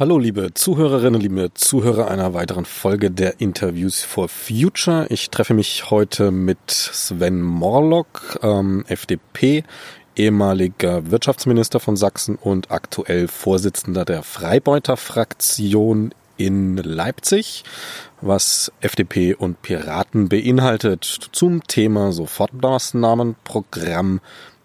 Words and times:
Hallo 0.00 0.16
liebe 0.16 0.54
Zuhörerinnen, 0.54 1.20
liebe 1.20 1.52
Zuhörer 1.54 2.08
einer 2.08 2.32
weiteren 2.32 2.66
Folge 2.66 3.10
der 3.10 3.40
Interviews 3.40 4.04
for 4.04 4.28
Future. 4.28 5.08
Ich 5.10 5.30
treffe 5.30 5.54
mich 5.54 5.90
heute 5.90 6.30
mit 6.30 6.70
Sven 6.70 7.42
Morlock, 7.42 8.38
ähm, 8.44 8.84
FDP, 8.86 9.64
ehemaliger 10.14 11.10
Wirtschaftsminister 11.10 11.80
von 11.80 11.96
Sachsen 11.96 12.36
und 12.36 12.70
aktuell 12.70 13.26
Vorsitzender 13.26 14.04
der 14.04 14.22
Freibeuter-Fraktion 14.22 16.14
in 16.36 16.76
Leipzig, 16.76 17.64
was 18.20 18.70
FDP 18.80 19.34
und 19.34 19.62
Piraten 19.62 20.28
beinhaltet 20.28 21.02
zum 21.32 21.66
Thema 21.66 22.12
Sofortmaßnahmenprogramm 22.12 24.20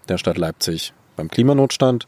der 0.07 0.19
Stadt 0.19 0.37
Leipzig 0.37 0.93
beim 1.15 1.29
Klimanotstand 1.29 2.05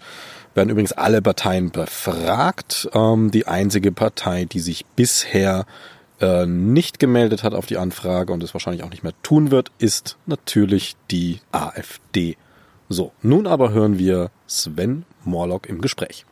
werden 0.55 0.70
übrigens 0.70 0.94
alle 0.94 1.22
Parteien 1.22 1.70
befragt. 1.70 2.90
Ähm, 2.94 3.30
die 3.30 3.48
einzige 3.48 3.91
Partei, 3.91 4.45
die 4.45 4.59
sich 4.59 4.86
bisher 4.95 5.66
äh, 6.22 6.45
nicht 6.45 7.00
gemeldet 7.00 7.44
hat 7.44 7.54
auf 7.54 7.66
die 7.66 7.78
Anfrage 7.78 8.34
und 8.34 8.41
es 8.41 8.54
wahrscheinlich 8.54 8.84
auch 8.84 8.90
nicht 8.90 9.04
mehr 9.04 9.14
tun 9.22 9.52
wird, 9.52 9.72
ist 9.78 10.18
natürlich 10.26 10.95
die 11.12 11.41
AfD. 11.52 12.38
So, 12.90 13.12
nun 13.22 13.48
aber 13.48 13.72
hören 13.72 14.00
wir 14.00 14.30
Sven 14.48 15.06
Morlock 15.23 15.67
im 15.67 15.81
Gespräch. 15.81 16.26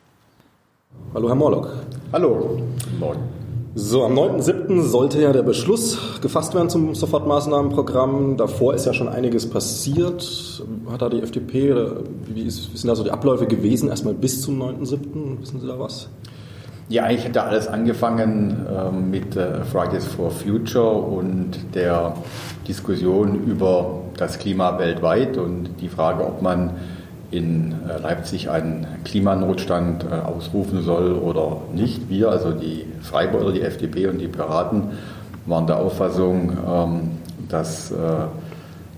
Hallo, 1.12 1.28
Herr 1.28 1.34
Morlock. 1.34 1.70
Hallo. 2.12 2.62
Morgen. 2.98 3.43
So, 3.76 4.04
am 4.04 4.16
9.7. 4.16 4.82
sollte 4.82 5.20
ja 5.20 5.32
der 5.32 5.42
Beschluss 5.42 6.20
gefasst 6.20 6.54
werden 6.54 6.70
zum 6.70 6.94
Sofortmaßnahmenprogramm. 6.94 8.36
Davor 8.36 8.74
ist 8.74 8.86
ja 8.86 8.94
schon 8.94 9.08
einiges 9.08 9.50
passiert. 9.50 10.62
Hat 10.92 11.02
da 11.02 11.08
die 11.08 11.20
FDP, 11.20 11.74
wie, 12.26 12.42
ist, 12.42 12.72
wie 12.72 12.76
sind 12.76 12.86
da 12.86 12.94
so 12.94 13.02
die 13.02 13.10
Abläufe 13.10 13.46
gewesen, 13.46 13.88
erstmal 13.88 14.14
bis 14.14 14.42
zum 14.42 14.62
9.7.? 14.62 15.40
Wissen 15.40 15.60
Sie 15.60 15.66
da 15.66 15.76
was? 15.76 16.08
Ja, 16.88 17.02
eigentlich 17.02 17.24
hat 17.24 17.34
da 17.34 17.46
alles 17.46 17.66
angefangen 17.66 18.64
äh, 18.64 18.92
mit 18.92 19.34
äh, 19.34 19.64
Fridays 19.64 20.04
for 20.04 20.30
Future 20.30 20.92
und 20.92 21.56
der 21.74 22.14
Diskussion 22.68 23.42
über 23.44 24.02
das 24.16 24.38
Klima 24.38 24.78
weltweit 24.78 25.36
und 25.36 25.70
die 25.80 25.88
Frage, 25.88 26.24
ob 26.24 26.42
man 26.42 26.74
in 27.30 27.74
äh, 27.88 28.00
Leipzig 28.00 28.50
einen 28.50 28.86
Klimanotstand 29.04 30.04
äh, 30.04 30.14
ausrufen 30.14 30.82
soll 30.82 31.12
oder 31.12 31.58
nicht. 31.74 32.08
Wir, 32.08 32.30
also 32.30 32.52
die 32.52 32.84
Freibeuter, 33.02 33.52
die 33.52 33.62
FDP 33.62 34.06
und 34.06 34.18
die 34.18 34.28
Piraten, 34.28 34.84
waren 35.46 35.66
der 35.66 35.78
Auffassung, 35.78 36.52
ähm, 36.66 37.10
dass 37.48 37.90
äh, 37.90 37.94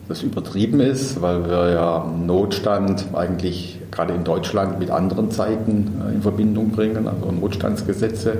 das 0.08 0.22
übertrieben 0.22 0.80
ist, 0.80 1.20
weil 1.20 1.48
wir 1.48 1.70
ja 1.70 2.06
Notstand 2.24 3.06
eigentlich 3.12 3.80
gerade 3.90 4.14
in 4.14 4.22
Deutschland 4.22 4.78
mit 4.78 4.90
anderen 4.90 5.32
Zeiten 5.32 6.00
in 6.14 6.22
Verbindung 6.22 6.70
bringen, 6.70 7.08
also 7.08 7.32
Notstandsgesetze. 7.32 8.36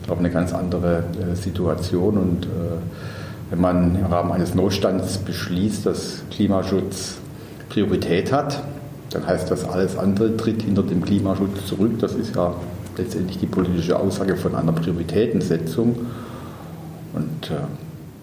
Ich 0.00 0.06
glaube, 0.06 0.20
eine 0.20 0.30
ganz 0.30 0.52
andere 0.52 1.02
Situation. 1.34 2.16
Und 2.16 2.46
wenn 3.50 3.60
man 3.60 3.96
im 3.96 4.06
Rahmen 4.06 4.30
eines 4.30 4.54
Notstands 4.54 5.18
beschließt, 5.18 5.84
dass 5.84 6.22
Klimaschutz 6.30 7.16
Priorität 7.70 8.32
hat, 8.32 8.62
dann 9.10 9.26
heißt 9.26 9.50
das, 9.50 9.68
alles 9.68 9.98
andere 9.98 10.36
tritt 10.36 10.62
hinter 10.62 10.82
dem 10.82 11.04
Klimaschutz 11.04 11.66
zurück. 11.66 11.98
Das 12.00 12.14
ist 12.14 12.36
ja 12.36 12.54
letztendlich 12.96 13.38
die 13.38 13.46
politische 13.46 13.98
Aussage 13.98 14.36
von 14.36 14.54
einer 14.54 14.72
Prioritätensetzung. 14.72 16.06
Und 17.12 17.50
äh, 17.50 17.54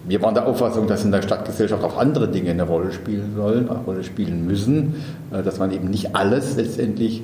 wir 0.08 0.22
waren 0.22 0.34
der 0.34 0.46
Auffassung, 0.46 0.86
dass 0.86 1.04
in 1.04 1.12
der 1.12 1.20
Stadtgesellschaft 1.20 1.84
auch 1.84 1.98
andere 1.98 2.28
Dinge 2.28 2.50
eine 2.50 2.62
Rolle 2.62 2.92
spielen 2.92 3.34
sollen, 3.36 3.68
eine 3.68 3.80
Rolle 3.80 4.02
spielen 4.02 4.46
müssen, 4.46 4.94
äh, 5.30 5.42
dass 5.42 5.58
man 5.58 5.72
eben 5.72 5.88
nicht 5.90 6.16
alles 6.16 6.56
letztendlich 6.56 7.22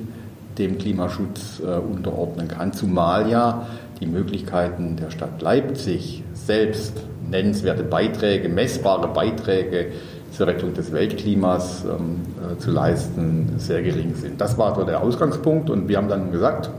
dem 0.59 0.77
Klimaschutz 0.77 1.61
äh, 1.61 1.77
unterordnen 1.77 2.47
kann, 2.47 2.71
zumal 2.71 3.29
ja 3.29 3.67
die 3.99 4.05
Möglichkeiten 4.05 4.95
der 4.95 5.09
Stadt 5.09 5.41
Leipzig 5.41 6.23
selbst 6.45 6.93
nennenswerte 7.29 7.83
Beiträge, 7.83 8.49
messbare 8.49 9.07
Beiträge 9.07 9.87
zur 10.31 10.47
Rettung 10.47 10.73
des 10.73 10.91
Weltklimas 10.91 11.85
ähm, 11.85 12.21
äh, 12.53 12.57
zu 12.57 12.71
leisten, 12.71 13.53
sehr 13.57 13.81
gering 13.81 14.13
sind. 14.15 14.39
Das 14.41 14.57
war 14.57 14.75
so 14.75 14.83
der 14.83 15.01
Ausgangspunkt 15.01 15.69
und 15.69 15.87
wir 15.87 15.97
haben 15.97 16.09
dann 16.09 16.31
gesagt, 16.31 16.69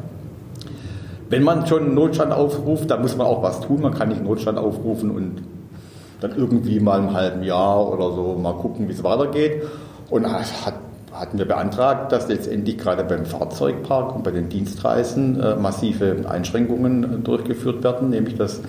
wenn 1.29 1.43
man 1.43 1.67
schon 1.67 1.85
einen 1.85 1.95
Notstand 1.95 2.33
aufruft, 2.33 2.91
dann 2.91 3.03
muss 3.03 3.17
man 3.17 3.27
auch 3.27 3.43
was 3.43 3.61
tun. 3.61 3.81
Man 3.81 3.95
kann 3.95 4.09
nicht 4.09 4.19
einen 4.19 4.29
Notstand 4.29 4.59
aufrufen 4.59 5.11
und 5.11 5.43
dann 6.21 6.37
irgendwie 6.37 6.79
mal 6.79 7.01
im 7.01 7.13
halben 7.13 7.43
Jahr 7.43 7.93
oder 7.93 8.13
so 8.13 8.39
mal 8.41 8.55
gucken, 8.55 8.89
wie 8.89 8.93
es 8.93 9.03
weitergeht. 9.03 9.63
Und 10.09 10.31
hat, 10.31 10.75
hatten 11.13 11.39
wir 11.39 11.47
beantragt, 11.47 12.13
dass 12.13 12.29
letztendlich 12.29 12.79
gerade 12.79 13.03
beim 13.03 13.27
Fahrzeugpark 13.27 14.15
und 14.15 14.23
bei 14.23 14.31
den 14.31 14.49
Dienstreisen 14.49 15.41
äh, 15.41 15.57
massive 15.57 16.25
Einschränkungen 16.29 17.25
durchgeführt 17.25 17.83
werden, 17.83 18.11
nämlich 18.11 18.37
dass 18.37 18.61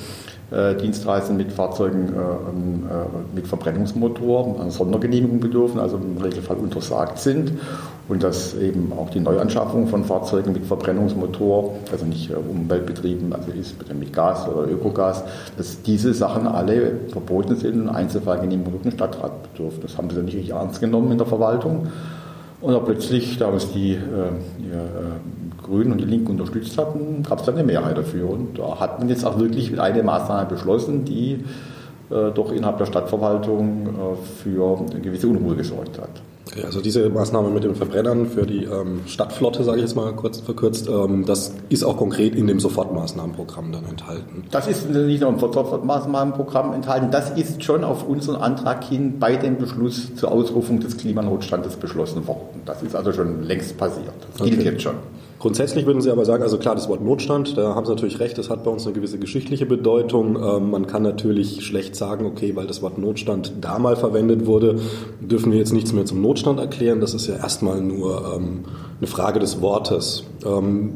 Dienstreisen 0.50 1.36
mit 1.36 1.52
Fahrzeugen 1.52 2.08
äh, 2.08 2.20
ähm, 2.20 2.86
äh, 2.90 3.36
mit 3.36 3.48
Verbrennungsmotor 3.48 4.62
einer 4.62 4.72
Sondergenehmigung 4.72 5.42
bedürfen, 5.42 5.80
also 5.80 5.98
im 5.98 6.18
Regelfall 6.22 6.56
untersagt 6.56 7.20
sind 7.20 7.52
und 8.08 8.24
dass 8.24 8.56
eben 8.56 8.94
auch 8.98 9.10
die 9.10 9.20
Neuanschaffung 9.20 9.88
von 9.88 10.06
Fahrzeugen 10.06 10.54
mit 10.54 10.66
Verbrennungsmotor, 10.66 11.76
also 11.92 12.06
nicht 12.06 12.32
umweltbetrieben, 12.34 13.34
also 13.34 13.52
ist 13.52 13.76
mit 13.94 14.14
Gas 14.14 14.48
oder 14.48 14.72
Ökogas, 14.72 15.24
dass 15.58 15.82
diese 15.82 16.14
Sachen 16.14 16.48
alle 16.48 16.94
verboten 17.10 17.58
sind 17.58 17.82
und 17.82 17.90
Einzelfallgenehmigung 17.90 18.82
durch 18.82 18.94
Stadtrat 18.94 19.52
bedürfen. 19.52 19.82
Das 19.82 19.98
haben 19.98 20.10
sie 20.10 20.16
dann 20.16 20.26
nicht 20.26 20.50
ernst 20.50 20.80
genommen 20.80 21.12
in 21.12 21.18
der 21.18 21.28
Verwaltung. 21.28 21.88
Und 22.60 22.74
dann 22.74 22.86
plötzlich, 22.86 23.38
da 23.38 23.48
uns 23.48 23.72
die, 23.72 23.94
äh, 23.94 23.98
die 24.58 24.70
äh, 24.70 25.47
Grünen 25.68 25.92
und 25.92 26.00
die 26.00 26.06
Linken 26.06 26.32
unterstützt 26.32 26.78
hatten, 26.78 27.24
gab 27.24 27.40
es 27.40 27.46
dann 27.46 27.56
eine 27.56 27.64
Mehrheit 27.64 27.98
dafür. 27.98 28.30
Und 28.30 28.58
da 28.58 28.80
hat 28.80 29.00
man 29.00 29.10
jetzt 29.10 29.26
auch 29.26 29.38
wirklich 29.38 29.80
eine 29.80 30.04
Maßnahme 30.04 30.48
beschlossen, 30.48 31.06
die 31.06 31.44
äh, 32.10 32.32
doch 32.34 32.52
innerhalb 32.52 32.78
der 32.78 32.86
Stadtverwaltung 32.86 33.88
äh, 33.88 34.44
für 34.44 34.80
eine 34.92 35.02
gewisse 35.02 35.28
Unruhe 35.28 35.56
gesorgt 35.56 36.00
hat. 36.00 36.22
Okay, 36.48 36.64
also 36.64 36.80
diese 36.80 37.10
Maßnahme 37.10 37.50
mit 37.50 37.66
den 37.66 37.76
Verbrennern 37.76 38.28
für 38.28 38.46
die 38.46 38.64
ähm, 38.64 39.02
Stadtflotte, 39.06 39.64
sage 39.66 39.78
ich 39.78 39.84
jetzt 39.84 39.96
mal 39.96 40.14
kurz 40.14 40.40
verkürzt, 40.40 40.88
ähm, 40.88 41.26
das 41.26 41.54
ist 41.68 41.84
auch 41.84 41.98
konkret 41.98 42.36
in 42.36 42.48
dem 42.48 42.62
Sofortmaßnahmenprogramm 42.62 43.74
dann 43.74 43.86
enthalten. 43.86 44.46
Das 44.52 44.68
ist 44.68 44.90
nicht 44.90 45.22
nur 45.22 45.30
im 45.32 45.40
Sofortmaßnahmenprogramm 45.40 46.74
enthalten, 46.74 47.12
das 47.12 47.32
ist 47.32 47.64
schon 47.64 47.84
auf 47.84 48.08
unseren 48.08 48.38
Antrag 48.38 48.86
hin 48.86 49.20
bei 49.20 49.36
dem 49.36 49.58
Beschluss 49.58 50.16
zur 50.16 50.32
Ausrufung 50.32 50.80
des 50.80 50.96
Klimanotstandes 50.98 51.76
beschlossen 51.76 52.26
worden. 52.26 52.62
Das 52.66 52.82
ist 52.82 52.96
also 52.96 53.12
schon 53.12 53.44
längst 53.44 53.78
passiert. 53.78 54.14
Das 54.32 54.48
gilt 54.48 54.60
okay. 54.60 54.70
jetzt 54.70 54.82
schon. 54.82 54.96
Grundsätzlich 55.40 55.86
würden 55.86 56.02
Sie 56.02 56.10
aber 56.10 56.26
sagen, 56.26 56.42
also 56.42 56.58
klar, 56.58 56.74
das 56.74 56.90
Wort 56.90 57.04
Notstand, 57.04 57.58
da 57.58 57.76
haben 57.76 57.86
Sie 57.86 57.92
natürlich 57.92 58.20
recht, 58.20 58.38
das 58.40 58.50
hat 58.50 58.64
bei 58.64 58.72
uns 58.72 58.86
eine 58.86 58.94
gewisse 58.94 59.20
geschichtliche 59.20 59.68
Bedeutung. 59.68 60.36
Ähm, 60.36 60.72
man 60.72 60.88
kann 60.88 61.04
natürlich 61.04 61.64
schlecht 61.64 61.96
sagen, 61.96 62.26
okay, 62.26 62.56
weil 62.56 62.66
das 62.66 62.82
Wort 62.82 62.98
Notstand 62.98 63.54
da 63.62 63.78
mal 63.78 63.96
verwendet 63.96 64.48
wurde, 64.48 64.80
dürfen 65.20 65.52
wir 65.52 65.60
jetzt 65.60 65.74
nichts 65.74 65.94
mehr 65.94 66.06
zum 66.06 66.24
Notstand 66.24 66.60
erklären. 66.60 67.02
Das 67.02 67.14
ist 67.14 67.28
ja 67.28 67.36
erstmal 67.36 67.82
nur 67.82 68.34
ähm, 68.36 68.66
eine 69.00 69.08
Frage 69.08 69.40
des 69.40 69.62
Wortes. 69.62 70.24
Ähm, 70.44 70.94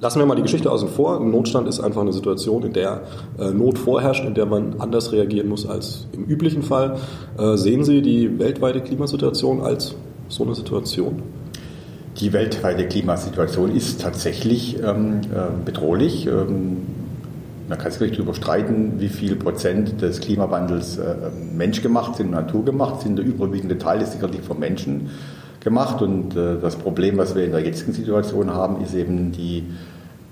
lassen 0.00 0.18
wir 0.18 0.26
mal 0.26 0.34
die 0.34 0.42
Geschichte 0.42 0.70
außen 0.72 0.88
vor. 0.88 1.20
Notstand 1.20 1.68
ist 1.68 1.78
einfach 1.78 2.00
eine 2.00 2.12
Situation, 2.12 2.64
in 2.64 2.72
der 2.72 3.02
äh, 3.38 3.50
Not 3.50 3.78
vorherrscht, 3.78 4.24
in 4.24 4.34
der 4.34 4.46
man 4.46 4.80
anders 4.80 5.12
reagieren 5.12 5.48
muss 5.48 5.64
als 5.64 6.08
im 6.12 6.24
üblichen 6.24 6.64
Fall. 6.64 6.96
Äh, 7.38 7.56
sehen 7.56 7.84
Sie 7.84 8.02
die 8.02 8.38
weltweite 8.40 8.80
Klimasituation 8.80 9.60
als 9.60 9.94
so 10.28 10.42
eine 10.42 10.56
Situation? 10.56 11.22
Die 12.20 12.32
weltweite 12.32 12.86
Klimasituation 12.86 13.76
ist 13.76 14.00
tatsächlich 14.00 14.82
ähm, 14.82 15.20
äh, 15.24 15.64
bedrohlich. 15.64 16.26
Ähm, 16.26 16.78
man 17.68 17.78
kann 17.78 17.90
sich 17.92 18.12
darüber 18.12 18.32
streiten, 18.32 18.94
wie 19.00 19.08
viel 19.08 19.36
Prozent 19.36 20.00
des 20.00 20.20
Klimawandels 20.20 20.96
äh, 20.96 21.14
menschgemacht 21.54 22.16
sind, 22.16 22.30
naturgemacht 22.30 23.02
sind. 23.02 23.16
Der 23.16 23.26
überwiegende 23.26 23.76
Teil 23.76 24.00
ist 24.00 24.12
sicherlich 24.12 24.40
vom 24.40 24.58
Menschen 24.58 25.10
gemacht. 25.60 26.00
Und 26.00 26.34
äh, 26.36 26.58
das 26.58 26.76
Problem, 26.76 27.18
was 27.18 27.34
wir 27.34 27.44
in 27.44 27.50
der 27.50 27.60
jetzigen 27.60 27.92
Situation 27.92 28.50
haben, 28.50 28.82
ist 28.82 28.94
eben 28.94 29.32
die 29.32 29.64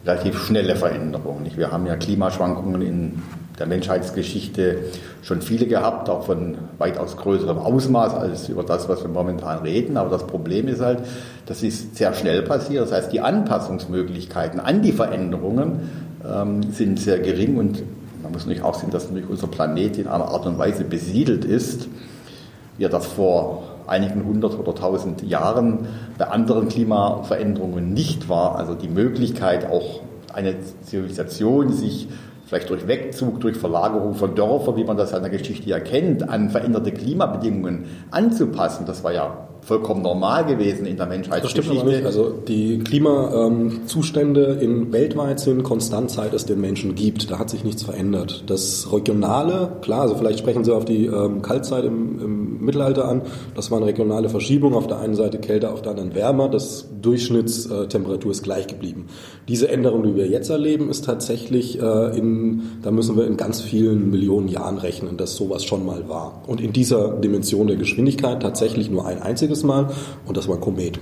relativ 0.04 0.38
schnelle 0.44 0.76
Veränderung. 0.76 1.46
Wir 1.56 1.72
haben 1.72 1.86
ja 1.86 1.96
Klimaschwankungen 1.96 2.82
in 2.82 3.22
der 3.58 3.66
Menschheitsgeschichte 3.66 4.78
schon 5.22 5.40
viele 5.40 5.66
gehabt, 5.66 6.08
auch 6.10 6.26
von 6.26 6.56
weitaus 6.78 7.16
größerem 7.16 7.58
Ausmaß 7.58 8.14
als 8.14 8.48
über 8.48 8.64
das, 8.64 8.88
was 8.88 9.02
wir 9.02 9.08
momentan 9.08 9.60
reden. 9.60 9.96
Aber 9.96 10.10
das 10.10 10.26
Problem 10.26 10.68
ist 10.68 10.80
halt, 10.80 11.00
das 11.46 11.62
ist 11.62 11.96
sehr 11.96 12.12
schnell 12.14 12.42
passiert. 12.42 12.82
Das 12.82 12.92
heißt, 12.92 13.12
die 13.12 13.20
Anpassungsmöglichkeiten 13.20 14.60
an 14.60 14.82
die 14.82 14.92
Veränderungen 14.92 15.88
ähm, 16.28 16.62
sind 16.72 16.98
sehr 16.98 17.20
gering 17.20 17.56
und 17.56 17.82
man 18.22 18.32
muss 18.32 18.42
natürlich 18.42 18.64
auch 18.64 18.74
sehen, 18.74 18.90
dass 18.90 19.08
natürlich 19.08 19.28
unser 19.28 19.46
Planet 19.46 19.98
in 19.98 20.08
einer 20.08 20.28
Art 20.28 20.46
und 20.46 20.58
Weise 20.58 20.84
besiedelt 20.84 21.44
ist, 21.44 21.88
wie 22.76 22.84
er 22.84 22.88
das 22.88 23.06
vor 23.06 23.73
einigen 23.86 24.24
hundert 24.24 24.58
oder 24.58 24.74
tausend 24.74 25.22
Jahren 25.22 25.86
bei 26.18 26.26
anderen 26.28 26.68
Klimaveränderungen 26.68 27.92
nicht 27.92 28.28
war. 28.28 28.56
Also 28.56 28.74
die 28.74 28.88
Möglichkeit, 28.88 29.70
auch 29.70 30.00
eine 30.32 30.56
Zivilisation 30.82 31.72
sich 31.72 32.08
vielleicht 32.46 32.70
durch 32.70 32.86
Wegzug, 32.86 33.40
durch 33.40 33.56
Verlagerung 33.56 34.14
von 34.14 34.34
Dörfern, 34.34 34.76
wie 34.76 34.84
man 34.84 34.96
das 34.96 35.12
in 35.12 35.22
der 35.22 35.30
Geschichte 35.30 35.68
ja 35.68 35.80
kennt, 35.80 36.28
an 36.28 36.50
veränderte 36.50 36.92
Klimabedingungen 36.92 37.84
anzupassen. 38.10 38.84
Das 38.86 39.02
war 39.02 39.12
ja 39.12 39.48
vollkommen 39.64 40.02
normal 40.02 40.44
gewesen 40.44 40.86
in 40.86 40.96
der 40.96 41.06
Menschheitsgeschichte. 41.06 42.02
Also 42.04 42.30
die 42.30 42.78
Klimazustände 42.80 44.58
in 44.60 44.92
weltweit 44.92 45.40
sind 45.40 45.62
konstant, 45.62 46.10
seit 46.10 46.34
es 46.34 46.44
den 46.44 46.60
Menschen 46.60 46.94
gibt. 46.94 47.30
Da 47.30 47.38
hat 47.38 47.48
sich 47.48 47.64
nichts 47.64 47.82
verändert. 47.82 48.44
Das 48.46 48.92
Regionale, 48.92 49.76
klar, 49.80 50.02
also 50.02 50.16
vielleicht 50.16 50.40
sprechen 50.40 50.64
Sie 50.64 50.74
auf 50.74 50.84
die 50.84 51.06
ähm, 51.06 51.40
Kaltzeit 51.40 51.84
im, 51.84 52.20
im 52.20 52.64
Mittelalter 52.64 53.08
an. 53.08 53.22
Das 53.54 53.70
waren 53.70 53.82
regionale 53.82 54.28
Verschiebungen. 54.28 54.76
Auf 54.76 54.86
der 54.86 54.98
einen 54.98 55.14
Seite 55.14 55.38
kälter, 55.38 55.72
auf 55.72 55.82
der 55.82 55.92
anderen 55.92 56.14
wärmer. 56.14 56.48
Das 56.48 56.88
Durchschnittstemperatur 57.00 58.32
ist 58.32 58.42
gleich 58.42 58.66
geblieben. 58.66 59.06
Diese 59.48 59.68
Änderung, 59.68 60.02
die 60.02 60.14
wir 60.14 60.26
jetzt 60.26 60.50
erleben, 60.50 60.90
ist 60.90 61.04
tatsächlich 61.04 61.80
äh, 61.80 62.18
in, 62.18 62.62
da 62.82 62.90
müssen 62.90 63.16
wir 63.16 63.26
in 63.26 63.36
ganz 63.36 63.62
vielen 63.62 64.10
Millionen 64.10 64.48
Jahren 64.48 64.78
rechnen, 64.78 65.16
dass 65.16 65.36
sowas 65.36 65.64
schon 65.64 65.86
mal 65.86 66.08
war. 66.08 66.42
Und 66.46 66.60
in 66.60 66.72
dieser 66.72 67.14
Dimension 67.14 67.66
der 67.66 67.76
Geschwindigkeit 67.76 68.42
tatsächlich 68.42 68.90
nur 68.90 69.06
ein 69.06 69.22
einziges 69.22 69.53
Mal 69.62 69.90
und 70.26 70.36
das 70.36 70.48
war 70.48 70.56
Komet. 70.56 70.98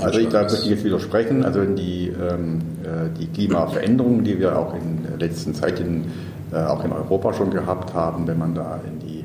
also 0.00 0.18
ich 0.18 0.28
glaube, 0.28 0.46
möchte 0.46 0.64
ich 0.64 0.70
jetzt 0.70 0.84
widersprechen. 0.84 1.44
Also 1.44 1.64
die, 1.64 2.08
ähm, 2.08 2.60
äh, 2.82 3.18
die 3.18 3.26
Klimaveränderungen, 3.26 4.24
die 4.24 4.38
wir 4.38 4.58
auch 4.58 4.74
in 4.74 5.04
der 5.08 5.28
letzten 5.28 5.54
Zeit 5.54 5.80
in, 5.80 6.04
äh, 6.52 6.56
auch 6.56 6.84
in 6.84 6.92
Europa 6.92 7.32
schon 7.34 7.50
gehabt 7.50 7.94
haben, 7.94 8.26
wenn 8.26 8.38
man 8.38 8.54
da 8.54 8.80
in 8.84 9.06
die 9.06 9.24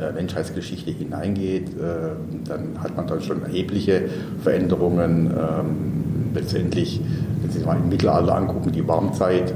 äh, 0.00 0.12
Menschheitsgeschichte 0.12 0.90
hineingeht, 0.90 1.68
äh, 1.68 2.12
dann 2.48 2.82
hat 2.82 2.96
man 2.96 3.06
da 3.06 3.20
schon 3.20 3.42
erhebliche 3.42 4.04
Veränderungen. 4.42 5.26
Ähm, 5.26 5.66
letztendlich, 6.34 7.00
wenn 7.42 7.50
Sie 7.50 7.58
sich 7.58 7.66
mal 7.66 7.76
im 7.76 7.90
Mittelalter 7.90 8.34
angucken, 8.34 8.72
die 8.72 8.88
Warmzeit, 8.88 9.52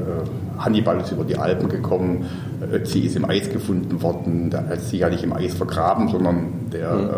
Hannibal 0.58 1.00
ist 1.00 1.10
über 1.10 1.24
die 1.24 1.38
Alpen 1.38 1.70
gekommen, 1.70 2.26
Ötzi 2.70 3.00
ist 3.00 3.16
im 3.16 3.24
Eis 3.24 3.48
gefunden 3.48 4.02
worden, 4.02 4.50
der 4.50 4.64
ja 4.92 5.08
nicht 5.08 5.24
im 5.24 5.32
Eis 5.32 5.54
vergraben, 5.54 6.08
sondern 6.08 6.48
der 6.70 6.92
mhm 6.92 7.10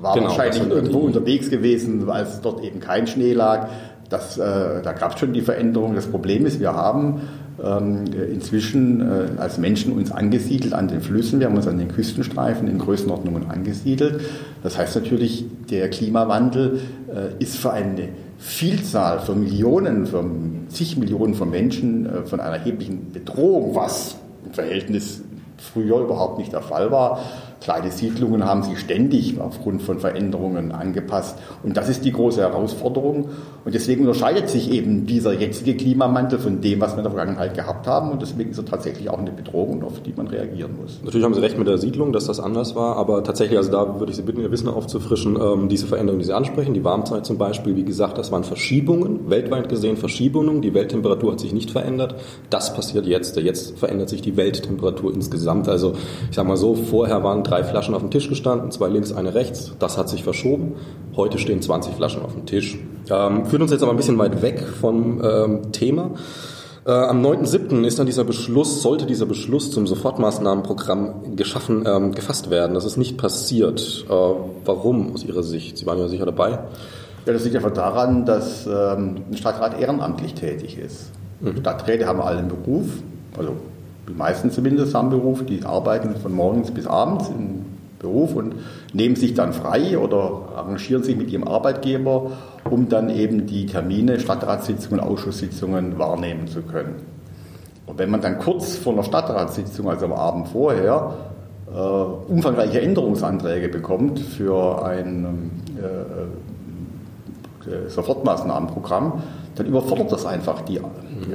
war 0.00 0.14
genau, 0.14 0.28
wahrscheinlich 0.28 0.62
irgendwo 0.68 1.00
unterwegs 1.00 1.50
gewesen, 1.50 2.06
weil 2.06 2.24
es 2.24 2.40
dort 2.40 2.62
eben 2.64 2.80
kein 2.80 3.06
Schnee 3.06 3.32
lag. 3.32 3.68
Das, 4.08 4.38
äh, 4.38 4.82
da 4.82 4.92
gab 4.92 5.14
es 5.14 5.20
schon 5.20 5.32
die 5.32 5.40
Veränderung. 5.40 5.94
Das 5.94 6.06
Problem 6.06 6.44
ist, 6.44 6.58
wir 6.58 6.74
haben 6.74 7.20
ähm, 7.62 8.04
inzwischen 8.32 9.00
äh, 9.00 9.40
als 9.40 9.58
Menschen 9.58 9.92
uns 9.92 10.10
angesiedelt 10.10 10.72
an 10.72 10.88
den 10.88 11.00
Flüssen. 11.00 11.40
Wir 11.40 11.46
haben 11.46 11.56
uns 11.56 11.68
an 11.68 11.78
den 11.78 11.88
Küstenstreifen 11.88 12.68
in 12.68 12.78
Größenordnungen 12.78 13.50
angesiedelt. 13.50 14.20
Das 14.62 14.78
heißt 14.78 14.96
natürlich, 14.96 15.44
der 15.70 15.90
Klimawandel 15.90 16.80
äh, 17.08 17.42
ist 17.42 17.56
für 17.56 17.72
eine 17.72 18.08
Vielzahl, 18.38 19.20
für 19.20 19.34
Millionen, 19.34 20.06
für 20.06 20.24
zig 20.68 20.96
Millionen 20.96 21.34
von 21.34 21.50
Menschen 21.50 22.06
äh, 22.06 22.22
von 22.24 22.40
einer 22.40 22.56
erheblichen 22.56 23.12
Bedrohung, 23.12 23.74
was 23.74 24.16
im 24.46 24.52
Verhältnis 24.52 25.22
früher 25.58 26.00
überhaupt 26.00 26.38
nicht 26.38 26.52
der 26.52 26.62
Fall 26.62 26.90
war. 26.90 27.20
Kleine 27.60 27.90
Siedlungen 27.90 28.44
haben 28.44 28.62
sich 28.62 28.78
ständig 28.78 29.38
aufgrund 29.38 29.82
von 29.82 30.00
Veränderungen 30.00 30.72
angepasst. 30.72 31.38
Und 31.62 31.76
das 31.76 31.90
ist 31.90 32.04
die 32.06 32.12
große 32.12 32.40
Herausforderung. 32.40 33.28
Und 33.64 33.74
deswegen 33.74 34.06
unterscheidet 34.06 34.48
sich 34.48 34.70
eben 34.72 35.06
dieser 35.06 35.32
jetzige 35.32 35.76
Klimamantel 35.76 36.38
von 36.38 36.60
dem, 36.60 36.80
was 36.80 36.92
wir 36.92 36.98
in 36.98 37.04
der 37.04 37.12
Vergangenheit 37.12 37.54
gehabt 37.54 37.86
haben. 37.86 38.10
Und 38.10 38.22
deswegen 38.22 38.50
ist 38.50 38.58
er 38.58 38.64
tatsächlich 38.64 39.10
auch 39.10 39.18
eine 39.18 39.32
Bedrohung, 39.32 39.82
auf 39.84 40.00
die 40.00 40.14
man 40.16 40.28
reagieren 40.28 40.76
muss. 40.80 41.00
Natürlich 41.04 41.24
haben 41.24 41.34
Sie 41.34 41.40
recht 41.40 41.58
mit 41.58 41.68
der 41.68 41.76
Siedlung, 41.76 42.12
dass 42.12 42.24
das 42.24 42.40
anders 42.40 42.74
war. 42.74 42.96
Aber 42.96 43.22
tatsächlich, 43.22 43.58
also 43.58 43.70
da 43.70 43.98
würde 43.98 44.10
ich 44.10 44.16
Sie 44.16 44.22
bitten, 44.22 44.40
Ihr 44.40 44.50
Wissen 44.50 44.68
aufzufrischen, 44.68 45.36
ähm, 45.36 45.68
diese 45.68 45.86
Veränderungen, 45.86 46.20
die 46.20 46.26
Sie 46.26 46.32
ansprechen, 46.32 46.72
die 46.72 46.84
Warmzeit 46.84 47.26
zum 47.26 47.36
Beispiel, 47.36 47.76
wie 47.76 47.84
gesagt, 47.84 48.16
das 48.16 48.32
waren 48.32 48.44
Verschiebungen, 48.44 49.28
weltweit 49.28 49.68
gesehen 49.68 49.98
Verschiebungen. 49.98 50.62
Die 50.62 50.72
Welttemperatur 50.72 51.32
hat 51.32 51.40
sich 51.40 51.52
nicht 51.52 51.70
verändert. 51.70 52.14
Das 52.48 52.74
passiert 52.74 53.06
jetzt. 53.06 53.36
Jetzt 53.36 53.78
verändert 53.78 54.08
sich 54.08 54.22
die 54.22 54.36
Welttemperatur 54.36 55.12
insgesamt. 55.12 55.68
Also 55.68 55.92
ich 56.30 56.36
sage 56.36 56.48
mal 56.48 56.56
so, 56.56 56.74
vorher 56.74 57.22
waren 57.22 57.44
drei 57.44 57.62
Flaschen 57.62 57.94
auf 57.94 58.00
dem 58.00 58.10
Tisch 58.10 58.28
gestanden, 58.28 58.70
zwei 58.70 58.88
links, 58.88 59.12
eine 59.12 59.34
rechts. 59.34 59.72
Das 59.78 59.98
hat 59.98 60.08
sich 60.08 60.24
verschoben. 60.24 60.74
Heute 61.16 61.38
stehen 61.38 61.60
20 61.60 61.94
Flaschen 61.94 62.22
auf 62.22 62.32
dem 62.32 62.46
Tisch. 62.46 62.78
Ähm, 63.10 63.44
führt 63.50 63.62
uns 63.62 63.70
jetzt 63.70 63.82
aber 63.82 63.92
ein 63.92 63.96
bisschen 63.96 64.18
weit 64.18 64.42
weg 64.42 64.64
vom 64.80 65.20
ähm, 65.22 65.72
Thema. 65.72 66.12
Äh, 66.86 66.92
am 66.92 67.24
9.7. 67.24 67.84
ist 67.84 67.98
dann 67.98 68.06
dieser 68.06 68.24
Beschluss, 68.24 68.80
sollte 68.80 69.04
dieser 69.04 69.26
Beschluss 69.26 69.70
zum 69.70 69.86
Sofortmaßnahmenprogramm 69.86 71.36
geschaffen, 71.36 71.84
ähm, 71.86 72.12
gefasst 72.14 72.48
werden. 72.48 72.74
Das 72.74 72.84
ist 72.84 72.96
nicht 72.96 73.18
passiert. 73.18 74.06
Äh, 74.08 74.12
warum 74.64 75.12
aus 75.12 75.24
Ihrer 75.24 75.42
Sicht? 75.42 75.76
Sie 75.76 75.86
waren 75.86 75.98
ja 75.98 76.08
sicher 76.08 76.24
dabei. 76.24 76.58
Ja, 77.26 77.32
das 77.34 77.44
liegt 77.44 77.56
einfach 77.56 77.72
daran, 77.72 78.24
dass 78.24 78.66
ähm, 78.66 79.16
ein 79.30 79.36
Stadtrat 79.36 79.78
ehrenamtlich 79.78 80.34
tätig 80.34 80.78
ist. 80.78 81.10
Mhm. 81.40 81.58
Stadträte 81.58 82.06
haben 82.06 82.20
alle 82.20 82.38
einen 82.38 82.48
Beruf, 82.48 82.86
also 83.36 83.52
die 84.08 84.14
meisten 84.14 84.50
zumindest 84.50 84.94
haben 84.94 85.10
Beruf, 85.10 85.44
die 85.44 85.62
arbeiten 85.64 86.16
von 86.16 86.32
morgens 86.32 86.70
bis 86.70 86.86
abends 86.86 87.28
im 87.28 87.66
Beruf 88.00 88.34
und 88.34 88.56
nehmen 88.92 89.14
sich 89.14 89.34
dann 89.34 89.52
frei 89.52 89.96
oder 89.96 90.48
arrangieren 90.56 91.04
sich 91.04 91.16
mit 91.16 91.30
ihrem 91.30 91.46
Arbeitgeber, 91.46 92.32
um 92.68 92.88
dann 92.88 93.10
eben 93.10 93.46
die 93.46 93.66
Termine, 93.66 94.18
Stadtratssitzungen, 94.18 95.00
Ausschusssitzungen 95.00 95.98
wahrnehmen 95.98 96.48
zu 96.48 96.62
können. 96.62 96.96
Und 97.86 97.98
wenn 97.98 98.10
man 98.10 98.20
dann 98.20 98.38
kurz 98.38 98.76
vor 98.76 98.94
einer 98.94 99.02
Stadtratssitzung, 99.02 99.88
also 99.88 100.06
am 100.06 100.12
Abend 100.12 100.48
vorher, 100.48 101.14
äh, 101.72 101.78
umfangreiche 101.78 102.80
Änderungsanträge 102.80 103.68
bekommt 103.68 104.18
für 104.18 104.84
ein 104.84 105.50
äh, 105.76 105.86
äh, 107.70 107.88
Sofortmaßnahmenprogramm, 107.88 109.22
dann 109.56 109.66
überfordert 109.66 110.10
das 110.10 110.24
einfach 110.24 110.62
die, 110.62 110.80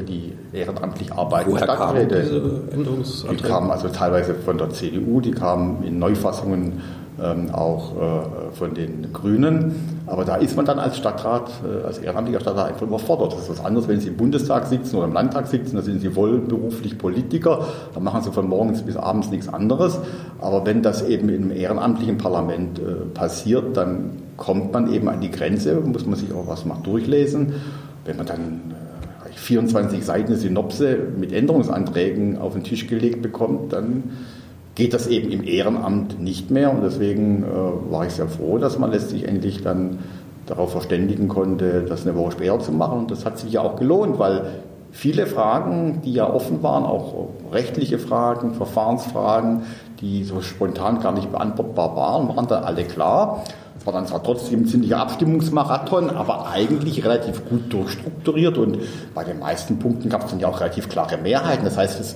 die 0.08 0.34
ehrenamtlich 0.54 1.12
arbeitenden 1.14 1.60
Woher 1.60 1.76
Stadträte. 1.76 2.16
Kamen 2.16 3.04
diese 3.04 3.28
die 3.28 3.44
kamen 3.44 3.72
also 3.72 3.90
teilweise 3.90 4.36
von 4.36 4.58
der 4.58 4.70
CDU, 4.72 5.22
die 5.22 5.32
kamen 5.32 5.84
in 5.84 6.00
Neufassungen 6.00 6.82
ähm, 7.22 7.50
auch 7.54 7.96
äh, 7.96 8.52
von 8.54 8.74
den 8.74 9.14
Grünen. 9.14 10.04
Aber 10.06 10.26
da 10.26 10.36
ist 10.36 10.56
man 10.56 10.66
dann 10.66 10.80
als 10.80 10.98
Stadtrat, 10.98 11.50
äh, 11.64 11.86
als 11.86 12.00
ehrenamtlicher 12.00 12.42
Stadtrat 12.42 12.70
einfach 12.70 12.82
überfordert. 12.82 13.34
Das 13.34 13.44
ist 13.44 13.50
was 13.50 13.66
anderes, 13.66 13.88
wenn 13.88 14.00
Sie 14.00 14.10
im 14.10 14.18
Bundestag 14.18 14.66
sitzen 14.68 14.98
oder 14.98 15.06
im 15.06 15.14
Landtag 15.14 15.48
sitzen, 15.48 15.76
da 15.76 15.82
sind 15.82 16.02
Sie 16.02 16.16
wohl 16.16 16.40
beruflich 16.40 16.98
Politiker, 16.98 17.66
da 17.94 18.00
machen 18.00 18.22
Sie 18.22 18.32
von 18.32 18.48
morgens 18.48 18.82
bis 18.82 18.98
abends 18.98 19.30
nichts 19.30 19.48
anderes. 19.48 20.00
Aber 20.42 20.66
wenn 20.66 20.82
das 20.82 21.04
eben 21.04 21.30
im 21.30 21.52
ehrenamtlichen 21.52 22.18
Parlament 22.18 22.80
äh, 22.80 23.06
passiert, 23.14 23.78
dann 23.78 24.22
kommt 24.38 24.74
man 24.74 24.92
eben 24.92 25.08
an 25.08 25.22
die 25.22 25.32
Grenze, 25.32 25.76
muss 25.76 26.06
man 26.06 26.16
sich 26.16 26.34
auch 26.34 26.48
was 26.48 26.66
mal 26.66 26.78
durchlesen. 26.84 27.54
Wenn 28.04 28.18
man 28.18 28.26
dann 28.26 28.75
24 29.36 30.00
äh, 30.00 30.02
Seiten 30.02 30.36
Synopse 30.36 30.98
mit 31.18 31.32
Änderungsanträgen 31.32 32.38
auf 32.38 32.54
den 32.54 32.64
Tisch 32.64 32.88
gelegt 32.88 33.22
bekommt, 33.22 33.74
dann 33.74 34.04
geht 34.76 34.94
das 34.94 35.08
eben 35.08 35.32
im 35.32 35.44
Ehrenamt 35.44 36.22
nicht 36.22 36.52
mehr. 36.52 36.72
Und 36.72 36.84
deswegen 36.84 37.44
äh, 37.44 37.92
war 37.92 38.06
ich 38.06 38.14
sehr 38.14 38.28
froh, 38.28 38.58
dass 38.58 38.78
man 38.78 38.92
letztlich 38.92 39.28
endlich 39.28 39.62
dann 39.62 40.00
darauf 40.46 40.72
verständigen 40.72 41.28
konnte, 41.28 41.86
das 41.88 42.06
eine 42.06 42.16
Woche 42.16 42.34
später 42.34 42.60
zu 42.60 42.72
machen. 42.72 43.00
Und 43.00 43.12
das 43.12 43.26
hat 43.26 43.40
sich 43.40 43.54
ja 43.54 43.62
auch 43.62 43.78
gelohnt, 43.78 44.20
weil 44.20 44.44
viele 44.96 45.28
Fragen, 45.28 46.02
die 46.04 46.14
ja 46.14 46.32
offen 46.32 46.64
waren, 46.64 46.86
auch 46.86 47.28
rechtliche 47.52 48.00
Fragen, 48.00 48.56
Verfahrensfragen, 48.56 49.64
die 50.00 50.24
so 50.24 50.42
spontan 50.42 51.02
gar 51.02 51.12
nicht 51.12 51.32
beantwortbar 51.32 51.96
waren, 51.96 52.30
waren 52.30 52.48
dann 52.48 52.64
alle 52.64 52.86
klar 52.86 53.44
war 53.86 53.94
dann 53.94 54.08
zwar 54.08 54.24
trotzdem 54.24 54.62
ein 54.62 54.66
ziemlicher 54.66 54.98
Abstimmungsmarathon, 54.98 56.10
aber 56.10 56.50
eigentlich 56.50 57.06
relativ 57.06 57.48
gut 57.48 57.72
durchstrukturiert 57.72 58.58
und 58.58 58.80
bei 59.14 59.24
den 59.24 59.40
meisten 59.40 59.80
Punkten 59.80 60.10
gab 60.10 60.26
es 60.26 60.32
dann 60.32 60.40
ja 60.40 60.48
auch 60.48 60.60
relativ 60.60 60.90
klare 60.90 61.18
Mehrheiten. 61.18 61.66
Das 61.66 61.78
heißt, 61.78 62.00
es 62.00 62.16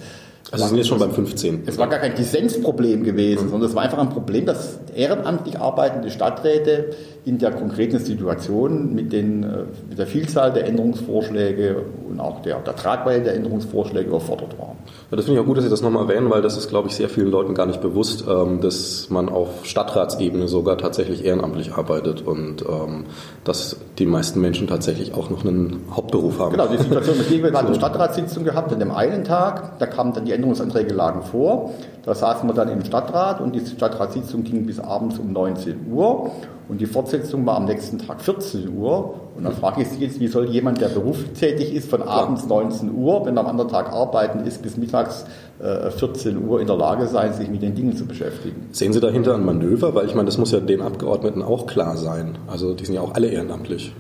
also 0.52 0.66
sind 0.66 0.78
jetzt 0.78 0.88
schon 0.88 0.98
beim 0.98 1.12
15. 1.12 1.64
Es 1.68 1.78
war 1.78 1.88
gar 1.88 2.00
kein 2.00 2.16
Dissensproblem 2.16 3.04
gewesen, 3.04 3.46
mhm. 3.46 3.50
sondern 3.52 3.70
es 3.70 3.76
war 3.76 3.84
einfach 3.84 4.00
ein 4.00 4.10
Problem, 4.10 4.48
dass 4.48 4.80
ehrenamtlich 4.96 5.60
arbeitende 5.60 6.10
Stadträte 6.10 6.96
in 7.26 7.38
der 7.38 7.52
konkreten 7.52 8.00
Situation 8.00 8.96
mit, 8.96 9.12
den, 9.12 9.44
äh, 9.44 9.48
mit 9.90 10.00
der 10.00 10.08
Vielzahl 10.08 10.54
der 10.54 10.66
Änderungsvorschläge 10.68 11.84
und 12.10 12.20
auch 12.20 12.42
der, 12.42 12.60
der 12.60 12.76
Tragweite 12.76 13.26
der 13.26 13.36
Änderungsvorschläge 13.36 14.10
überfordert 14.10 14.58
waren. 14.58 14.78
Ja, 15.12 15.18
das 15.18 15.26
finde 15.26 15.40
ich 15.40 15.44
auch 15.44 15.48
gut, 15.48 15.58
dass 15.58 15.64
Sie 15.64 15.70
das 15.70 15.82
nochmal 15.82 16.10
erwähnen, 16.10 16.30
weil 16.30 16.42
das 16.42 16.58
ist, 16.58 16.70
glaube 16.70 16.88
ich, 16.88 16.96
sehr 16.96 17.10
vielen 17.10 17.30
Leuten 17.30 17.54
gar 17.54 17.66
nicht 17.66 17.82
bewusst, 17.82 18.24
ähm, 18.28 18.62
dass 18.62 19.10
man 19.10 19.30
auf 19.30 19.66
Stadtratsebene 19.66 20.48
sogar 20.48 20.78
tatsächlich 20.78 21.26
ehrenamtlich 21.26 21.74
arbeitet 21.74 22.26
und 22.26 22.62
ähm, 22.62 23.06
dass 23.44 23.78
die 23.98 24.06
meisten 24.06 24.40
Menschen 24.40 24.68
tatsächlich 24.68 25.14
auch 25.14 25.30
noch 25.30 25.46
einen 25.46 25.82
Hauptberuf 25.92 26.40
haben. 26.40 26.52
Genau, 26.52 26.68
die 26.68 26.78
Situation, 26.78 27.18
mit 27.30 27.30
wir 27.30 27.52
gerade 27.52 27.68
eine 27.68 27.76
Stadtratssitzung 27.76 28.44
gehabt 28.44 28.72
an 28.72 28.80
dem 28.80 28.92
einen 28.92 29.24
Tag, 29.24 29.78
da 29.80 29.86
kamen 29.86 30.14
dann 30.14 30.26
die 30.26 30.32
Änderungsanträge 30.32 30.94
lagen 30.94 31.24
vor. 31.24 31.74
Da 32.06 32.16
saßen 32.16 32.48
wir 32.48 32.54
dann 32.54 32.70
im 32.70 32.84
Stadtrat 32.84 33.42
und 33.42 33.54
die 33.54 33.66
Stadtratssitzung 33.66 34.44
ging 34.44 34.66
bis 34.66 34.80
abends 34.80 35.20
um 35.20 35.32
19 35.32 35.92
Uhr 35.92 36.32
und 36.70 36.80
die 36.80 36.86
Fortsetzung 36.86 37.48
war 37.48 37.58
am 37.58 37.66
nächsten 37.66 37.98
Tag 37.98 38.22
14 38.22 38.78
Uhr. 38.78 39.16
Und 39.36 39.44
dann 39.44 39.54
frage 39.54 39.82
ich 39.82 39.88
Sie 39.88 40.06
jetzt, 40.06 40.20
wie 40.20 40.28
soll 40.28 40.46
jemand, 40.50 40.80
der 40.80 40.90
berufstätig 40.90 41.74
ist, 41.74 41.90
von 41.90 42.04
abends 42.04 42.46
19 42.46 42.94
Uhr, 42.94 43.26
wenn 43.26 43.36
er 43.38 43.42
am 43.42 43.48
anderen 43.48 43.72
Tag 43.72 43.92
arbeiten 43.92 44.46
ist, 44.46 44.62
bis 44.62 44.78
mittags 44.78 45.26
äh, 45.60 45.90
14 45.90 46.38
Uhr 46.48 46.62
in 46.62 46.68
der 46.68 46.78
Lage 46.78 47.08
sein, 47.08 47.34
sich 47.34 47.50
mit 47.50 47.64
den 47.64 47.74
Dingen 47.74 47.98
zu 47.98 48.06
beschäftigen? 48.06 48.68
Sehen 48.72 48.94
Sie 48.94 49.00
dahinter 49.00 49.34
ein 49.34 49.44
Manöver? 49.44 49.96
Weil 49.96 50.06
ich 50.06 50.14
meine, 50.14 50.28
das 50.28 50.38
muss 50.38 50.52
ja 50.52 50.60
den 50.60 50.82
Abgeordneten 50.82 51.42
auch 51.42 51.66
klar 51.66 51.98
sein. 51.98 52.38
Also 52.46 52.76
die 52.76 52.86
sind 52.86 52.94
ja 52.94 53.02
auch 53.02 53.16
alle 53.16 53.30
ehrenamtlich. 53.30 53.92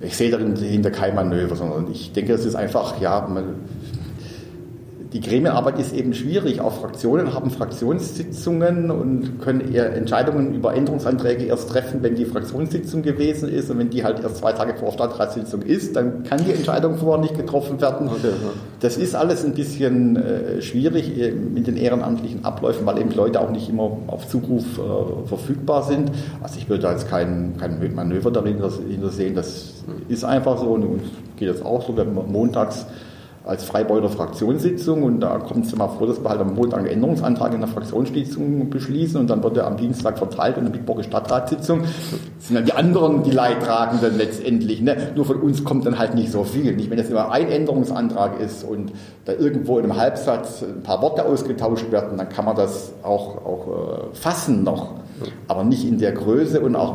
Ich 0.00 0.16
sehe 0.16 0.30
dahinter 0.30 0.90
kein 0.90 1.14
Manöver, 1.14 1.54
sondern 1.54 1.92
ich 1.92 2.12
denke, 2.12 2.32
es 2.32 2.46
ist 2.46 2.54
einfach, 2.54 2.98
ja, 2.98 3.28
man, 3.28 3.56
die 5.12 5.20
Gremienarbeit 5.20 5.78
ist 5.78 5.92
eben 5.92 6.14
schwierig. 6.14 6.60
Auch 6.60 6.72
Fraktionen 6.72 7.34
haben 7.34 7.50
Fraktionssitzungen 7.50 8.90
und 8.90 9.40
können 9.40 9.72
eher 9.72 9.94
Entscheidungen 9.94 10.54
über 10.54 10.74
Änderungsanträge 10.74 11.44
erst 11.44 11.68
treffen, 11.68 12.02
wenn 12.02 12.14
die 12.14 12.24
Fraktionssitzung 12.24 13.02
gewesen 13.02 13.50
ist. 13.50 13.70
Und 13.70 13.78
wenn 13.78 13.90
die 13.90 14.04
halt 14.04 14.22
erst 14.22 14.38
zwei 14.38 14.52
Tage 14.52 14.74
vor 14.74 14.92
Stadtratssitzung 14.92 15.62
ist, 15.62 15.96
dann 15.96 16.22
kann 16.24 16.42
die 16.44 16.52
Entscheidung 16.52 16.96
vorher 16.96 17.20
nicht 17.20 17.36
getroffen 17.36 17.78
werden. 17.80 18.08
Okay, 18.08 18.28
ja. 18.28 18.50
Das 18.80 18.96
ist 18.96 19.14
alles 19.14 19.44
ein 19.44 19.52
bisschen 19.52 20.16
äh, 20.16 20.62
schwierig 20.62 21.12
mit 21.52 21.66
den 21.66 21.76
ehrenamtlichen 21.76 22.44
Abläufen, 22.44 22.86
weil 22.86 22.98
eben 22.98 23.10
Leute 23.10 23.40
auch 23.40 23.50
nicht 23.50 23.68
immer 23.68 23.98
auf 24.06 24.26
Zuruf 24.28 24.64
äh, 24.78 25.28
verfügbar 25.28 25.82
sind. 25.82 26.10
Also 26.42 26.58
ich 26.58 26.70
würde 26.70 26.84
da 26.84 26.92
jetzt 26.92 27.08
kein, 27.08 27.54
kein 27.58 27.94
Manöver 27.94 28.30
darin 28.30 28.56
sehen. 29.10 29.34
Das 29.34 29.74
ist 30.08 30.24
einfach 30.24 30.58
so 30.58 30.68
und 30.72 31.00
geht 31.36 31.50
das 31.50 31.62
auch 31.62 31.86
so, 31.86 31.96
wenn 31.98 32.14
man 32.14 32.32
montags 32.32 32.86
als 33.44 33.64
Freibeuter 33.64 34.08
Fraktionssitzung 34.08 35.02
und 35.02 35.20
da 35.20 35.38
kommt 35.38 35.66
es 35.66 35.72
immer 35.72 35.88
vor, 35.88 36.06
dass 36.06 36.22
wir 36.22 36.30
halt 36.30 36.40
am 36.40 36.54
Montag 36.54 36.78
einen 36.80 36.88
Änderungsantrag 36.88 37.52
in 37.54 37.60
der 37.60 37.68
Fraktionssitzung 37.68 38.70
beschließen 38.70 39.20
und 39.20 39.28
dann 39.28 39.42
wird 39.42 39.56
er 39.56 39.66
am 39.66 39.76
Dienstag 39.76 40.18
verteilt 40.18 40.56
in 40.58 40.64
der 40.64 40.70
Bitburger 40.70 41.02
Stadtratssitzung 41.02 41.82
sind 42.38 42.56
dann 42.56 42.64
die 42.64 42.72
anderen 42.72 43.22
die 43.22 43.30
Leidtragenden 43.30 44.16
letztendlich. 44.16 44.80
Ne? 44.80 44.96
Nur 45.14 45.24
von 45.24 45.40
uns 45.40 45.64
kommt 45.64 45.86
dann 45.86 45.98
halt 45.98 46.14
nicht 46.14 46.30
so 46.30 46.44
viel. 46.44 46.74
Nicht, 46.74 46.90
wenn 46.90 46.98
das 46.98 47.08
immer 47.08 47.30
ein 47.30 47.48
Änderungsantrag 47.48 48.40
ist 48.40 48.64
und 48.64 48.92
da 49.24 49.32
irgendwo 49.32 49.78
in 49.78 49.84
einem 49.84 49.96
Halbsatz 49.96 50.62
ein 50.62 50.82
paar 50.82 51.02
Worte 51.02 51.24
ausgetauscht 51.24 51.90
werden, 51.90 52.18
dann 52.18 52.28
kann 52.28 52.44
man 52.44 52.56
das 52.56 52.92
auch, 53.02 53.44
auch 53.44 53.66
äh, 53.68 54.14
fassen 54.14 54.64
noch, 54.64 54.94
aber 55.48 55.64
nicht 55.64 55.84
in 55.84 55.98
der 55.98 56.12
Größe 56.12 56.60
und 56.60 56.76
auch, 56.76 56.94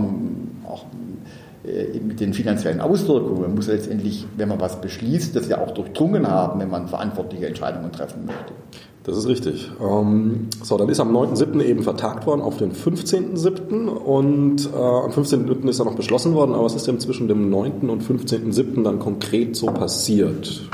auch 0.66 0.86
mit 2.02 2.20
den 2.20 2.34
finanziellen 2.34 2.82
Auswirkungen. 2.82 3.42
Man 3.42 3.56
muss 3.56 3.68
letztendlich, 3.68 4.26
wenn 4.38 4.50
man 4.50 4.60
was 4.60 4.82
beschließt, 4.82 5.36
das 5.36 5.48
ja 5.48 5.60
auch 5.60 5.72
durchdrungen 5.72 6.28
haben, 6.28 6.60
wenn 6.60 6.70
man 6.70 6.88
verantwortliche 6.88 7.48
Entscheidungen 7.48 7.92
treffen 7.92 8.26
möchte. 8.26 8.54
Das 9.08 9.16
ist 9.16 9.28
richtig. 9.28 9.72
Ähm, 9.82 10.50
so, 10.62 10.78
dann 10.78 10.90
ist 10.90 11.00
am 11.00 11.16
9.7. 11.16 11.62
eben 11.64 11.82
vertagt 11.82 12.28
worden 12.28 12.42
auf 12.42 12.58
den 12.58 12.74
15.7. 12.74 13.88
und 13.88 14.66
äh, 14.66 14.76
am 14.76 15.12
15.7. 15.12 15.70
ist 15.70 15.80
er 15.80 15.86
noch 15.86 15.96
beschlossen 15.96 16.34
worden, 16.34 16.54
aber 16.54 16.66
was 16.66 16.76
ist 16.76 16.88
denn 16.88 17.00
zwischen 17.00 17.30
dem 17.30 17.50
9. 17.50 17.90
und 17.90 18.04
15.7. 18.04 18.84
dann 18.84 19.00
konkret 19.00 19.56
so 19.56 19.68
passiert? 19.68 20.70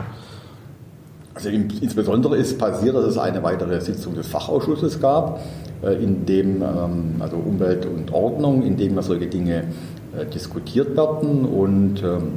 Also 1.36 1.50
insbesondere 1.50 2.38
ist 2.38 2.58
passiert, 2.58 2.96
dass 2.96 3.06
es 3.06 3.18
eine 3.20 3.44
weitere 3.44 3.80
Sitzung 3.82 4.16
des 4.16 4.28
Fachausschusses 4.28 5.00
gab, 5.00 5.40
äh, 5.84 6.04
in 6.04 6.26
dem, 6.26 6.64
ähm, 6.64 7.16
also 7.20 7.36
Umwelt 7.36 7.86
und 7.86 8.12
Ordnung, 8.12 8.64
in 8.64 8.78
dem 8.78 8.96
wir 8.96 9.04
solche 9.04 9.28
Dinge 9.28 9.58
äh, 9.60 9.64
diskutiert 10.34 10.96
werden 10.96 11.46
und 11.46 12.04
ähm, 12.04 12.34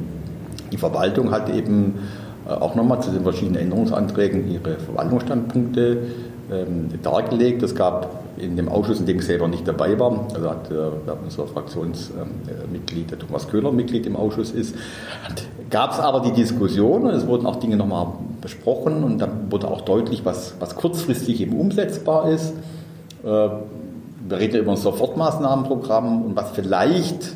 die 0.71 0.77
Verwaltung 0.77 1.31
hat 1.31 1.49
eben 1.49 1.95
äh, 2.47 2.51
auch 2.51 2.75
nochmal 2.75 3.01
zu 3.01 3.11
den 3.11 3.23
verschiedenen 3.23 3.61
Änderungsanträgen 3.61 4.49
ihre 4.51 4.75
Verwaltungsstandpunkte 4.75 5.97
ähm, 6.51 6.89
dargelegt. 7.03 7.63
Es 7.63 7.75
gab 7.75 8.23
in 8.37 8.55
dem 8.55 8.69
Ausschuss, 8.69 8.99
in 8.99 9.05
dem 9.05 9.17
ich 9.17 9.25
selber 9.25 9.47
nicht 9.47 9.67
dabei 9.67 9.99
war, 9.99 10.27
also 10.33 10.49
hat 10.49 10.69
äh, 10.69 10.75
unser 11.23 11.47
Fraktionsmitglied, 11.47 13.11
der 13.11 13.19
Thomas 13.19 13.47
Köhler, 13.47 13.71
Mitglied 13.71 14.05
im 14.05 14.15
Ausschuss 14.15 14.51
ist, 14.51 14.75
gab 15.69 15.93
es 15.93 15.99
aber 15.99 16.21
die 16.21 16.33
Diskussion 16.33 17.03
und 17.03 17.09
es 17.09 17.25
wurden 17.25 17.47
auch 17.47 17.55
Dinge 17.57 17.77
nochmal 17.77 18.07
besprochen 18.41 19.03
und 19.03 19.17
dann 19.19 19.51
wurde 19.51 19.67
auch 19.67 19.81
deutlich, 19.81 20.23
was, 20.23 20.53
was 20.59 20.75
kurzfristig 20.75 21.41
eben 21.41 21.59
umsetzbar 21.59 22.29
ist. 22.29 22.53
wir 23.23 23.59
reden 24.29 24.57
über 24.57 24.71
ein 24.71 24.77
Sofortmaßnahmenprogramm 24.77 26.21
und 26.23 26.35
was 26.35 26.51
vielleicht 26.51 27.35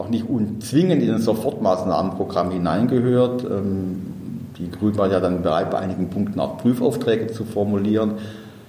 auch 0.00 0.08
nicht 0.08 0.26
zwingend 0.60 1.02
in 1.02 1.10
ein 1.10 1.20
Sofortmaßnahmenprogramm 1.20 2.50
hineingehört. 2.50 3.44
Ähm, 3.44 4.02
die 4.58 4.70
Grünen 4.70 4.98
waren 4.98 5.10
ja 5.10 5.20
dann 5.20 5.42
bereit, 5.42 5.70
bei 5.70 5.78
einigen 5.78 6.10
Punkten 6.10 6.40
auch 6.40 6.58
Prüfaufträge 6.58 7.28
zu 7.28 7.44
formulieren. 7.44 8.14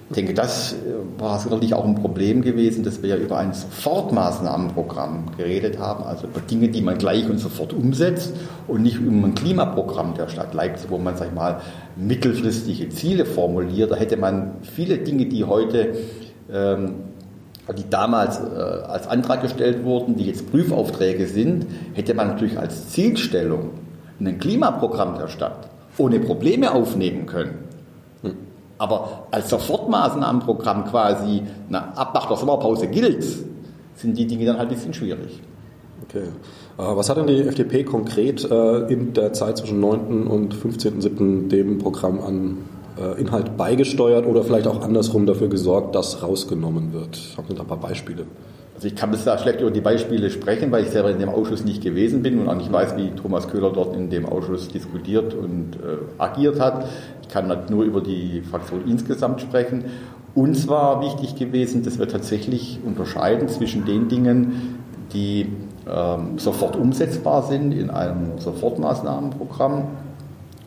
Ich 0.08 0.16
denke, 0.16 0.34
das 0.34 0.74
äh, 0.74 0.76
war 1.20 1.38
sicherlich 1.38 1.72
auch 1.72 1.86
ein 1.86 1.94
Problem 1.94 2.42
gewesen, 2.42 2.84
dass 2.84 3.02
wir 3.02 3.08
ja 3.08 3.16
über 3.16 3.38
ein 3.38 3.54
Sofortmaßnahmenprogramm 3.54 5.24
geredet 5.38 5.78
haben, 5.78 6.04
also 6.04 6.26
über 6.26 6.40
Dinge, 6.40 6.68
die 6.68 6.82
man 6.82 6.98
gleich 6.98 7.28
und 7.30 7.38
sofort 7.38 7.72
umsetzt 7.72 8.34
und 8.68 8.82
nicht 8.82 8.98
um 8.98 9.24
ein 9.24 9.34
Klimaprogramm 9.34 10.14
der 10.14 10.28
Stadt 10.28 10.52
Leipzig, 10.52 10.90
wo 10.90 10.98
man, 10.98 11.16
sag 11.16 11.28
ich 11.28 11.34
mal, 11.34 11.60
mittelfristige 11.96 12.90
Ziele 12.90 13.24
formuliert. 13.24 13.90
Da 13.90 13.96
hätte 13.96 14.18
man 14.18 14.56
viele 14.62 14.98
Dinge, 14.98 15.26
die 15.26 15.44
heute 15.44 15.94
ähm, 16.52 17.11
die 17.76 17.88
damals 17.88 18.40
äh, 18.40 18.42
als 18.42 19.06
Antrag 19.06 19.42
gestellt 19.42 19.84
wurden, 19.84 20.16
die 20.16 20.26
jetzt 20.26 20.50
Prüfaufträge 20.50 21.26
sind, 21.26 21.66
hätte 21.94 22.14
man 22.14 22.28
natürlich 22.28 22.58
als 22.58 22.88
Zielstellung 22.90 23.70
ein 24.20 24.38
Klimaprogramm 24.38 25.16
der 25.18 25.28
Stadt 25.28 25.68
ohne 25.98 26.20
Probleme 26.20 26.72
aufnehmen 26.72 27.26
können. 27.26 27.58
Aber 28.78 29.28
als 29.30 29.50
Sofortmaßnahmenprogramm 29.50 30.86
quasi 30.86 31.42
na, 31.68 31.92
ab 31.94 32.14
nach 32.14 32.26
der 32.26 32.36
Sommerpause 32.36 32.88
gilt, 32.88 33.24
sind 33.94 34.18
die 34.18 34.26
Dinge 34.26 34.46
dann 34.46 34.58
halt 34.58 34.70
ein 34.70 34.74
bisschen 34.74 34.94
schwierig. 34.94 35.40
Okay. 36.02 36.24
Äh, 36.78 36.96
was 36.96 37.08
hat 37.08 37.16
denn 37.16 37.28
die 37.28 37.42
FDP 37.42 37.84
konkret 37.84 38.44
äh, 38.50 38.92
in 38.92 39.12
der 39.12 39.32
Zeit 39.34 39.58
zwischen 39.58 39.78
9. 39.78 40.26
und 40.26 40.54
15.07. 40.54 41.48
dem 41.48 41.78
Programm 41.78 42.20
an 42.20 42.58
Inhalt 43.18 43.56
beigesteuert 43.56 44.26
oder 44.26 44.42
vielleicht 44.42 44.66
auch 44.66 44.82
andersrum 44.82 45.26
dafür 45.26 45.48
gesorgt, 45.48 45.94
dass 45.94 46.22
rausgenommen 46.22 46.92
wird? 46.92 47.18
Haben 47.36 47.46
Sie 47.48 47.54
da 47.54 47.62
ein 47.62 47.66
paar 47.66 47.80
Beispiele? 47.80 48.26
Also 48.74 48.88
ich 48.88 48.96
kann 48.96 49.10
bis 49.10 49.24
da 49.24 49.38
schlecht 49.38 49.60
über 49.60 49.70
die 49.70 49.80
Beispiele 49.80 50.30
sprechen, 50.30 50.72
weil 50.72 50.82
ich 50.82 50.90
selber 50.90 51.10
in 51.10 51.18
dem 51.18 51.28
Ausschuss 51.28 51.64
nicht 51.64 51.82
gewesen 51.82 52.22
bin 52.22 52.40
und 52.40 52.48
auch 52.48 52.56
nicht 52.56 52.72
weiß, 52.72 52.96
wie 52.96 53.10
Thomas 53.10 53.48
Köhler 53.48 53.70
dort 53.70 53.94
in 53.94 54.10
dem 54.10 54.26
Ausschuss 54.26 54.68
diskutiert 54.68 55.34
und 55.34 55.76
äh, 55.76 55.98
agiert 56.18 56.58
hat. 56.58 56.86
Ich 57.22 57.28
kann 57.28 57.48
halt 57.48 57.70
nur 57.70 57.84
über 57.84 58.00
die 58.00 58.42
Fraktion 58.42 58.82
insgesamt 58.88 59.40
sprechen. 59.40 59.84
Uns 60.34 60.66
war 60.66 61.02
wichtig 61.02 61.36
gewesen, 61.36 61.84
dass 61.84 61.98
wir 61.98 62.08
tatsächlich 62.08 62.80
unterscheiden 62.84 63.48
zwischen 63.48 63.84
den 63.84 64.08
Dingen, 64.08 64.78
die 65.12 65.46
ähm, 65.88 66.38
sofort 66.38 66.74
umsetzbar 66.74 67.42
sind 67.42 67.72
in 67.72 67.90
einem 67.90 68.38
Sofortmaßnahmenprogramm 68.38 69.88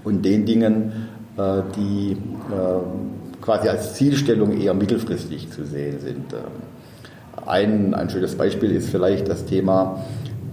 und 0.04 0.24
den 0.24 0.46
Dingen, 0.46 0.92
äh, 0.92 1.15
die 1.38 2.14
äh, 2.14 3.42
quasi 3.42 3.68
als 3.68 3.94
Zielstellung 3.96 4.60
eher 4.60 4.74
mittelfristig 4.74 5.52
zu 5.52 5.66
sehen 5.66 6.00
sind. 6.00 6.34
Ähm, 6.34 7.46
ein, 7.46 7.94
ein 7.94 8.10
schönes 8.10 8.36
Beispiel 8.36 8.72
ist 8.72 8.90
vielleicht 8.90 9.28
das 9.28 9.46
Thema 9.46 10.04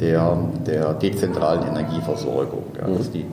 der, 0.01 0.37
der 0.67 0.95
dezentralen 0.95 1.67
Energieversorgung. 1.69 2.65
Ja, 2.79 2.89
dass, 2.89 3.11
die, 3.11 3.25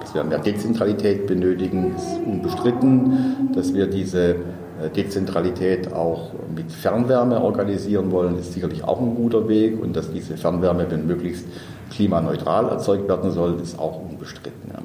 dass 0.00 0.14
wir 0.14 0.22
mehr 0.24 0.38
Dezentralität 0.38 1.26
benötigen, 1.26 1.94
ist 1.96 2.20
unbestritten. 2.24 3.50
Dass 3.54 3.74
wir 3.74 3.86
diese 3.86 4.30
äh, 4.30 4.90
Dezentralität 4.94 5.92
auch 5.92 6.32
mit 6.54 6.70
Fernwärme 6.70 7.40
organisieren 7.40 8.12
wollen, 8.12 8.38
ist 8.38 8.52
sicherlich 8.52 8.84
auch 8.84 9.00
ein 9.00 9.14
guter 9.14 9.48
Weg. 9.48 9.82
Und 9.82 9.96
dass 9.96 10.12
diese 10.12 10.36
Fernwärme, 10.36 10.86
wenn 10.90 11.06
möglichst 11.06 11.46
klimaneutral 11.90 12.68
erzeugt 12.68 13.08
werden 13.08 13.32
soll, 13.32 13.58
ist 13.60 13.78
auch 13.78 14.00
unbestritten. 14.08 14.70
Ja. 14.72 14.80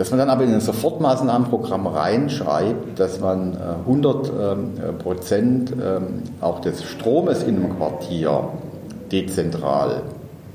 Dass 0.00 0.08
man 0.08 0.18
dann 0.18 0.30
aber 0.30 0.44
in 0.44 0.54
ein 0.54 0.62
Sofortmaßnahmenprogramm 0.62 1.86
reinschreibt, 1.86 2.98
dass 2.98 3.20
man 3.20 3.54
100 3.54 4.28
äh, 4.28 4.52
ähm, 4.52 4.98
Prozent 4.98 5.72
ähm, 5.72 6.22
auch 6.40 6.60
des 6.60 6.82
Stromes 6.84 7.42
in 7.42 7.56
einem 7.56 7.76
Quartier 7.76 8.48
dezentral 9.12 10.04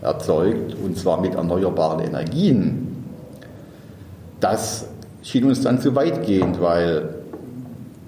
erzeugt, 0.02 0.75
und 0.84 0.98
zwar 0.98 1.22
mit 1.22 1.36
erneuerbaren 1.36 2.00
Energien, 2.00 3.06
das 4.40 4.88
schien 5.22 5.46
uns 5.46 5.62
dann 5.62 5.80
zu 5.80 5.94
weitgehend, 5.94 6.60
weil 6.60 7.10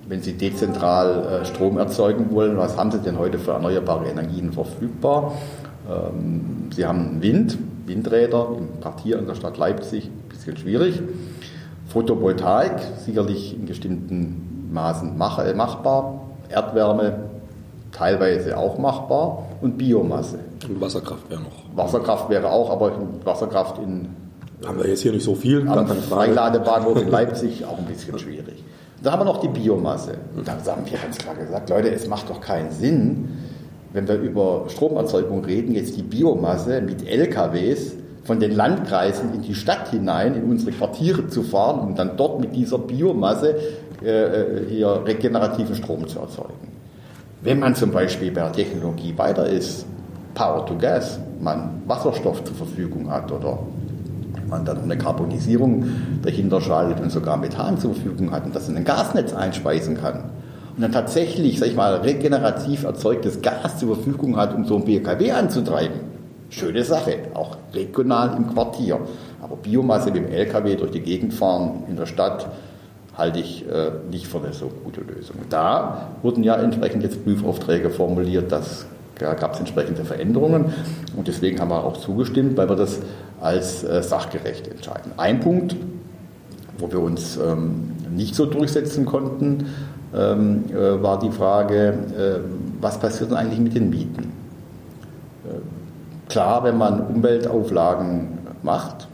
wenn 0.08 0.24
Sie 0.24 0.34
dezentral 0.34 1.44
äh, 1.44 1.46
Strom 1.46 1.78
erzeugen 1.78 2.32
wollen, 2.32 2.58
was 2.58 2.78
haben 2.78 2.90
Sie 2.90 2.98
denn 2.98 3.20
heute 3.20 3.38
für 3.38 3.52
erneuerbare 3.52 4.08
Energien 4.08 4.54
verfügbar? 4.54 5.34
Ähm, 5.88 6.70
Sie 6.76 6.84
haben 6.84 7.22
Wind, 7.22 7.60
Windräder 7.86 8.48
im 8.58 8.82
Quartier 8.82 9.20
in 9.20 9.28
der 9.28 9.36
Stadt 9.36 9.60
Leipzig, 9.60 10.10
bisschen 10.48 10.58
schwierig. 10.58 11.02
Photovoltaik 11.88 12.80
sicherlich 13.06 13.56
in 13.56 13.66
bestimmten 13.66 14.70
Maßen 14.72 15.18
machbar, 15.18 16.22
Erdwärme 16.50 17.20
teilweise 17.92 18.58
auch 18.58 18.78
machbar 18.78 19.46
und 19.62 19.78
Biomasse. 19.78 20.40
Und 20.68 20.82
Wasserkraft 20.82 21.30
wäre 21.30 21.42
noch. 21.42 21.76
Wasserkraft 21.76 22.30
wäre 22.30 22.52
auch, 22.52 22.70
aber 22.70 22.92
Wasserkraft 23.24 23.78
in 23.80 24.10
haben 24.66 24.80
wir 24.80 24.88
jetzt 24.88 25.04
hier 25.04 25.12
nicht 25.12 25.24
so 25.24 25.36
viel, 25.36 25.62
Frage. 25.62 26.34
Freiladebahnhof 26.34 27.00
in 27.00 27.10
Leipzig 27.12 27.64
auch 27.64 27.78
ein 27.78 27.86
bisschen 27.86 28.18
schwierig. 28.18 28.64
Da 29.04 29.12
haben 29.12 29.20
wir 29.20 29.26
noch 29.26 29.40
die 29.40 29.50
Biomasse. 29.50 30.16
Und 30.36 30.48
da 30.48 30.54
haben 30.54 30.84
wir 30.90 30.98
ganz 30.98 31.18
klar 31.20 31.36
gesagt, 31.36 31.70
Leute, 31.70 31.92
es 31.92 32.08
macht 32.08 32.28
doch 32.28 32.42
keinen 32.42 32.72
Sinn, 32.72 33.30
wenn 33.94 34.08
wir 34.08 34.16
über 34.16 34.66
Stromerzeugung 34.70 35.46
reden, 35.46 35.76
jetzt 35.76 35.96
die 35.96 36.02
Biomasse 36.02 36.82
mit 36.82 37.08
LKWs 37.08 37.94
von 38.28 38.42
den 38.42 38.52
Landkreisen 38.52 39.34
in 39.34 39.42
die 39.42 39.56
Stadt 39.56 39.88
hinein, 39.90 40.36
in 40.36 40.44
unsere 40.44 40.74
Quartiere 40.74 41.30
zu 41.30 41.44
fahren, 41.44 41.80
um 41.80 41.96
dann 41.96 42.18
dort 42.18 42.42
mit 42.42 42.54
dieser 42.54 42.78
Biomasse 42.78 43.56
äh, 44.04 44.10
äh, 44.10 44.70
hier 44.70 45.02
regenerativen 45.06 45.74
Strom 45.76 46.06
zu 46.10 46.20
erzeugen. 46.20 46.74
Wenn 47.42 47.60
man 47.60 47.74
zum 47.74 47.92
Beispiel 47.92 48.32
bei 48.32 48.42
der 48.42 48.52
Technologie 48.52 49.18
weiter 49.18 49.48
ist, 49.48 49.86
Power 50.36 50.66
to 50.66 50.76
Gas, 50.78 51.20
man 51.40 51.82
Wasserstoff 51.88 52.44
zur 52.44 52.56
Verfügung 52.56 53.10
hat 53.10 53.32
oder 53.32 53.60
man 54.50 54.66
dann 54.66 54.84
eine 54.84 54.98
Karbonisierung 54.98 55.86
dahinter 56.22 56.60
schaltet 56.60 57.02
und 57.02 57.12
sogar 57.12 57.38
Methan 57.38 57.78
zur 57.78 57.94
Verfügung 57.94 58.32
hat 58.32 58.46
und 58.46 58.54
das 58.54 58.68
in 58.68 58.76
ein 58.76 58.84
Gasnetz 58.84 59.34
einspeisen 59.34 59.98
kann 59.98 60.26
und 60.76 60.82
dann 60.82 60.92
tatsächlich, 60.92 61.60
sag 61.60 61.70
ich 61.70 61.76
mal, 61.76 61.96
regenerativ 61.96 62.84
erzeugtes 62.84 63.42
Gas 63.42 63.80
zur 63.80 63.96
Verfügung 63.96 64.36
hat, 64.36 64.54
um 64.54 64.66
so 64.66 64.76
ein 64.76 64.84
BKW 64.84 65.32
anzutreiben, 65.32 66.17
schöne 66.50 66.84
Sache, 66.84 67.20
auch 67.34 67.58
regional 67.74 68.36
im 68.38 68.54
Quartier. 68.54 69.00
Aber 69.42 69.56
Biomasse 69.56 70.12
mit 70.12 70.24
dem 70.24 70.32
LKW 70.32 70.76
durch 70.76 70.92
die 70.92 71.02
Gegend 71.02 71.34
fahren 71.34 71.84
in 71.88 71.96
der 71.96 72.06
Stadt 72.06 72.48
halte 73.18 73.40
ich 73.40 73.68
äh, 73.68 73.92
nicht 74.12 74.28
für 74.28 74.38
eine 74.38 74.54
so 74.54 74.72
gute 74.84 75.02
Lösung. 75.02 75.38
Da 75.50 76.10
wurden 76.22 76.44
ja 76.44 76.56
entsprechend 76.56 77.04
jetzt 77.04 77.24
Prüfaufträge 77.24 77.90
formuliert, 77.90 78.52
das 78.52 78.86
da 79.20 79.34
gab 79.34 79.54
es 79.54 79.60
entsprechende 79.60 80.06
Veränderungen 80.06 80.66
und 81.16 81.28
deswegen 81.28 81.60
haben 81.60 81.70
wir 81.70 81.84
auch 81.84 81.98
zugestimmt, 81.98 82.56
weil 82.56 82.70
wir 82.70 82.76
das 82.76 83.00
als 83.42 83.84
äh, 83.84 84.04
sachgerecht 84.04 84.68
entscheiden. 84.68 85.12
Ein 85.18 85.40
Punkt, 85.40 85.76
wo 86.78 86.92
wir 86.92 87.00
uns 87.00 87.38
ähm, 87.38 87.94
nicht 88.16 88.36
so 88.36 88.46
durchsetzen 88.46 89.06
konnten, 89.06 89.66
ähm, 90.16 90.66
äh, 90.70 91.02
war 91.02 91.18
die 91.18 91.32
Frage, 91.32 91.98
äh, 92.16 92.40
was 92.80 93.00
passiert 93.00 93.32
denn 93.32 93.38
eigentlich 93.38 93.60
mit 93.60 93.76
den 93.76 93.90
Mieten? 93.90 94.32
Klar, 96.30 96.64
wenn 96.64 96.78
man 96.78 97.02
Umweltauflagen 97.08 98.40
macht, 98.64 99.08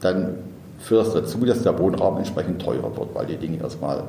dann 0.00 0.34
führt 0.78 1.06
das 1.06 1.14
dazu, 1.14 1.38
dass 1.44 1.62
der 1.62 1.78
Wohnraum 1.78 2.18
entsprechend 2.18 2.60
teurer 2.60 2.96
wird, 2.96 3.14
weil 3.14 3.26
die 3.26 3.36
Dinge 3.36 3.58
erstmal 3.58 4.02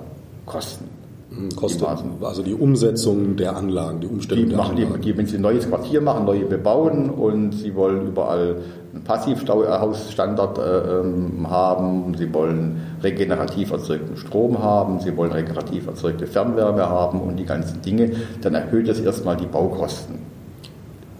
kosten. 0.46 0.90
Hm, 1.36 1.50
kostet 1.56 1.88
also 2.22 2.44
die 2.44 2.54
Umsetzung 2.54 3.36
der 3.36 3.56
Anlagen, 3.56 4.02
die 4.02 4.08
Umstellung 4.08 4.44
die 4.44 4.50
der 4.50 4.58
machen 4.58 4.78
Anlagen. 4.78 5.02
Die, 5.02 5.12
die, 5.12 5.18
wenn 5.18 5.26
Sie 5.26 5.38
ein 5.38 5.42
neues 5.42 5.68
Quartier 5.68 6.02
machen, 6.02 6.26
neue 6.26 6.46
bebauen 6.46 7.10
und 7.10 7.54
Sie 7.54 7.74
wollen 7.76 8.08
überall 8.08 8.58
einen 8.94 9.04
Passivhausstandard 9.04 10.58
äh, 10.60 11.00
ähm, 11.00 11.50
haben, 11.50 12.16
Sie 12.16 12.32
wollen 12.34 12.82
regenerativ 13.02 13.72
erzeugten 13.72 14.16
Strom 14.18 14.62
haben, 14.62 15.00
Sie 15.00 15.16
wollen 15.18 15.32
regenerativ 15.32 15.88
erzeugte 15.88 16.28
Fernwärme 16.28 16.88
haben 16.88 17.20
und 17.22 17.38
die 17.38 17.46
ganzen 17.46 17.82
Dinge, 17.82 18.12
dann 18.42 18.54
erhöht 18.54 18.88
das 18.88 19.00
erstmal 19.00 19.36
die 19.36 19.48
Baukosten. 19.48 20.20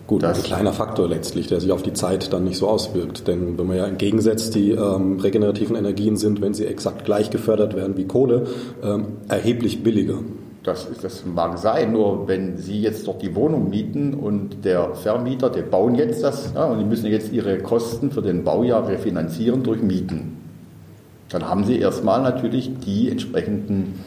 Gut, 0.06 0.22
das 0.22 0.38
ist 0.38 0.46
ein 0.46 0.48
kleiner 0.48 0.74
Faktor 0.74 1.08
letztlich, 1.08 1.48
der 1.48 1.62
sich 1.62 1.72
auf 1.72 1.82
die 1.82 1.94
Zeit 1.94 2.34
dann 2.34 2.44
nicht 2.44 2.58
so 2.58 2.68
auswirkt. 2.68 3.28
Denn 3.28 3.58
wenn 3.58 3.68
man 3.68 3.78
ja 3.78 3.86
entgegensetzt, 3.86 4.54
die 4.54 4.72
ähm, 4.72 5.20
regenerativen 5.20 5.78
Energien 5.78 6.18
sind, 6.18 6.42
wenn 6.42 6.54
sie 6.54 6.66
exakt 6.66 7.06
gleich 7.06 7.30
gefördert 7.30 7.76
werden 7.76 7.96
wie 7.96 8.06
Kohle, 8.06 8.48
ähm, 8.84 9.06
erheblich 9.30 9.82
billiger. 9.82 10.20
Das, 10.64 10.88
das 11.02 11.26
mag 11.26 11.58
sein, 11.58 11.92
nur 11.92 12.28
wenn 12.28 12.58
Sie 12.58 12.80
jetzt 12.80 13.06
dort 13.08 13.22
die 13.22 13.36
Wohnung 13.36 13.70
mieten 13.70 14.14
und 14.14 14.64
der 14.64 14.96
Vermieter, 14.96 15.50
der 15.50 15.64
bauen 15.64 15.96
jetzt 15.96 16.24
das 16.24 16.54
ja, 16.56 16.66
und 16.66 16.80
die 16.80 16.86
müssen 16.86 17.08
jetzt 17.08 17.34
ihre 17.34 17.58
Kosten 17.58 18.12
für 18.12 18.22
den 18.22 18.46
Baujahr 18.46 18.88
refinanzieren 18.88 19.64
durch 19.64 19.82
Mieten, 19.82 20.38
dann 21.28 21.50
haben 21.50 21.66
Sie 21.66 21.80
erstmal 21.80 22.22
natürlich 22.22 22.72
die 22.80 23.10
entsprechenden 23.10 24.00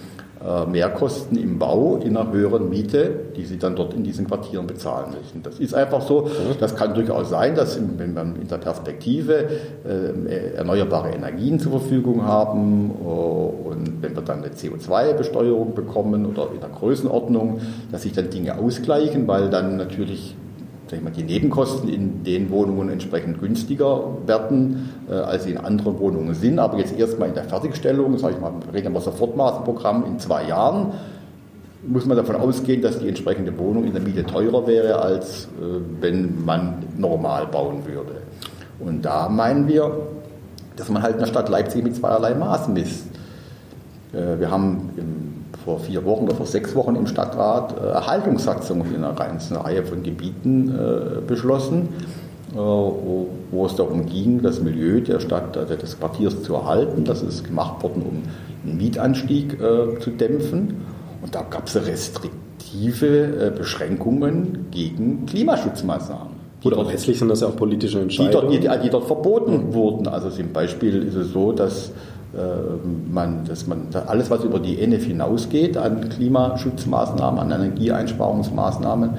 Mehrkosten 0.67 1.37
im 1.37 1.59
Bau 1.59 1.97
in 1.97 2.17
einer 2.17 2.31
höheren 2.33 2.69
Miete, 2.69 3.11
die 3.37 3.45
sie 3.45 3.59
dann 3.59 3.75
dort 3.75 3.95
in 3.95 4.05
diesen 4.05 4.27
Quartieren 4.27 4.67
bezahlen 4.67 5.11
müssen. 5.11 5.43
Das 5.43 5.59
ist 5.59 5.75
einfach 5.75 6.03
so. 6.03 6.31
Das 6.61 6.77
kann 6.77 6.95
durchaus 6.95 7.31
sein, 7.31 7.55
dass 7.55 7.79
wenn 7.99 8.15
man 8.15 8.37
in 8.37 8.49
der 8.49 8.59
Perspektive 8.59 9.49
äh, 9.85 10.55
erneuerbare 10.57 11.11
Energien 11.11 11.59
zur 11.59 11.73
Verfügung 11.73 12.25
haben 12.25 12.91
äh, 12.91 13.09
und 13.09 14.03
wenn 14.03 14.15
wir 14.15 14.23
dann 14.23 14.45
eine 14.45 14.53
CO2-Besteuerung 14.53 15.75
bekommen 15.75 16.27
oder 16.27 16.49
in 16.55 16.61
der 16.61 16.71
Größenordnung, 16.71 17.61
dass 17.91 18.03
sich 18.03 18.13
dann 18.13 18.31
Dinge 18.31 18.59
ausgleichen, 18.59 19.27
weil 19.27 19.51
dann 19.51 19.77
natürlich 19.77 20.37
sag 20.89 20.99
ich 20.99 21.05
mal, 21.05 21.11
die 21.11 21.25
Nebenkosten 21.25 21.89
in 21.89 22.23
den 22.23 22.51
Wohnungen 22.51 22.91
entsprechend 22.91 23.41
günstiger 23.41 24.19
werden, 24.27 24.91
äh, 25.11 25.15
als 25.15 25.45
sie 25.45 25.51
in 25.53 25.59
anderen 25.59 25.99
Wohnungen 25.99 26.35
sind. 26.35 26.59
Aber 26.59 26.79
jetzt 26.79 26.97
erstmal 26.97 27.29
in 27.29 27.35
der 27.35 27.45
Fertigstellung, 27.45 28.17
sage 28.19 28.35
ich 28.35 28.41
mal, 28.41 28.53
wir 28.65 28.75
reden 28.75 28.89
über 28.89 29.01
Sofortmaßprogramm 29.01 30.05
in 30.07 30.19
zwei 30.19 30.47
Jahren, 30.47 30.93
muss 31.87 32.07
man 32.07 32.17
davon 32.17 32.37
ausgehen, 32.37 32.83
dass 32.83 32.99
die 32.99 33.09
entsprechende 33.09 33.57
Wohnung 33.59 33.85
in 33.85 33.93
der 33.93 34.03
Miete 34.03 34.25
teurer 34.25 34.67
wäre, 34.67 35.01
als 35.01 35.45
äh, 35.45 35.81
wenn 36.01 36.45
man 36.45 36.85
normal 36.97 37.47
bauen 37.47 37.85
würde. 37.87 38.23
Und 38.79 39.05
da 39.05 39.29
meinen 39.29 39.67
wir, 39.69 39.91
dass 40.77 40.89
man 40.89 41.03
halt 41.03 41.15
in 41.15 41.21
der 41.21 41.27
Stadt 41.27 41.49
Leipzig 41.49 41.83
mit 41.83 41.97
zweierlei 41.97 42.35
Maß 42.35 42.69
misst. 42.69 43.07
Äh, 44.17 44.41
wir 44.41 44.51
haben 44.51 44.91
im 44.97 45.37
vor 45.67 45.81
vier 45.81 46.05
Wochen 46.05 46.27
oder 46.27 46.37
vor 46.37 46.47
sechs 46.47 46.77
Wochen 46.77 46.95
im 46.95 47.09
Stadtrat 47.09 47.75
äh, 47.77 47.89
Erhaltungssatzungen 47.89 48.95
in 48.95 49.03
einer 49.03 49.15
ganzen 49.15 49.57
Reihe 49.57 49.83
von 49.83 50.05
Gebieten 50.05 50.69
äh, 50.69 51.21
beschlossen, 51.27 51.89
wo, 52.55 53.29
wo, 53.51 53.67
es 53.67 53.75
darum 53.75 54.07
ging, 54.07 54.41
das 54.43 54.61
Milieu 54.61 55.01
der 55.01 55.19
Stadt, 55.19 55.57
äh, 55.57 55.77
des 55.77 55.99
Quartiers 55.99 56.41
zu 56.43 56.55
erhalten. 56.55 57.05
Das 57.05 57.21
ist 57.23 57.43
gemacht 57.43 57.83
worden, 57.83 58.03
um 58.09 58.23
einen 58.65 58.79
Mietanstieg 58.79 59.59
zu 60.01 60.11
dämpfen. 60.11 60.85
Und 61.23 61.35
da 61.35 61.43
gab 61.43 61.67
es 61.67 61.77
restriktive 61.77 63.53
Beschränkungen 63.57 64.67
gegen 64.71 65.27
Klimaschutzmaßnahmen. 65.27 66.37
Gut, 66.63 66.73
aber 66.73 66.85
letztlich 66.85 67.19
sind 67.19 67.29
das 67.29 67.43
ja 67.43 67.49
auch 67.49 67.57
politische 67.57 68.01
Entscheidungen. 68.01 68.51
Die 68.51 68.61
dort, 68.61 68.81
die, 68.81 68.85
die 68.85 68.91
dort 68.91 69.05
verboten 69.05 69.73
wurden. 69.73 70.09
Also 70.09 70.31
zum 70.31 70.53
Beispiel 70.53 71.03
ist 71.03 71.15
es 71.15 71.33
so, 71.33 71.53
dass 71.53 71.93
man, 73.11 73.45
dass 73.45 73.67
man 73.67 73.89
alles, 74.07 74.31
was 74.31 74.45
über 74.45 74.59
die 74.59 74.81
ENF 74.81 75.05
hinausgeht, 75.05 75.77
an 75.77 76.09
Klimaschutzmaßnahmen, 76.09 77.41
an 77.41 77.51
Energieeinsparungsmaßnahmen, 77.51 79.11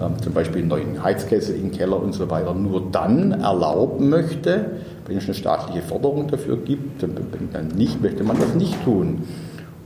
ähm, 0.00 0.12
zum 0.22 0.32
Beispiel 0.32 0.60
einen 0.60 0.68
neuen 0.68 1.02
Heizkessel 1.02 1.56
im 1.56 1.72
Keller 1.72 2.00
und 2.00 2.12
so 2.12 2.30
weiter, 2.30 2.54
nur 2.54 2.90
dann 2.92 3.32
erlauben 3.32 4.08
möchte, 4.08 4.66
wenn 5.06 5.16
es 5.16 5.24
eine 5.24 5.34
staatliche 5.34 5.82
Förderung 5.82 6.28
dafür 6.28 6.56
gibt, 6.56 7.02
dann 7.02 7.68
nicht, 7.68 8.02
möchte 8.02 8.22
man 8.22 8.38
das 8.38 8.54
nicht 8.54 8.84
tun. 8.84 9.22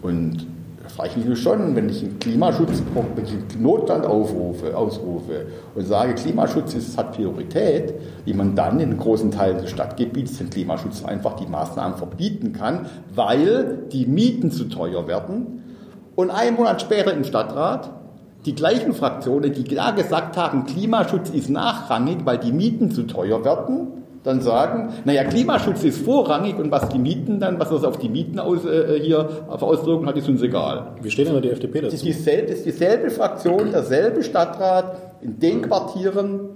Und 0.02 0.46
frage 0.94 1.10
ich 1.16 1.24
mich 1.24 1.42
schon, 1.42 1.74
wenn 1.74 1.88
ich 1.88 2.02
einen 2.02 2.18
Klimaschutz, 2.18 2.82
einen 2.94 3.62
Notstand 3.62 4.04
aufrufe, 4.04 4.76
ausrufe 4.76 5.46
und 5.74 5.86
sage, 5.86 6.14
Klimaschutz 6.14 6.74
ist, 6.74 6.98
hat 6.98 7.12
Priorität, 7.12 7.94
wie 8.24 8.34
man 8.34 8.54
dann 8.54 8.78
in 8.78 8.98
großen 8.98 9.30
Teilen 9.30 9.58
des 9.58 9.70
Stadtgebiets 9.70 10.38
den 10.38 10.50
Klimaschutz 10.50 11.04
einfach 11.04 11.36
die 11.36 11.46
Maßnahmen 11.46 11.96
verbieten 11.96 12.52
kann, 12.52 12.86
weil 13.14 13.86
die 13.90 14.06
Mieten 14.06 14.50
zu 14.50 14.64
teuer 14.64 15.06
werden. 15.06 15.62
Und 16.14 16.30
einen 16.30 16.56
Monat 16.56 16.82
später 16.82 17.12
im 17.14 17.24
Stadtrat 17.24 17.90
die 18.44 18.54
gleichen 18.54 18.92
Fraktionen, 18.92 19.52
die 19.52 19.64
klar 19.64 19.94
gesagt 19.94 20.36
haben, 20.36 20.66
Klimaschutz 20.66 21.30
ist 21.30 21.48
nachrangig, 21.48 22.18
weil 22.24 22.38
die 22.38 22.52
Mieten 22.52 22.90
zu 22.90 23.04
teuer 23.04 23.44
werden, 23.44 24.01
dann 24.24 24.40
sagen, 24.40 24.90
naja, 25.04 25.24
Klimaschutz 25.24 25.82
ist 25.82 26.04
vorrangig 26.04 26.58
und 26.58 26.70
was 26.70 26.88
die 26.88 26.98
Mieten 26.98 27.40
dann, 27.40 27.58
was 27.58 27.70
das 27.70 27.82
auf 27.82 27.98
die 27.98 28.08
Mieten 28.08 28.38
aus, 28.38 28.64
äh, 28.64 29.00
hier 29.00 29.28
auf 29.48 29.62
Auswirkungen 29.62 30.06
hat, 30.06 30.16
ist 30.16 30.28
uns 30.28 30.42
egal. 30.42 30.92
Wie 31.02 31.10
steht 31.10 31.26
denn 31.26 31.34
da 31.34 31.40
die 31.40 31.50
FDP 31.50 31.80
dazu? 31.80 31.86
Das 31.86 31.94
ist 31.94 32.04
dieselbe, 32.04 32.52
ist 32.52 32.64
dieselbe 32.64 33.10
Fraktion, 33.10 33.72
derselbe 33.72 34.22
Stadtrat. 34.22 34.96
In 35.22 35.40
den 35.40 35.62
Quartieren 35.62 36.50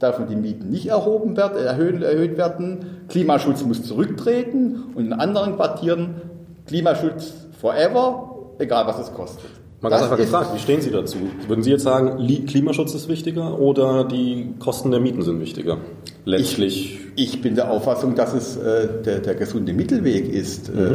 dürfen 0.00 0.26
die 0.26 0.36
Mieten 0.36 0.70
nicht 0.70 0.86
erhoben 0.88 1.36
werden, 1.36 1.64
erhöht, 1.64 2.02
erhöht 2.02 2.36
werden. 2.36 3.04
Klimaschutz 3.08 3.64
muss 3.64 3.84
zurücktreten 3.84 4.84
und 4.94 5.06
in 5.06 5.12
anderen 5.12 5.54
Quartieren 5.54 6.22
Klimaschutz 6.66 7.34
forever, 7.60 8.52
egal 8.58 8.86
was 8.86 8.98
es 8.98 9.14
kostet. 9.14 9.50
Mal 9.80 9.90
ganz 9.90 10.02
einfach 10.04 10.16
gefragt, 10.16 10.50
wie 10.54 10.60
stehen 10.60 10.80
Sie 10.80 10.90
dazu? 10.90 11.18
Würden 11.48 11.62
Sie 11.62 11.70
jetzt 11.70 11.82
sagen, 11.82 12.24
Klimaschutz 12.46 12.94
ist 12.94 13.08
wichtiger 13.08 13.58
oder 13.58 14.04
die 14.04 14.54
Kosten 14.60 14.92
der 14.92 15.00
Mieten 15.00 15.22
sind 15.22 15.40
wichtiger? 15.40 15.78
Letztlich. 16.24 17.00
Ich, 17.16 17.34
ich 17.34 17.42
bin 17.42 17.54
der 17.54 17.70
Auffassung, 17.70 18.14
dass 18.14 18.32
es 18.32 18.56
äh, 18.56 18.88
der, 19.04 19.18
der, 19.20 19.34
gesunde 19.34 19.72
Mittelweg 19.72 20.32
ist. 20.32 20.72
Mhm. 20.72 20.80
Äh, 20.80 20.92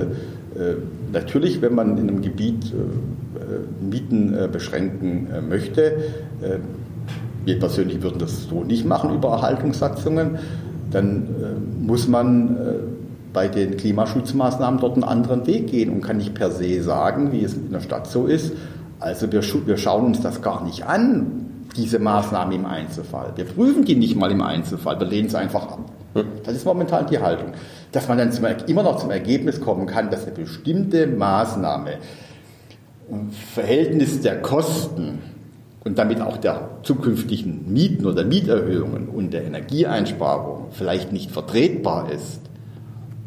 äh, 0.57 0.75
natürlich, 1.11 1.61
wenn 1.61 1.75
man 1.75 1.97
in 1.97 2.09
einem 2.09 2.21
Gebiet 2.21 2.65
äh, 2.65 2.75
äh, 2.75 3.85
Mieten 3.85 4.33
äh, 4.33 4.47
beschränken 4.47 5.27
möchte, 5.49 5.97
wir 7.45 7.59
persönlich 7.59 8.01
würden 8.01 8.19
das 8.19 8.43
so 8.43 8.63
nicht 8.63 8.85
machen 8.85 9.13
über 9.15 9.29
Erhaltungssatzungen, 9.29 10.37
dann 10.91 11.27
muss 11.81 12.07
man 12.07 12.57
bei 13.33 13.47
den 13.47 13.77
Klimaschutzmaßnahmen 13.77 14.79
dort 14.79 14.95
einen 14.95 15.03
anderen 15.03 15.47
Weg 15.47 15.67
gehen 15.67 15.89
und 15.89 16.01
kann 16.01 16.17
nicht 16.17 16.33
per 16.33 16.51
se 16.51 16.83
sagen, 16.83 17.31
wie 17.31 17.43
es 17.43 17.53
in 17.53 17.71
der 17.71 17.79
Stadt 17.79 18.07
so 18.07 18.25
ist, 18.25 18.51
also 18.99 19.31
wir, 19.31 19.41
wir 19.65 19.77
schauen 19.77 20.05
uns 20.05 20.21
das 20.21 20.41
gar 20.41 20.63
nicht 20.63 20.85
an, 20.85 21.46
diese 21.77 21.99
Maßnahme 21.99 22.55
im 22.55 22.65
Einzelfall. 22.65 23.33
Wir 23.35 23.45
prüfen 23.45 23.85
die 23.85 23.95
nicht 23.95 24.15
mal 24.15 24.31
im 24.31 24.41
Einzelfall, 24.41 24.99
wir 24.99 25.07
lehnen 25.07 25.27
es 25.27 25.35
einfach 25.35 25.63
ab. 25.63 25.79
Das 26.43 26.55
ist 26.55 26.65
momentan 26.65 27.07
die 27.07 27.19
Haltung. 27.19 27.53
Dass 27.91 28.07
man 28.07 28.17
dann 28.17 28.31
zum, 28.31 28.45
immer 28.67 28.83
noch 28.83 28.97
zum 28.97 29.11
Ergebnis 29.11 29.61
kommen 29.61 29.85
kann, 29.85 30.09
dass 30.09 30.25
eine 30.25 30.35
bestimmte 30.35 31.07
Maßnahme 31.07 31.97
im 33.09 33.31
Verhältnis 33.31 34.21
der 34.21 34.41
Kosten 34.41 35.19
und 35.85 35.97
damit 35.97 36.19
auch 36.19 36.37
der 36.37 36.69
zukünftigen 36.83 37.71
Mieten 37.71 38.05
oder 38.05 38.25
Mieterhöhungen 38.25 39.07
und 39.07 39.31
der 39.31 39.45
Energieeinsparung 39.45 40.65
vielleicht 40.71 41.13
nicht 41.13 41.31
vertretbar 41.31 42.11
ist 42.11 42.41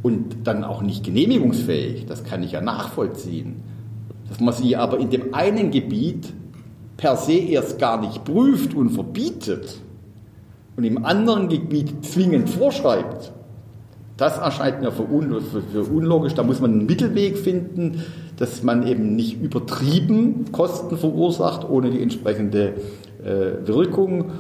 und 0.03 0.47
dann 0.47 0.65
auch 0.65 0.83
nicht 0.83 1.05
genehmigungsfähig, 1.05 2.07
das 2.07 2.25
kann 2.25 2.43
ich 2.43 2.53
ja 2.53 2.61
nachvollziehen 2.61 3.63
dass 4.31 4.41
man 4.41 4.55
sie 4.55 4.77
aber 4.77 4.99
in 4.99 5.11
dem 5.11 5.35
einen 5.35 5.73
Gebiet 5.73 6.33
per 7.01 7.17
se 7.17 7.33
erst 7.33 7.79
gar 7.79 7.99
nicht 7.99 8.25
prüft 8.25 8.75
und 8.75 8.91
verbietet 8.91 9.81
und 10.77 10.85
im 10.85 11.05
anderen 11.05 11.49
Gebiet 11.49 12.05
zwingend 12.05 12.51
vorschreibt, 12.51 13.33
Das 14.21 14.37
erscheint 14.37 14.83
mir 14.83 14.93
für, 14.93 15.11
un, 15.11 15.41
für, 15.41 15.63
für, 15.63 15.83
unlogisch. 15.91 16.35
Da 16.35 16.43
muss 16.43 16.61
man 16.61 16.73
einen 16.73 16.85
Mittelweg 16.85 17.39
finden, 17.39 18.05
dass 18.37 18.63
man 18.63 18.87
eben 18.87 19.17
nicht 19.17 19.41
übertrieben 19.41 20.53
Kosten 20.53 20.99
verursacht, 20.99 21.67
ohne 21.67 21.91
die 21.91 22.03
entsprechende 22.03 22.75
äh, 23.25 23.67
Wirkung. 23.67 24.33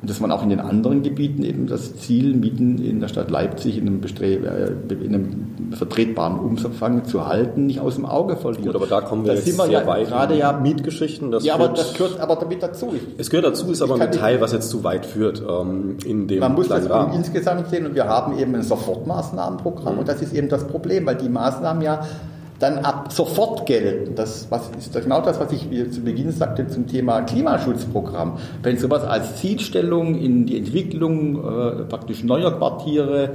Und 0.00 0.08
dass 0.08 0.18
man 0.18 0.32
auch 0.32 0.42
in 0.42 0.48
den 0.48 0.60
anderen 0.60 1.02
Gebieten 1.02 1.44
eben 1.44 1.66
das 1.66 1.96
Ziel, 1.96 2.34
Mieten 2.34 2.82
in 2.82 3.00
der 3.00 3.08
Stadt 3.08 3.30
Leipzig 3.30 3.76
in 3.76 3.86
einem, 3.86 4.00
Bestreb, 4.00 4.44
äh, 4.46 4.94
in 4.94 5.14
einem 5.14 5.46
vertretbaren 5.72 6.38
Umfang 6.38 7.04
zu 7.04 7.26
halten, 7.26 7.66
nicht 7.66 7.80
aus 7.80 7.96
dem 7.96 8.06
Auge 8.06 8.36
verliert. 8.36 8.64
Gut, 8.64 8.74
aber 8.76 8.86
da 8.86 9.02
kommen 9.02 9.24
wir 9.24 9.32
da 9.32 9.38
jetzt 9.38 9.46
wir 9.46 9.52
sehr 9.52 9.80
ja 9.82 9.86
weit. 9.86 10.08
Gerade 10.08 10.38
ja 10.38 10.52
Mietgeschichten. 10.52 11.30
Das 11.30 11.44
ja, 11.44 11.54
aber 11.54 11.68
das 11.68 11.92
gehört 11.92 12.18
aber 12.18 12.36
damit 12.36 12.62
dazu. 12.62 12.94
Ich, 12.94 13.02
es 13.18 13.28
gehört 13.28 13.44
dazu, 13.44 13.70
ist 13.70 13.82
aber 13.82 13.94
ein 13.96 14.10
Detail, 14.10 14.40
was 14.40 14.52
jetzt 14.52 14.70
zu 14.70 14.82
weit 14.84 15.04
führt 15.04 15.42
ähm, 15.46 15.98
in 16.06 16.26
dem 16.28 16.40
Man 16.40 16.54
muss 16.54 16.68
das 16.68 16.88
Rahmen. 16.88 17.12
insgesamt 17.12 17.68
sehen 17.68 17.84
und 17.84 17.94
wir 17.94 18.06
haben 18.06 18.38
eben 18.38 18.54
ein 18.54 18.62
Sofortmaßnahmenprogramm 18.62 19.94
mhm. 19.94 20.00
und 20.00 20.08
das 20.08 20.22
ist 20.22 20.32
eben 20.32 20.48
das 20.48 20.66
Problem, 20.66 21.04
weil 21.04 21.16
die 21.16 21.28
Maßnahmen 21.28 21.82
ja 21.82 22.06
dann 22.60 22.78
ab 22.78 23.10
sofort 23.10 23.66
gelten. 23.66 24.14
Das 24.14 24.46
was 24.50 24.70
ist 24.78 24.94
genau 24.94 25.20
das, 25.22 25.40
was 25.40 25.50
ich 25.50 25.66
zu 25.90 26.02
Beginn 26.02 26.30
sagte 26.30 26.68
zum 26.68 26.86
Thema 26.86 27.22
Klimaschutzprogramm. 27.22 28.36
Wenn 28.62 28.78
sowas 28.78 29.02
als 29.02 29.36
Zielstellung 29.36 30.14
in 30.14 30.46
die 30.46 30.58
Entwicklung 30.58 31.36
äh, 31.36 31.84
praktisch 31.84 32.22
neuer 32.22 32.52
Quartiere 32.52 33.30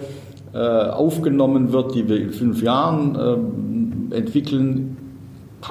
äh, 0.54 0.58
aufgenommen 0.58 1.74
wird, 1.74 1.96
die 1.96 2.08
wir 2.08 2.18
in 2.18 2.30
fünf 2.30 2.62
Jahren 2.62 4.12
äh, 4.12 4.16
entwickeln, 4.16 4.95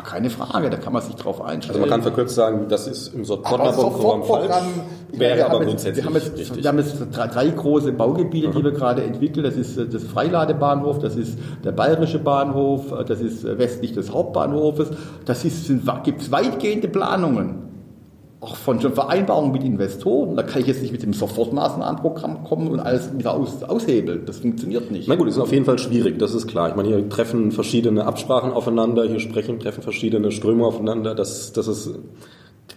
keine 0.03 0.31
Frage, 0.31 0.71
da 0.71 0.77
kann 0.77 0.93
man 0.93 1.03
sich 1.03 1.15
drauf 1.15 1.41
einstellen. 1.41 1.77
Also 1.77 1.81
man 1.81 1.91
kann 1.91 2.03
verkürzt 2.03 2.35
sagen, 2.35 2.67
das 2.69 2.87
ist 2.87 3.15
im 3.15 3.25
Sofortprogramm 3.25 4.25
falsch, 4.25 4.55
wäre 5.13 5.47
aber 5.47 5.65
grundsätzlich 5.65 6.05
wir 6.05 6.05
haben 6.05 6.15
jetzt, 6.15 6.37
richtig. 6.37 6.63
Wir 6.63 6.69
haben 6.69 6.79
jetzt 6.79 6.97
drei, 7.13 7.49
große 7.51 7.93
Baugebiete, 7.93 8.49
mhm. 8.49 8.53
die 8.53 8.65
wir 8.65 8.73
gerade 8.73 9.05
entwickeln. 9.05 9.45
Das 9.45 9.57
ist 9.57 9.77
äh, 9.77 9.87
das 9.87 10.05
Freiladebahnhof, 10.05 10.99
das 10.99 11.17
ist 11.17 11.39
der 11.65 11.73
Bayerische 11.73 12.19
Bahnhof, 12.19 12.93
äh, 12.93 13.05
das 13.05 13.21
ist 13.21 13.45
äh, 13.45 13.59
westlich 13.59 13.93
des 13.93 14.13
Hauptbahnhofes. 14.13 14.89
Das 15.25 15.43
gibt 15.43 16.23
es 16.23 16.31
weitgehende 16.33 16.89
Planungen 16.89 17.74
auch 18.45 18.57
von 18.57 18.79
Vereinbarungen 18.81 19.53
mit 19.53 19.65
Investoren. 19.65 20.37
Da 20.37 20.43
kann 20.43 20.61
ich 20.61 20.67
jetzt 20.67 20.83
nicht 20.83 20.93
mit 20.93 21.03
dem 21.03 21.15
Sofortmaßnahmenprogramm 21.15 22.45
kommen 22.45 22.69
und 22.69 22.81
alles 22.81 23.17
wieder 23.17 23.35
aus, 23.35 23.63
aushebeln. 23.63 24.27
Das 24.27 24.39
funktioniert 24.39 24.91
nicht. 24.91 25.09
Na 25.09 25.15
gut, 25.15 25.29
ist 25.29 25.39
auf 25.39 25.53
jeden 25.53 25.65
Fall 25.65 25.79
schwierig, 25.79 26.19
das 26.19 26.35
ist 26.35 26.47
klar. 26.47 26.69
Ich 26.69 26.77
meine, 26.77 26.89
hier 26.89 27.09
treffen 27.09 27.53
verschiedene 27.53 28.05
Absprachen 28.05 28.53
aufeinander, 28.53 29.05
hier 29.05 29.21
sprechen, 29.21 29.59
treffen 29.59 29.83
verschiedene 29.83 30.31
Ströme 30.31 30.67
aufeinander. 30.67 31.15
Das, 31.15 31.53
das 31.53 31.69
ist 31.69 31.99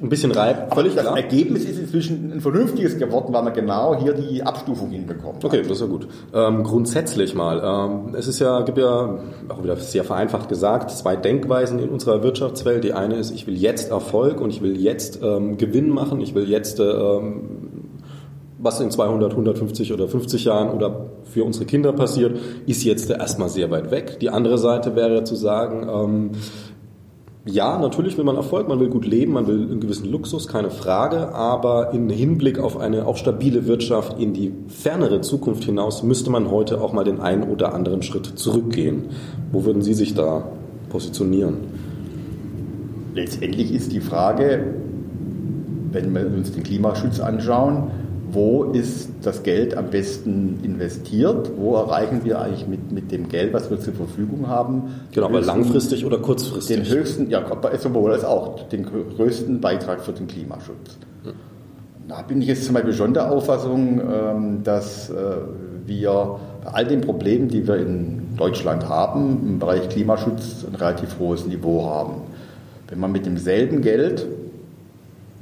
ein 0.02 0.10
bisschen 0.10 0.32
reib, 0.32 0.74
völlig 0.74 0.96
das 0.96 1.06
klar. 1.06 1.18
Ergebnis 1.18 1.66
ist 1.66 1.80
inzwischen 1.80 2.32
ein 2.32 2.42
vernünftiges 2.42 2.98
geworden, 2.98 3.34
weil 3.34 3.44
man 3.44 3.54
genau 3.54 3.96
hier 4.00 4.14
die 4.14 4.44
Abstufung 4.44 4.90
hinbekommt. 4.90 5.44
Okay, 5.44 5.62
das 5.62 5.72
ist 5.72 5.82
ja 5.82 5.88
gut. 5.88 6.08
Ähm, 6.34 6.64
grundsätzlich 6.64 7.34
mal, 7.34 7.62
ähm, 7.64 8.16
es 8.16 8.28
ist 8.28 8.40
ja, 8.40 8.62
gibt 8.62 8.78
ja, 8.78 9.20
auch 9.50 9.64
wieder 9.64 9.76
sehr 9.78 10.04
vereinfacht 10.04 10.50
gesagt, 10.50 10.92
zwei 10.92 11.16
Denkweisen 11.16 11.80
in 11.80 11.90
unserer 11.90 12.24
Wirtschaftswelt. 12.24 12.84
Die 12.84 12.94
eine 12.94 13.16
ist, 13.16 13.32
ich 13.32 13.48
will 13.48 13.58
jetzt 13.58 13.90
Erfolg 13.90 14.40
und 14.42 14.50
ich 14.52 14.62
will 14.62 14.80
jetzt 14.80 15.20
ähm, 15.24 15.58
Gewinn 15.58 15.90
machen, 15.90 16.22
ich 16.22 16.36
will 16.36 16.50
jetzt 16.50 16.80
ähm, 16.80 17.42
was 18.60 18.80
in 18.80 18.90
200, 18.90 19.32
150 19.32 19.94
oder 19.94 20.08
50 20.08 20.46
Jahren 20.46 20.70
oder 20.72 21.08
für 21.24 21.44
unsere 21.44 21.66
Kinder 21.66 21.94
passiert, 21.94 22.40
ist 22.66 22.84
jetzt 22.84 23.10
erstmal 23.10 23.50
sehr 23.50 23.70
weit 23.70 23.92
weg. 23.92 24.20
Die 24.20 24.30
andere 24.30 24.58
Seite 24.58 24.96
wäre 24.96 25.24
zu 25.24 25.36
sagen, 25.36 25.88
ähm, 25.90 26.32
ja, 27.48 27.80
natürlich 27.80 28.18
will 28.18 28.26
man 28.26 28.36
Erfolg, 28.36 28.68
man 28.68 28.80
will 28.80 28.90
gut 28.90 29.06
leben, 29.06 29.34
man 29.34 29.48
will 29.48 29.62
einen 29.62 29.80
gewissen 29.80 30.12
Luxus, 30.12 30.48
keine 30.48 30.70
Frage, 30.70 31.34
aber 31.34 31.94
im 31.94 32.10
Hinblick 32.10 32.60
auf 32.60 32.78
eine 32.78 33.08
auch 33.08 33.18
stabile 33.18 33.68
Wirtschaft 33.68 34.20
in 34.20 34.34
die 34.34 34.54
fernere 34.68 35.22
Zukunft 35.22 35.64
hinaus 35.64 36.04
müsste 36.04 36.30
man 36.30 36.52
heute 36.52 36.82
auch 36.82 36.94
mal 36.94 37.04
den 37.04 37.22
einen 37.22 37.44
oder 37.44 37.74
anderen 37.74 38.02
Schritt 38.04 38.26
zurückgehen. 38.26 39.06
Wo 39.52 39.66
würden 39.66 39.82
Sie 39.82 39.94
sich 39.94 40.14
da 40.14 40.44
positionieren? 40.90 41.58
Letztendlich 43.16 43.74
ist 43.74 43.94
die 43.94 44.02
Frage, 44.02 44.76
wenn 45.92 46.14
wir 46.14 46.26
uns 46.28 46.52
den 46.52 46.64
Klimaschutz 46.64 47.20
anschauen, 47.20 47.92
wo 48.32 48.66
ist 48.66 49.10
das 49.22 49.44
Geld 49.44 49.76
am 49.78 49.90
besten 49.90 50.60
investiert? 50.64 51.52
Wo 51.58 51.76
erreichen 51.76 52.22
wir 52.24 52.42
eigentlich 52.42 52.68
mit, 52.68 52.92
mit 52.92 53.12
dem 53.12 53.30
Geld, 53.30 53.54
was 53.54 53.70
wir 53.70 53.80
zur 53.80 53.94
Verfügung 53.94 54.48
haben? 54.48 54.96
Genau, 55.12 55.28
aber 55.28 55.42
langfristig 55.42 56.06
oder 56.06 56.18
kurzfristig? 56.18 56.78
Den 56.78 56.86
höchsten, 56.90 57.30
ja, 57.30 57.46
sowohl 57.80 58.14
als 58.14 58.26
auch 58.26 58.68
den 58.70 58.86
größten 58.86 59.62
Beitrag 59.62 60.02
für 60.02 60.12
den 60.12 60.28
Klimaschutz. 60.28 60.98
Hm. 61.24 61.34
Da 62.08 62.22
bin 62.22 62.42
ich 62.42 62.48
jetzt 62.48 62.66
zum 62.66 62.74
Beispiel 62.74 62.94
schon 62.94 63.14
der 63.14 63.32
Auffassung, 63.32 64.02
ähm, 64.02 64.64
dass 64.64 65.10
äh, 65.10 65.14
wir 65.86 66.40
bei 66.64 66.72
all 66.72 66.86
den 66.86 67.02
Problemen, 67.02 67.48
die 67.48 67.68
wir 67.68 67.78
in 67.78 68.36
Deutschland 68.36 68.88
haben, 68.88 69.40
im 69.48 69.60
Bereich 69.60 69.88
Klimaschutz 69.90 70.66
ein 70.68 70.76
relativ 70.76 71.18
hohes 71.20 71.46
Niveau 71.46 71.86
haben. 71.86 72.22
Wenn 72.90 73.00
man 73.00 73.12
mit 73.12 73.26
demselben 73.26 73.82
Geld 73.82 74.26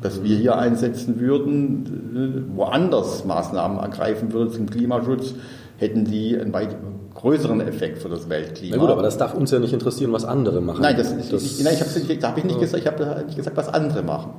das 0.06 0.24
wir 0.24 0.38
hier 0.38 0.58
einsetzen 0.58 1.20
würden, 1.20 2.46
äh, 2.54 2.56
woanders 2.56 3.26
Maßnahmen 3.26 3.80
ergreifen 3.80 4.32
würden 4.32 4.52
zum 4.52 4.70
Klimaschutz, 4.70 5.34
hätten 5.78 6.06
die 6.06 6.38
einen 6.38 6.54
weit 6.54 6.76
größeren 7.16 7.62
Effekt 7.62 8.00
für 8.00 8.10
das 8.10 8.30
Weltklima. 8.30 8.76
Na 8.76 8.82
gut, 8.82 8.92
aber 8.92 9.02
das 9.02 9.18
darf 9.18 9.34
uns 9.34 9.50
ja 9.50 9.60
nicht 9.60 9.74
interessieren, 9.74 10.14
was 10.14 10.24
andere 10.24 10.62
machen. 10.62 10.82
Nein, 10.82 10.96
das, 10.96 11.16
das 11.30 11.44
ich, 11.44 11.64
nein, 11.64 11.74
ich 11.74 11.82
habe 11.82 12.16
da 12.18 12.30
habe 12.30 12.40
ich 12.40 12.46
nicht 12.46 12.60
gesagt, 12.60 12.84
ich 12.84 12.88
habe 12.88 13.24
nicht 13.26 13.38
gesagt, 13.38 13.58
was 13.58 13.70
andere 13.70 14.04
machen. 14.04 14.32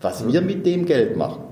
Was 0.00 0.24
mhm. 0.24 0.32
wir 0.32 0.40
mit 0.42 0.64
dem 0.64 0.86
Geld 0.86 1.16
machen. 1.16 1.42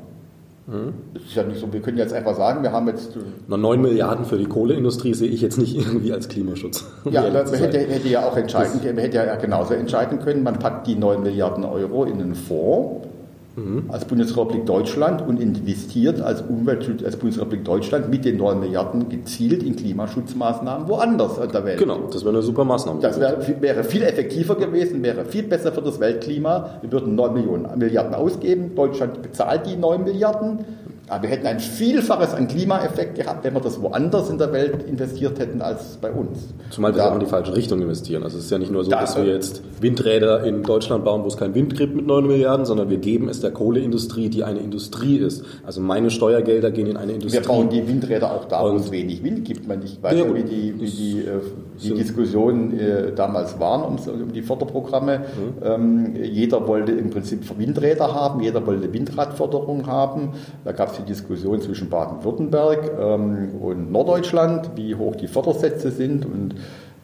Mhm. 0.69 0.95
Das 1.15 1.25
ist 1.25 1.35
ja 1.35 1.43
nicht 1.43 1.61
so, 1.61 1.73
wir 1.73 1.81
können 1.81 1.99
jetzt 1.99 2.13
einfach 2.13 2.37
sagen, 2.37 2.63
wir 2.63 2.71
haben 2.71 2.87
jetzt. 2.87 3.11
Na, 3.49 3.57
9 3.57 3.81
Milliarden 3.81 4.25
für 4.27 4.39
die 4.39 4.47
Kohleindustrie 4.47 5.15
sehe 5.15 5.29
ich 5.29 5.41
jetzt 5.41 5.59
nicht 5.59 5.77
irgendwie 5.77 6.13
als 6.13 6.29
Klimaschutz. 6.29 6.85
Ja, 7.11 7.23
man 7.23 7.47
hätte, 7.53 7.79
hätte, 7.79 8.09
ja 8.09 8.27
auch 8.29 8.37
entscheiden, 8.37 8.81
man 8.85 8.99
hätte 8.99 9.17
ja 9.17 9.35
genauso 9.37 9.75
entscheiden 9.75 10.21
können, 10.21 10.43
man 10.45 10.59
packt 10.59 10.87
die 10.87 10.95
9 10.95 11.23
Milliarden 11.23 11.65
Euro 11.65 12.05
in 12.05 12.21
einen 12.21 12.35
Fonds 12.37 13.09
mhm. 13.57 13.85
als 13.89 14.05
Bundesrepublik 14.05 14.67
Deutschland 14.67 15.27
und 15.27 15.41
investiert 15.41 16.21
als 16.21 16.43
Umweltschutz 16.43 17.03
als 17.03 17.17
Bundesrepublik 17.17 17.65
Deutschland 17.65 18.09
mit 18.11 18.25
den 18.25 18.37
9 18.37 18.61
Milliarden 18.61 19.09
gezielt 19.09 19.63
in 19.63 19.77
Klimaschutzmaßnahmen 19.77 20.89
woanders 20.89 21.39
in 21.39 21.51
der 21.51 21.65
Welt. 21.65 21.79
Genau, 21.79 22.09
das 22.13 22.25
wäre 22.25 22.35
eine 22.35 22.43
super 22.43 22.65
Maßnahme. 22.65 23.01
Das 23.01 23.19
wäre, 23.19 23.39
wäre 23.61 23.85
viel 23.85 24.03
effektiver 24.03 24.55
gewesen, 24.55 25.03
wäre 25.03 25.25
viel 25.25 25.45
besser 25.45 25.73
für 25.73 25.83
das 25.83 25.99
Weltklima. 26.01 26.79
Wir 26.83 26.93
würden 26.93 27.15
9 27.15 27.35
Millionen, 27.35 27.79
Milliarden 27.79 28.15
ausgeben, 28.15 28.75
Deutschland 28.75 29.23
bezahlt 29.23 29.67
die 29.67 29.77
9 29.77 30.05
Milliarden 30.05 30.65
aber 31.09 31.23
wir 31.23 31.31
hätten 31.31 31.47
ein 31.47 31.61
Vielfaches 31.61 32.35
an 32.35 32.49
Klimaeffekt 32.49 33.15
gehabt, 33.15 33.45
wenn 33.45 33.55
wir 33.55 33.61
das 33.61 33.81
woanders 33.81 34.29
in 34.29 34.39
der 34.39 34.53
Welt 34.53 34.83
investiert 34.89 35.39
hätten 35.39 35.63
als 35.63 35.99
bei 36.01 36.11
uns. 36.11 36.49
Zumal 36.71 36.97
wir 36.97 37.09
auch 37.09 37.15
in 37.15 37.21
die 37.21 37.27
falsche 37.27 37.55
Richtung 37.55 37.81
investieren. 37.81 38.25
Also 38.25 38.39
es 38.39 38.47
ist 38.47 38.51
ja 38.51 38.59
nicht 38.59 38.73
nur 38.73 38.83
so, 38.85 38.91
da, 38.91 39.03
dass 39.03 39.17
wir 39.17 39.25
jetzt 39.25 39.63
Windräder 39.81 40.43
in 40.43 40.65
Deutschland 40.65 41.05
bauen, 41.05 41.23
wo 41.23 41.29
es 41.29 41.37
keinen 41.37 41.55
Wind 41.55 41.77
gibt 41.77 41.95
mit 41.95 42.07
9 42.07 42.27
Milliarden, 42.27 42.67
sondern 42.67 42.91
wir 42.91 42.99
geben 42.99 43.29
es 43.29 43.41
der 43.41 43.53
Kohleindustrie, 43.53 44.29
die 44.31 44.43
eine 44.43 44.59
Industrie 44.59 45.19
ist. 45.19 45.45
Also 45.65 45.81
meine 45.81 46.11
Steuergelder 46.11 46.73
gehen 46.73 46.89
in 46.89 46.97
eine 46.97 47.13
Industrie. 47.13 47.41
Wir 47.41 47.47
bauen 47.47 47.69
die 47.69 47.87
Windräder 47.87 48.33
auch 48.33 48.47
da, 48.47 48.65
wo 48.65 48.77
es 48.77 48.91
wenig 48.91 49.23
Wind 49.23 49.45
gibt. 49.45 49.69
Man, 49.69 49.83
ich 49.85 50.03
weiß 50.03 50.19
ja, 50.19 50.35
wie 50.35 50.43
die, 50.43 50.75
wie 50.81 50.91
die, 50.91 51.19
äh, 51.21 51.41
die 51.83 51.95
Diskussionen 51.95 52.79
äh, 52.79 53.13
damals 53.15 53.61
waren 53.61 53.83
um, 53.83 53.97
um 54.23 54.33
die 54.33 54.43
Förderprogramme. 54.43 55.19
Mhm. 55.19 55.63
Ähm, 55.63 56.17
jeder 56.21 56.67
wollte 56.67 56.91
im 56.91 57.11
Prinzip 57.11 57.45
Windräder 57.57 58.13
haben, 58.13 58.41
jeder 58.41 58.67
wollte 58.67 58.93
Windradförderung 58.93 59.87
haben. 59.87 60.31
Da 60.65 60.73
gab 60.73 60.91
es 60.91 60.96
die 60.99 61.05
Diskussion 61.05 61.61
zwischen 61.61 61.89
Baden-Württemberg 61.89 62.91
ähm, 62.99 63.51
und 63.61 63.93
Norddeutschland, 63.93 64.71
wie 64.77 64.95
hoch 64.95 65.17
die 65.17 65.29
Fördersätze 65.29 65.91
sind. 65.91 66.25
Und 66.27 66.55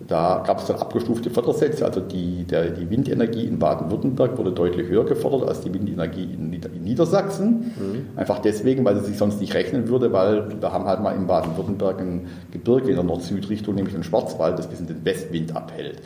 da 0.09 0.42
gab 0.46 0.59
es 0.59 0.66
dann 0.66 0.76
abgestufte 0.76 1.31
Fördersätze. 1.31 1.85
Also 1.85 2.00
die, 2.00 2.44
der, 2.44 2.70
die 2.70 2.88
Windenergie 2.90 3.46
in 3.46 3.59
Baden-Württemberg 3.59 4.37
wurde 4.37 4.52
deutlich 4.52 4.88
höher 4.88 5.05
gefördert 5.05 5.48
als 5.48 5.61
die 5.61 5.72
Windenergie 5.72 6.24
in, 6.24 6.52
in 6.52 6.85
Niedersachsen. 6.85 7.72
Mhm. 7.76 8.07
Einfach 8.16 8.40
deswegen, 8.40 8.85
weil 8.85 8.98
sie 8.98 9.07
sich 9.07 9.18
sonst 9.18 9.40
nicht 9.40 9.55
rechnen 9.55 9.88
würde, 9.88 10.12
weil 10.12 10.61
wir 10.61 10.72
haben 10.72 10.87
halt 10.87 11.00
mal 11.00 11.14
in 11.14 11.26
Baden-Württemberg 11.26 12.00
ein 12.00 12.26
Gebirge 12.50 12.88
in 12.88 12.96
der 12.96 13.05
Nord-Süd-Richtung, 13.05 13.74
nämlich 13.74 13.94
den 13.94 14.02
Schwarzwald, 14.02 14.59
das 14.59 14.66
bisschen 14.66 14.87
den 14.87 15.05
Westwind 15.05 15.55
abhält. 15.55 16.02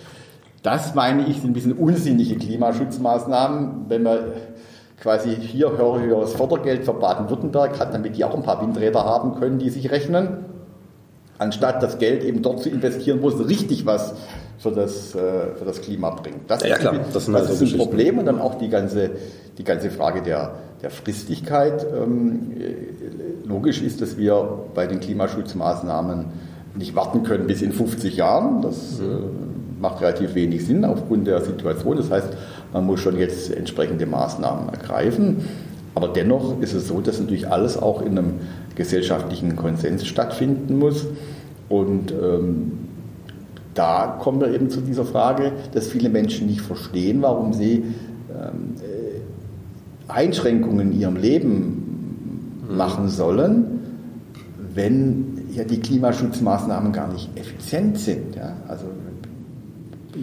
Das 0.62 0.94
meine 0.94 1.26
ich 1.26 1.40
sind 1.40 1.50
ein 1.50 1.52
bisschen 1.54 1.74
unsinnige 1.74 2.36
Klimaschutzmaßnahmen, 2.36 3.86
wenn 3.88 4.02
man 4.02 4.18
quasi 5.00 5.36
hier 5.36 5.76
höheres 5.76 6.34
Fördergeld 6.34 6.84
für 6.84 6.94
Baden-Württemberg 6.94 7.78
hat, 7.78 7.92
damit 7.92 8.16
die 8.16 8.24
auch 8.24 8.34
ein 8.34 8.42
paar 8.42 8.62
Windräder 8.62 9.04
haben 9.04 9.38
können, 9.38 9.58
die 9.58 9.70
sich 9.70 9.90
rechnen, 9.90 10.44
anstatt 11.38 11.82
das 11.82 11.98
Geld 11.98 12.24
eben 12.24 12.42
dort 12.42 12.62
zu 12.62 12.70
investieren, 12.70 13.20
wo 13.22 13.28
es 13.28 13.48
richtig 13.48 13.84
was 13.84 14.14
für 14.58 14.70
das, 14.70 15.14
äh, 15.14 15.54
für 15.54 15.64
das 15.64 15.82
Klima 15.82 16.10
bringt. 16.10 16.50
Das 16.50 16.62
ja, 16.62 16.76
ist, 16.76 16.80
klar. 16.80 16.94
Das, 17.12 17.26
das 17.26 17.60
ist 17.60 17.72
ein 17.72 17.78
Problem 17.78 18.18
und 18.18 18.26
dann 18.26 18.40
auch 18.40 18.56
die 18.56 18.68
ganze, 18.68 19.10
die 19.58 19.64
ganze 19.64 19.90
Frage 19.90 20.22
der, 20.22 20.54
der 20.82 20.90
Fristigkeit. 20.90 21.86
Ähm, 21.94 22.52
logisch 23.44 23.82
ist, 23.82 24.00
dass 24.00 24.16
wir 24.16 24.66
bei 24.74 24.86
den 24.86 25.00
Klimaschutzmaßnahmen 25.00 26.26
nicht 26.74 26.94
warten 26.94 27.22
können 27.22 27.46
bis 27.46 27.60
in 27.62 27.72
50 27.72 28.16
Jahren. 28.16 28.62
Das 28.62 28.98
mhm. 28.98 29.55
Macht 29.80 30.00
relativ 30.00 30.34
wenig 30.34 30.66
Sinn 30.66 30.84
aufgrund 30.84 31.26
der 31.26 31.40
Situation. 31.42 31.96
Das 31.96 32.10
heißt, 32.10 32.28
man 32.72 32.86
muss 32.86 33.00
schon 33.00 33.18
jetzt 33.18 33.54
entsprechende 33.54 34.06
Maßnahmen 34.06 34.68
ergreifen. 34.68 35.44
Aber 35.94 36.08
dennoch 36.08 36.60
ist 36.60 36.74
es 36.74 36.88
so, 36.88 37.00
dass 37.00 37.20
natürlich 37.20 37.50
alles 37.50 37.76
auch 37.80 38.02
in 38.02 38.18
einem 38.18 38.34
gesellschaftlichen 38.74 39.56
Konsens 39.56 40.06
stattfinden 40.06 40.78
muss. 40.78 41.06
Und 41.68 42.12
ähm, 42.12 42.72
da 43.74 44.18
kommen 44.20 44.40
wir 44.40 44.52
eben 44.52 44.70
zu 44.70 44.80
dieser 44.80 45.04
Frage, 45.04 45.52
dass 45.72 45.88
viele 45.88 46.08
Menschen 46.08 46.46
nicht 46.46 46.60
verstehen, 46.60 47.22
warum 47.22 47.52
sie 47.52 47.84
ähm, 48.30 48.74
äh, 48.82 50.12
Einschränkungen 50.12 50.92
in 50.92 51.00
ihrem 51.00 51.16
Leben 51.16 52.62
machen 52.70 53.08
sollen, 53.08 53.80
wenn 54.74 55.38
ja 55.52 55.64
die 55.64 55.80
Klimaschutzmaßnahmen 55.80 56.92
gar 56.92 57.12
nicht 57.12 57.30
effizient 57.36 57.98
sind. 57.98 58.36
Ja? 58.36 58.56
Also 58.68 58.84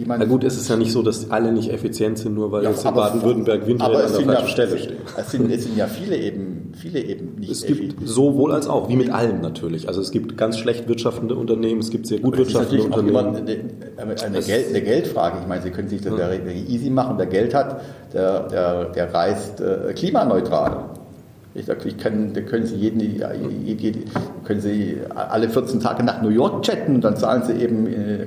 na 0.06 0.24
gut, 0.24 0.44
es 0.44 0.56
ist 0.56 0.68
ja 0.68 0.76
nicht 0.76 0.92
so, 0.92 1.02
dass 1.02 1.30
alle 1.30 1.52
nicht 1.52 1.70
effizient 1.70 2.18
sind, 2.18 2.34
nur 2.34 2.52
weil 2.52 2.64
ja, 2.64 2.70
jetzt 2.70 2.84
in 2.84 2.94
Baden-Württemberg 2.94 3.66
Windräder 3.66 4.06
an 4.06 4.12
der 4.12 4.20
falschen 4.22 4.48
Stelle 4.48 4.78
stehen. 4.78 4.96
Es 5.16 5.30
sind, 5.30 5.50
es 5.50 5.64
sind 5.64 5.76
ja 5.76 5.86
viele 5.86 6.16
eben, 6.16 6.72
viele 6.74 7.00
eben 7.00 7.36
nicht 7.36 7.50
Es 7.50 7.64
gibt 7.64 8.06
sowohl 8.06 8.52
als 8.52 8.66
auch, 8.66 8.88
wie 8.88 8.96
mit 8.96 9.10
allem 9.10 9.40
natürlich. 9.40 9.88
Also 9.88 10.00
es 10.00 10.10
gibt 10.10 10.36
ganz 10.36 10.58
schlecht 10.58 10.88
wirtschaftende 10.88 11.34
Unternehmen, 11.34 11.80
es 11.80 11.90
gibt 11.90 12.06
sehr 12.06 12.18
gut 12.18 12.36
wirtschaftende 12.36 12.84
Unternehmen. 12.84 13.36
Eine, 13.96 14.20
eine, 14.22 14.40
Geld, 14.40 14.68
eine, 14.68 14.82
Geldfrage. 14.82 15.38
Ich 15.40 15.46
meine, 15.46 15.62
Sie 15.62 15.70
können 15.70 15.88
sich 15.88 16.00
das 16.00 16.18
ja. 16.18 16.32
easy 16.32 16.90
machen. 16.90 17.14
Wer 17.18 17.26
Geld 17.26 17.54
hat, 17.54 17.80
der, 18.12 18.48
der, 18.48 18.84
der 18.86 19.14
reist 19.14 19.60
äh, 19.60 19.92
klimaneutral. 19.94 20.90
Ich 21.56 21.66
sage, 21.66 21.88
ich 21.88 21.96
kann, 21.96 22.32
da 22.32 22.40
können 22.40 22.66
Sie 22.66 22.74
jeden, 22.74 23.22
können 24.44 24.60
Sie 24.60 24.98
alle 25.14 25.48
14 25.48 25.78
Tage 25.78 26.02
nach 26.02 26.20
New 26.20 26.30
York 26.30 26.62
chatten 26.64 26.96
und 26.96 27.04
dann 27.04 27.16
zahlen 27.16 27.44
Sie 27.44 27.52
eben 27.52 27.86
äh, 27.86 28.26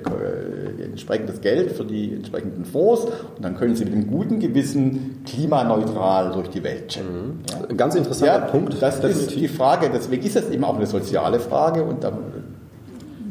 entsprechendes 0.81 1.41
Geld 1.41 1.73
für 1.73 1.83
die 1.83 2.13
entsprechenden 2.13 2.63
Fonds 2.63 3.03
und 3.03 3.43
dann 3.43 3.57
können 3.57 3.75
Sie 3.75 3.83
mit 3.83 3.93
einem 3.93 4.07
guten 4.07 4.39
Gewissen 4.39 5.23
klimaneutral 5.25 6.31
durch 6.31 6.49
die 6.49 6.63
Welt 6.63 6.87
chatten. 6.87 7.07
Mhm. 7.07 7.67
Ja. 7.69 7.75
Ganz 7.75 7.95
interessanter 7.95 8.39
ja, 8.39 8.45
Punkt. 8.45 8.81
Das 8.81 9.03
ist 9.03 9.35
die 9.35 9.49
Frage, 9.49 9.89
deswegen 9.93 10.25
ist 10.25 10.37
das 10.37 10.49
eben 10.49 10.63
auch 10.63 10.77
eine 10.77 10.87
soziale 10.87 11.39
Frage 11.39 11.83
und 11.83 12.05
da 12.05 12.13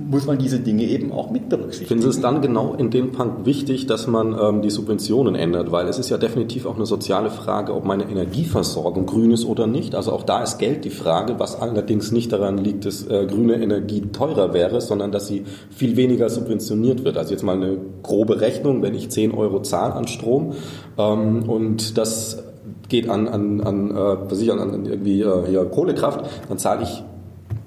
muss 0.09 0.27
man 0.27 0.38
diese 0.38 0.61
Dinge 0.61 0.85
eben 0.85 1.11
auch 1.11 1.31
mit 1.31 1.49
berücksichtigen. 1.49 1.88
Finden 1.88 2.03
Sie 2.03 2.09
es 2.11 2.21
dann 2.21 2.40
genau 2.40 2.75
in 2.75 2.90
dem 2.90 3.12
Punkt 3.12 3.45
wichtig, 3.45 3.87
dass 3.87 4.07
man 4.07 4.37
ähm, 4.38 4.62
die 4.62 4.71
Subventionen 4.71 5.35
ändert? 5.35 5.73
Weil 5.73 5.88
es 5.88 5.99
ist 5.99 6.11
ja 6.11 6.19
definitiv 6.19 6.66
auch 6.66 6.77
eine 6.77 6.87
soziale 6.87 7.31
Frage, 7.31 7.75
ob 7.75 7.85
meine 7.85 8.05
Energieversorgung 8.05 9.07
grün 9.07 9.33
ist 9.33 9.45
oder 9.45 9.66
nicht. 9.66 9.95
Also 9.95 10.12
auch 10.12 10.23
da 10.23 10.42
ist 10.42 10.59
Geld 10.59 10.85
die 10.85 10.90
Frage, 10.90 11.38
was 11.38 11.61
allerdings 11.61 12.12
nicht 12.12 12.33
daran 12.33 12.59
liegt, 12.59 12.85
dass 12.85 13.07
äh, 13.07 13.27
grüne 13.27 13.55
Energie 13.55 14.03
teurer 14.12 14.55
wäre, 14.55 14.81
sondern 14.81 15.11
dass 15.11 15.27
sie 15.27 15.45
viel 15.71 15.97
weniger 15.97 16.31
subventioniert 16.31 17.05
wird. 17.05 17.16
Also 17.16 17.33
jetzt 17.33 17.42
mal 17.42 17.57
eine 17.57 17.77
grobe 18.03 18.40
Rechnung, 18.40 18.83
wenn 18.83 18.95
ich 18.95 19.11
10 19.11 19.33
Euro 19.35 19.61
zahle 19.62 19.95
an 19.95 20.07
Strom 20.07 20.53
ähm, 20.99 21.49
und 21.49 21.99
das 21.99 22.45
geht 22.88 23.09
an, 23.09 23.27
an, 23.27 23.61
an, 23.61 23.90
äh, 23.90 23.95
was 24.31 24.40
ich, 24.40 24.53
an, 24.53 24.61
an 24.61 24.87
irgendwie 24.87 25.23
äh, 25.23 25.66
Kohlekraft, 25.71 26.25
dann 26.49 26.59
zahle 26.59 26.85
ich 26.85 27.03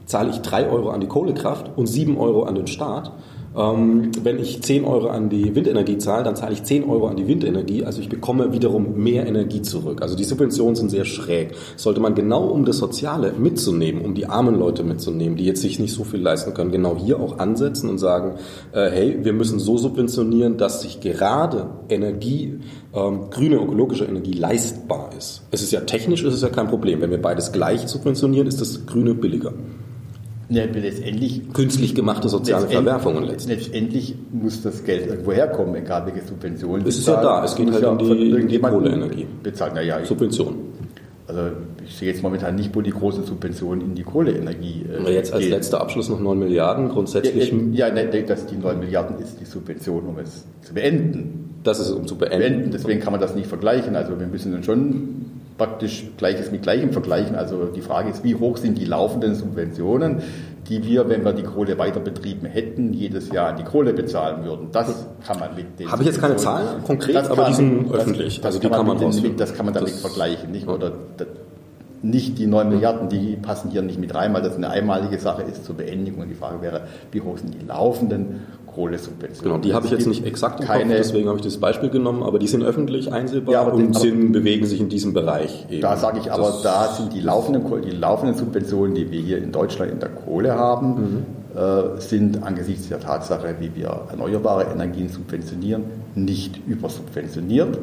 zahle 0.10 0.32
ich 0.32 0.40
3 0.40 0.70
Euro 0.70 0.90
an 0.90 1.02
die 1.02 1.08
Kohlekraft 1.08 1.72
und 1.78 1.86
7 1.86 2.18
Euro 2.18 2.44
an 2.44 2.56
den 2.56 2.66
Staat. 2.66 3.14
Ähm, 3.56 4.12
wenn 4.24 4.40
ich 4.40 4.62
10 4.62 4.84
Euro 4.84 5.08
an 5.08 5.30
die 5.30 5.54
Windenergie 5.54 6.00
zahle, 6.00 6.24
dann 6.24 6.36
zahle 6.36 6.54
ich 6.54 6.64
10 6.64 6.84
Euro 6.84 7.08
an 7.08 7.16
die 7.16 7.28
Windenergie. 7.28 7.86
Also 7.86 8.02
ich 8.02 8.10
bekomme 8.10 8.52
wiederum 8.52 8.96
mehr 8.98 9.28
Energie 9.28 9.62
zurück. 9.62 10.02
Also 10.02 10.16
die 10.16 10.24
Subventionen 10.24 10.76
sind 10.76 10.90
sehr 10.90 11.06
schräg. 11.06 11.52
Sollte 11.76 12.00
man 12.00 12.16
genau 12.16 12.48
um 12.48 12.66
das 12.66 12.78
Soziale 12.78 13.34
mitzunehmen, 13.34 14.04
um 14.04 14.16
die 14.16 14.26
armen 14.26 14.58
Leute 14.58 14.84
mitzunehmen, 14.84 15.38
die 15.38 15.46
jetzt 15.46 15.62
sich 15.62 15.78
nicht 15.78 15.94
so 15.94 16.04
viel 16.04 16.22
leisten 16.22 16.56
können, 16.56 16.72
genau 16.72 16.98
hier 16.98 17.20
auch 17.20 17.38
ansetzen 17.38 17.88
und 17.88 18.00
sagen, 18.00 18.36
äh, 18.72 18.90
hey, 18.90 19.20
wir 19.22 19.34
müssen 19.34 19.60
so 19.60 19.78
subventionieren, 19.78 20.58
dass 20.58 20.82
sich 20.82 21.02
gerade 21.02 21.70
Energie, 21.88 22.60
ähm, 22.96 23.30
grüne 23.30 23.58
ökologische 23.58 24.06
Energie 24.06 24.34
leistbar 24.34 25.12
ist. 25.16 25.44
Es 25.52 25.62
ist 25.62 25.72
ja 25.72 25.82
technisch, 25.82 26.24
ist 26.24 26.34
es 26.34 26.42
ja 26.42 26.50
kein 26.50 26.68
Problem. 26.68 27.02
Wenn 27.02 27.12
wir 27.12 27.22
beides 27.22 27.52
gleich 27.52 27.88
subventionieren, 27.88 28.48
ist 28.48 28.60
das 28.60 28.88
Grüne 28.88 29.14
billiger. 29.14 29.54
Ja, 30.50 30.66
letztendlich. 30.66 31.54
Künstlich 31.54 31.94
gemachte 31.94 32.28
soziale 32.28 32.64
letztendlich, 32.64 32.92
Verwerfungen 32.92 33.24
letztendlich. 33.24 33.68
Letztendlich 33.68 34.16
muss 34.32 34.64
das 34.64 34.84
Geld 34.84 35.08
irgendwo 35.08 35.32
herkommen, 35.32 35.76
egal 35.76 36.08
welche 36.08 36.28
Subventionen. 36.28 36.88
Es 36.88 36.98
ist 36.98 37.08
ja 37.08 37.22
da, 37.22 37.46
es 37.46 37.56
geht 37.56 37.72
halt 37.72 37.84
ja 37.84 37.90
um 37.90 38.00
die, 38.00 38.48
die 38.48 38.60
Kohleenergie. 38.60 39.28
Bezahlt, 39.44 39.76
naja. 39.76 40.04
Subvention. 40.04 40.56
Also 41.28 41.42
ich 41.86 41.96
sehe 41.96 42.08
jetzt 42.08 42.24
momentan 42.24 42.56
nicht, 42.56 42.76
wo 42.76 42.82
die 42.82 42.90
großen 42.90 43.24
Subventionen 43.24 43.82
in 43.82 43.94
die 43.94 44.02
Kohleenergie 44.02 44.86
äh, 44.92 44.98
Aber 44.98 45.12
Jetzt 45.12 45.32
als 45.32 45.44
gehen. 45.44 45.52
letzter 45.52 45.80
Abschluss 45.80 46.10
noch 46.10 46.20
9 46.20 46.40
Milliarden 46.40 46.90
grundsätzlich. 46.90 47.54
Ja, 47.74 47.88
ja, 47.90 48.04
ja 48.04 48.22
dass 48.24 48.48
die 48.48 48.58
9 48.58 48.80
Milliarden 48.80 49.20
ist 49.20 49.40
die 49.40 49.46
Subvention, 49.46 50.08
um 50.08 50.18
es 50.18 50.46
zu 50.64 50.74
beenden. 50.74 51.60
Das 51.64 51.80
ist 51.80 51.92
um 51.92 52.08
zu 52.08 52.18
beenden. 52.18 52.40
beenden. 52.40 52.72
Deswegen 52.72 53.00
kann 53.00 53.12
man 53.12 53.22
das 53.22 53.36
nicht 53.36 53.48
vergleichen. 53.48 53.96
Also 53.96 54.20
wir 54.20 54.26
müssen 54.26 54.52
dann 54.52 54.64
schon 54.64 55.26
praktisch 55.60 56.08
Gleiches 56.18 56.52
mit 56.52 56.64
Gleichem 56.64 56.92
vergleichen. 56.92 57.36
Also 57.36 57.66
die 57.66 57.82
Frage 57.82 58.10
ist, 58.10 58.24
wie 58.24 58.34
hoch 58.34 58.58
sind 58.58 58.80
die 58.80 58.86
laufenden 58.86 59.36
Subventionen, 59.36 60.24
die 60.68 60.84
wir, 60.84 61.10
wenn 61.10 61.24
wir 61.24 61.34
die 61.34 61.44
Kohle 61.44 61.78
weiter 61.78 62.00
betrieben 62.00 62.48
hätten, 62.48 62.94
jedes 62.94 63.32
Jahr 63.32 63.50
an 63.50 63.58
die 63.58 63.64
Kohle 63.64 63.94
bezahlen 63.94 64.44
würden. 64.44 64.70
Das 64.72 65.06
kann 65.26 65.40
man 65.40 65.56
mit 65.56 65.80
den 65.80 65.92
Habe 65.92 66.02
ich 66.02 66.08
jetzt 66.08 66.22
keine 66.22 66.38
Zahlen 66.38 66.84
konkret, 66.84 67.30
aber 67.30 67.46
die 67.46 67.54
sind 67.54 67.92
öffentlich. 67.92 68.38
Das, 68.38 68.46
also 68.46 68.60
die 68.60 68.70
kann 68.70 68.88
man, 68.88 68.98
kann 68.98 69.10
man 69.10 69.22
den, 69.22 69.38
Das 69.38 69.54
kann 69.54 69.66
man 69.66 69.76
damit 69.76 69.94
das, 69.94 70.02
vergleichen. 70.02 70.52
Nicht? 70.52 70.68
Oder 70.68 70.94
nicht 72.02 72.38
die 72.38 72.48
9 72.48 72.70
Milliarden, 72.70 73.10
die 73.10 73.36
passen 73.36 73.72
hier 73.72 73.82
nicht 73.82 74.00
mit 74.00 74.16
rein, 74.16 74.34
weil 74.34 74.42
das 74.42 74.56
eine 74.56 74.70
einmalige 74.70 75.20
Sache 75.20 75.42
ist 75.42 75.66
zur 75.66 75.76
Beendigung. 75.76 76.22
Und 76.22 76.30
die 76.30 76.36
Frage 76.36 76.62
wäre, 76.62 76.82
wie 77.12 77.22
hoch 77.22 77.38
sind 77.38 77.54
die 77.54 77.66
laufenden 77.66 78.42
Kohlesubventionen? 78.80 79.52
Genau, 79.52 79.62
die 79.62 79.74
habe 79.74 79.88
ich 79.88 79.92
jetzt 79.92 80.08
nicht 80.08 80.26
exakt 80.26 80.62
im 80.62 80.68
Kopf, 80.68 80.78
deswegen 80.88 81.28
habe 81.28 81.38
ich 81.38 81.44
das 81.44 81.58
Beispiel 81.58 81.90
genommen, 81.90 82.24
aber 82.24 82.40
die 82.40 82.48
sind 82.48 82.64
öffentlich 82.64 83.12
einsehbar 83.12 83.54
ja, 83.54 83.62
und 83.64 83.94
sind, 83.98 84.32
bewegen 84.32 84.66
sich 84.66 84.80
in 84.80 84.88
diesem 84.88 85.12
Bereich. 85.12 85.66
Eben. 85.70 85.82
Da 85.82 85.98
sage 85.98 86.20
ich 86.20 86.32
aber, 86.32 86.44
das 86.44 86.62
da 86.62 86.94
sind 86.94 87.14
die 87.14 87.20
laufenden, 87.20 87.64
die 87.82 87.92
laufenden 87.92 88.38
Subventionen, 88.38 88.96
die 88.96 89.12
wir 89.12 89.20
hier 89.20 89.40
in 89.40 89.52
Deutschland 89.52 89.92
in 89.92 90.00
der 90.00 90.08
Kohle 90.08 90.56
haben, 90.56 91.26
mhm. 91.54 91.60
äh, 91.60 92.00
sind 92.00 92.42
angesichts 92.42 92.88
der 92.88 93.02
Tatsache, 93.02 93.56
wie 93.60 93.76
wir 93.76 94.06
erneuerbare 94.10 94.72
Energien 94.72 95.10
subventionieren, 95.10 95.84
nicht 96.16 96.62
übersubventioniert. 96.66 97.78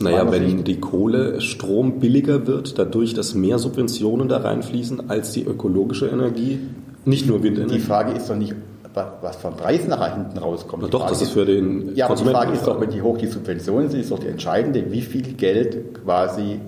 Naja, 0.00 0.30
wenn 0.30 0.64
die 0.64 0.80
Kohle, 0.80 1.40
Strom 1.40 1.98
billiger 1.98 2.46
wird, 2.46 2.78
dadurch, 2.78 3.14
dass 3.14 3.34
mehr 3.34 3.58
Subventionen 3.58 4.28
da 4.28 4.38
reinfließen 4.38 5.08
als 5.08 5.32
die 5.32 5.44
ökologische 5.44 6.08
Energie, 6.08 6.58
nicht 7.04 7.26
nur 7.26 7.42
Windenergie. 7.42 7.76
Die 7.76 7.80
Frage 7.80 8.12
ist 8.12 8.28
doch 8.28 8.36
nicht, 8.36 8.54
was 8.94 9.36
vom 9.36 9.56
Preis 9.56 9.86
nachher 9.88 10.14
hinten 10.14 10.38
rauskommt. 10.38 10.82
Na 10.82 10.88
doch, 10.88 11.06
das 11.08 11.22
ist 11.22 11.32
für 11.32 11.44
den 11.44 11.94
Ja, 11.94 12.06
aber 12.06 12.16
die 12.16 12.24
Frage 12.24 12.52
ist 12.52 12.66
doch, 12.66 12.80
wenn 12.80 12.90
die 12.90 13.02
hoch 13.02 13.18
die 13.18 13.26
Subventionen 13.26 13.88
sind, 13.88 14.00
ist 14.00 14.10
doch 14.10 14.18
die 14.18 14.28
entscheidende, 14.28 14.90
wie 14.90 15.02
viel 15.02 15.34
Geld 15.34 15.94
quasi 16.02 16.60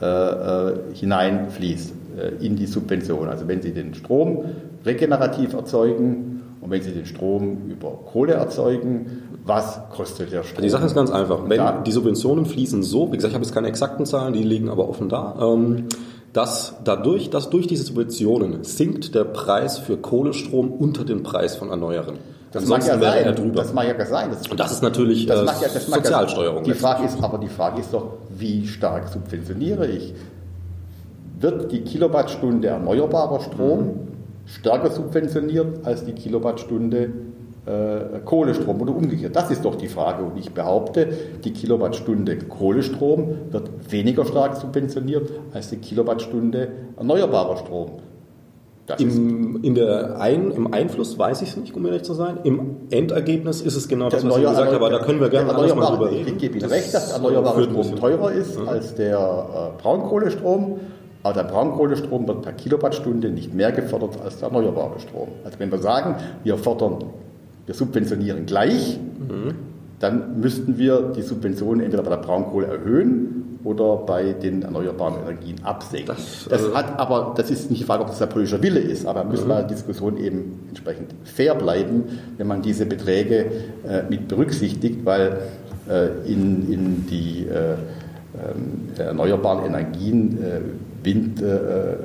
äh, 0.00 0.06
äh, 0.06 0.74
hineinfließt 0.94 1.92
äh, 2.18 2.44
in 2.44 2.56
die 2.56 2.66
Subvention. 2.66 3.28
Also 3.28 3.48
wenn 3.48 3.62
Sie 3.62 3.72
den 3.72 3.94
Strom 3.94 4.44
regenerativ 4.84 5.54
erzeugen 5.54 6.42
und 6.60 6.70
wenn 6.70 6.82
Sie 6.82 6.92
den 6.92 7.06
Strom 7.06 7.68
über 7.68 7.90
Kohle 8.12 8.34
erzeugen 8.34 9.28
was 9.48 9.80
kostet 9.90 10.30
der 10.30 10.44
Strom? 10.44 10.62
Die 10.62 10.68
Sache 10.68 10.84
ist 10.84 10.94
ganz 10.94 11.10
einfach. 11.10 11.48
Wenn 11.48 11.56
ja. 11.56 11.80
die 11.80 11.90
Subventionen 11.90 12.46
fließen 12.46 12.82
so, 12.82 13.10
wie 13.10 13.16
gesagt, 13.16 13.30
ich 13.30 13.34
habe 13.34 13.44
jetzt 13.44 13.54
keine 13.54 13.68
exakten 13.68 14.06
Zahlen, 14.06 14.34
die 14.34 14.42
liegen 14.42 14.68
aber 14.68 14.88
offen 14.88 15.08
da, 15.08 15.34
ähm, 15.40 15.86
dass 16.38 16.76
dadurch, 16.84 17.30
dass 17.30 17.50
durch 17.50 17.66
diese 17.66 17.82
Subventionen 17.82 18.62
sinkt 18.62 19.16
der 19.16 19.24
Preis 19.24 19.76
für 19.76 19.96
Kohlestrom 19.96 20.70
unter 20.70 21.04
den 21.04 21.24
Preis 21.24 21.56
von 21.56 21.68
Erneuern. 21.70 22.18
Das 22.52 22.64
mag 22.66 22.86
ja 22.86 22.96
sein. 22.96 23.24
Er 23.24 23.32
drüber. 23.32 23.56
Das 23.56 23.74
mag 23.74 23.88
ja 23.88 24.06
sein. 24.06 24.30
Das 24.30 24.46
Und 24.46 24.60
das 24.60 24.70
ist 24.70 24.80
natürlich 24.80 25.26
das 25.26 25.40
äh, 25.40 25.44
mag 25.44 25.60
ja, 25.60 25.66
das 25.66 25.86
Sozialsteuerung. 25.86 26.62
Die 26.62 26.74
Frage 26.74 27.06
ist, 27.06 27.20
aber 27.20 27.38
die 27.38 27.48
Frage 27.48 27.80
ist 27.80 27.92
doch, 27.92 28.18
wie 28.30 28.68
stark 28.68 29.08
subventioniere 29.08 29.88
ich? 29.88 30.14
Wird 31.40 31.72
die 31.72 31.80
Kilowattstunde 31.80 32.68
erneuerbarer 32.68 33.40
Strom 33.40 33.80
mhm. 33.80 34.08
stärker 34.46 34.92
subventioniert 34.92 35.84
als 35.84 36.04
die 36.04 36.12
Kilowattstunde 36.12 37.10
Kohlestrom 38.24 38.80
oder 38.80 38.94
umgekehrt. 38.94 39.36
Das 39.36 39.50
ist 39.50 39.64
doch 39.64 39.74
die 39.74 39.88
Frage. 39.88 40.24
Und 40.24 40.38
ich 40.38 40.52
behaupte, 40.52 41.08
die 41.44 41.52
Kilowattstunde 41.52 42.36
Kohlestrom 42.38 43.28
wird 43.50 43.70
weniger 43.90 44.24
stark 44.24 44.56
subventioniert 44.56 45.30
als 45.52 45.70
die 45.70 45.76
Kilowattstunde 45.76 46.68
erneuerbarer 46.96 47.56
Strom. 47.58 47.90
Im, 48.96 49.62
in 49.62 49.74
der 49.74 50.18
Ein, 50.18 50.50
Im 50.50 50.72
Einfluss 50.72 51.18
weiß 51.18 51.42
ich 51.42 51.50
es 51.50 51.56
nicht, 51.58 51.76
um 51.76 51.84
ehrlich 51.84 52.04
zu 52.04 52.14
sein. 52.14 52.38
Im 52.44 52.76
Endergebnis 52.90 53.60
ist 53.60 53.76
es 53.76 53.86
genau 53.86 54.08
das, 54.08 54.24
was 54.24 54.36
ich 54.36 54.42
gesagt 54.42 54.72
habe, 54.72 54.76
aber 54.76 54.90
da 54.90 55.00
können 55.00 55.20
wir 55.20 55.28
gerne 55.28 55.50
anders 55.50 55.74
mal 55.74 55.90
drüber 55.90 56.10
reden. 56.10 56.28
Ich 56.28 56.38
gebe 56.38 56.58
Ihnen 56.58 56.70
recht, 56.70 56.94
dass 56.94 57.12
erneuerbarer 57.12 57.64
Strom 57.64 57.96
teurer 57.96 58.32
ist 58.32 58.56
ja. 58.56 58.64
als 58.64 58.94
der 58.94 59.18
äh, 59.18 59.82
Braunkohlestrom. 59.82 60.80
Aber 61.22 61.34
der 61.34 61.44
Braunkohlestrom 61.44 62.26
wird 62.26 62.42
per 62.42 62.52
Kilowattstunde 62.52 63.28
nicht 63.30 63.52
mehr 63.52 63.72
gefördert 63.72 64.18
als 64.24 64.38
der 64.38 64.48
erneuerbare 64.48 64.98
Strom. 65.00 65.28
Also 65.44 65.58
wenn 65.58 65.70
wir 65.70 65.78
sagen, 65.78 66.16
wir 66.44 66.56
fördern 66.56 67.04
wir 67.68 67.74
subventionieren 67.74 68.46
gleich, 68.46 68.98
mhm. 68.98 69.54
dann 70.00 70.40
müssten 70.40 70.78
wir 70.78 71.12
die 71.14 71.20
Subventionen 71.20 71.84
entweder 71.84 72.02
bei 72.02 72.10
der 72.10 72.22
Braunkohle 72.22 72.66
erhöhen 72.66 73.58
oder 73.62 73.96
bei 73.96 74.32
den 74.32 74.62
erneuerbaren 74.62 75.16
Energien 75.22 75.62
absenken. 75.64 76.06
Das, 76.06 76.46
das 76.48 76.64
also 76.64 76.74
hat 76.74 76.98
aber, 76.98 77.34
das 77.36 77.50
ist 77.50 77.70
nicht 77.70 77.82
die 77.82 77.84
Frage, 77.84 78.02
ob 78.02 78.08
das 78.08 78.18
der 78.18 78.26
politische 78.26 78.62
Wille 78.62 78.80
ist, 78.80 79.04
aber 79.04 79.20
da 79.20 79.28
müssen 79.28 79.44
mhm. 79.44 79.50
wir 79.50 79.60
in 79.60 79.68
der 79.68 79.76
Diskussion 79.76 80.16
eben 80.16 80.60
entsprechend 80.70 81.10
fair 81.24 81.54
bleiben, 81.54 82.04
wenn 82.38 82.46
man 82.46 82.62
diese 82.62 82.86
Beträge 82.86 83.50
äh, 83.86 84.02
mit 84.08 84.28
berücksichtigt, 84.28 85.04
weil 85.04 85.36
äh, 85.90 86.08
in, 86.26 86.72
in 86.72 87.06
die 87.06 87.46
äh, 87.48 87.74
ähm, 88.34 88.88
erneuerbaren 88.96 89.66
Energien, 89.66 90.38
äh, 90.42 90.60
Wind, 91.04 91.42
äh, 91.42 91.96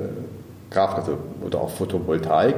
also, 0.74 1.16
oder 1.46 1.60
auch 1.60 1.70
Photovoltaik, 1.70 2.56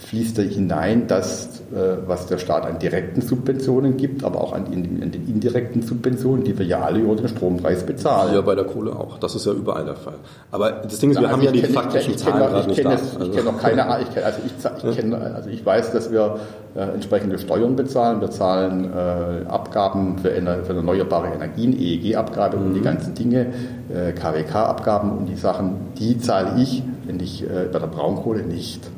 fließt 0.00 0.38
da 0.38 0.42
hinein 0.42 1.06
das, 1.06 1.60
äh, 1.72 1.98
was 2.06 2.26
der 2.26 2.38
Staat 2.38 2.64
an 2.64 2.78
direkten 2.78 3.20
Subventionen 3.20 3.96
gibt, 3.96 4.24
aber 4.24 4.40
auch 4.40 4.52
an, 4.52 4.64
den 4.64 5.12
indirekten 5.12 5.82
Subventionen, 5.82 6.42
die 6.42 6.58
wir 6.58 6.66
ja 6.66 6.80
alle 6.80 7.00
über 7.00 7.14
den 7.14 7.28
Strompreis 7.28 7.84
bezahlen. 7.84 8.34
Ja, 8.34 8.40
bei 8.40 8.54
der 8.54 8.64
Kohle 8.64 8.92
auch. 8.92 9.18
Das 9.18 9.34
ist 9.34 9.46
ja 9.46 9.52
überall 9.52 9.84
der 9.84 9.96
Fall. 9.96 10.14
Aber 10.50 10.70
das 10.70 10.98
Ding 10.98 11.10
ist, 11.10 11.20
wir 11.20 11.28
also 11.28 11.36
haben 11.36 11.42
ja 11.42 11.52
die 11.52 11.62
faktischen 11.62 12.14
ich, 12.14 12.16
ich 12.16 12.22
Zahlen 12.24 12.38
gerade 12.38 12.68
nicht 12.68 12.84
da. 12.84 12.94
Ich 12.94 13.18
also. 13.18 13.30
kenne 13.30 13.44
noch 13.44 13.58
keine, 13.60 13.98
ich, 14.02 14.14
kenn, 14.14 14.24
also, 14.24 14.38
ich, 14.44 14.90
ich 14.90 14.96
kenn, 14.96 15.14
also 15.14 15.50
ich 15.50 15.66
weiß, 15.66 15.92
dass 15.92 16.10
wir 16.10 16.40
äh, 16.74 16.80
entsprechende 16.80 17.38
Steuern 17.38 17.76
bezahlen. 17.76 18.20
Wir 18.20 18.30
zahlen 18.30 18.90
äh, 18.92 19.48
Abgaben 19.48 20.18
für, 20.18 20.30
für, 20.30 20.74
erneuerbare 20.74 21.28
Energien, 21.28 21.72
EEG-Abgabe 21.78 22.56
mhm. 22.56 22.66
und 22.66 22.74
die 22.74 22.80
mhm. 22.80 22.84
ganzen 22.84 23.14
Dinge, 23.14 23.46
äh, 23.92 24.12
KWK-Abgaben 24.12 25.18
und 25.18 25.26
die 25.26 25.36
Sachen, 25.36 25.92
die 25.98 26.18
zahle 26.18 26.60
ich, 26.60 26.82
wenn 27.06 27.20
ich 27.20 27.44
äh, 27.44 27.68
bei 27.70 27.78
der 27.78 27.86
Braunkohle 27.86 28.42
nicht. 28.42 28.88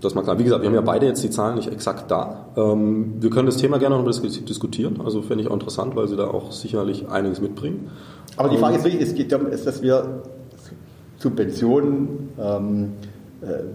Das 0.00 0.14
mal 0.14 0.22
klar. 0.22 0.38
Wie 0.38 0.44
gesagt, 0.44 0.62
wir 0.62 0.68
haben 0.68 0.74
ja 0.74 0.82
beide 0.82 1.06
jetzt 1.06 1.24
die 1.24 1.30
Zahlen 1.30 1.56
nicht 1.56 1.72
exakt 1.72 2.10
da. 2.10 2.48
Ähm, 2.56 3.14
wir 3.20 3.30
können 3.30 3.46
das 3.46 3.56
Thema 3.56 3.78
gerne 3.78 3.96
noch 3.96 4.04
diskutieren. 4.04 5.00
Also 5.02 5.22
fände 5.22 5.42
ich 5.42 5.50
auch 5.50 5.54
interessant, 5.54 5.96
weil 5.96 6.06
Sie 6.06 6.16
da 6.16 6.26
auch 6.26 6.52
sicherlich 6.52 7.08
einiges 7.08 7.40
mitbringen. 7.40 7.90
Aber 8.36 8.50
die 8.50 8.58
Frage 8.58 8.76
ist 8.76 8.84
wirklich, 8.84 9.02
es 9.02 9.14
geht 9.14 9.32
darum, 9.32 9.46
dass 9.50 9.82
wir 9.82 10.22
Subventionen 11.18 12.28
ähm, 12.38 12.84
äh, 12.84 13.13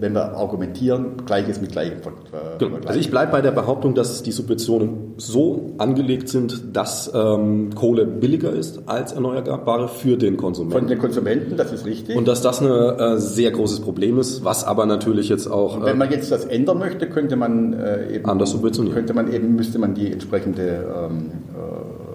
wenn 0.00 0.14
wir 0.14 0.36
argumentieren, 0.36 1.24
Gleiches 1.26 1.60
mit 1.60 1.72
Gleichem. 1.72 1.98
Äh, 1.98 2.58
genau. 2.58 2.76
Also 2.86 2.98
ich 2.98 3.10
bleibe 3.10 3.32
bei 3.32 3.40
der 3.40 3.50
Behauptung, 3.50 3.94
dass 3.94 4.22
die 4.22 4.32
Subventionen 4.32 5.14
so 5.16 5.72
angelegt 5.78 6.28
sind, 6.28 6.76
dass 6.76 7.10
ähm, 7.14 7.70
Kohle 7.74 8.06
billiger 8.06 8.52
ist 8.52 8.82
als 8.86 9.12
Erneuerbare 9.12 9.88
für 9.88 10.16
den 10.16 10.36
Konsumenten. 10.36 10.78
Von 10.78 10.88
den 10.88 10.98
Konsumenten, 10.98 11.56
das 11.56 11.72
ist 11.72 11.86
richtig. 11.86 12.16
Und 12.16 12.28
dass 12.28 12.42
das 12.42 12.60
ein 12.60 12.70
äh, 12.70 13.18
sehr 13.18 13.50
großes 13.50 13.80
Problem 13.80 14.18
ist, 14.18 14.44
was 14.44 14.64
aber 14.64 14.86
natürlich 14.86 15.28
jetzt 15.28 15.46
auch... 15.46 15.76
Und 15.76 15.84
wenn 15.84 15.98
man 15.98 16.10
jetzt 16.10 16.30
das 16.30 16.44
ändern 16.44 16.78
möchte, 16.78 17.08
könnte 17.08 17.36
man 17.36 17.72
äh, 17.72 18.14
eben... 18.16 18.26
Anders 18.26 18.50
subventionieren. 18.50 18.94
Könnte 18.94 19.14
man 19.14 19.32
eben, 19.32 19.56
müsste 19.56 19.78
man 19.78 19.94
die 19.94 20.12
entsprechende... 20.12 20.86
Ähm, 21.08 21.30
äh, 21.54 22.10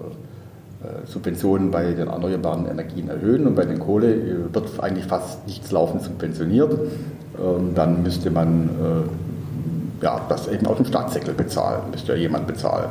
Subventionen 1.06 1.70
bei 1.70 1.92
den 1.92 2.08
erneuerbaren 2.08 2.66
Energien 2.66 3.08
erhöhen 3.08 3.46
und 3.46 3.54
bei 3.54 3.64
den 3.64 3.78
Kohle 3.78 4.52
wird 4.52 4.68
eigentlich 4.78 5.06
fast 5.06 5.46
nichts 5.46 5.70
laufend 5.70 6.02
subventioniert. 6.02 6.78
Ähm, 7.38 7.74
dann 7.74 8.02
müsste 8.02 8.30
man 8.30 8.68
äh, 8.68 10.04
ja, 10.04 10.20
das 10.28 10.48
eben 10.48 10.66
aus 10.66 10.76
dem 10.76 10.86
Staatssäckel 10.86 11.34
bezahlen, 11.34 11.82
müsste 11.90 12.12
ja 12.12 12.18
jemand 12.18 12.46
bezahlen. 12.46 12.90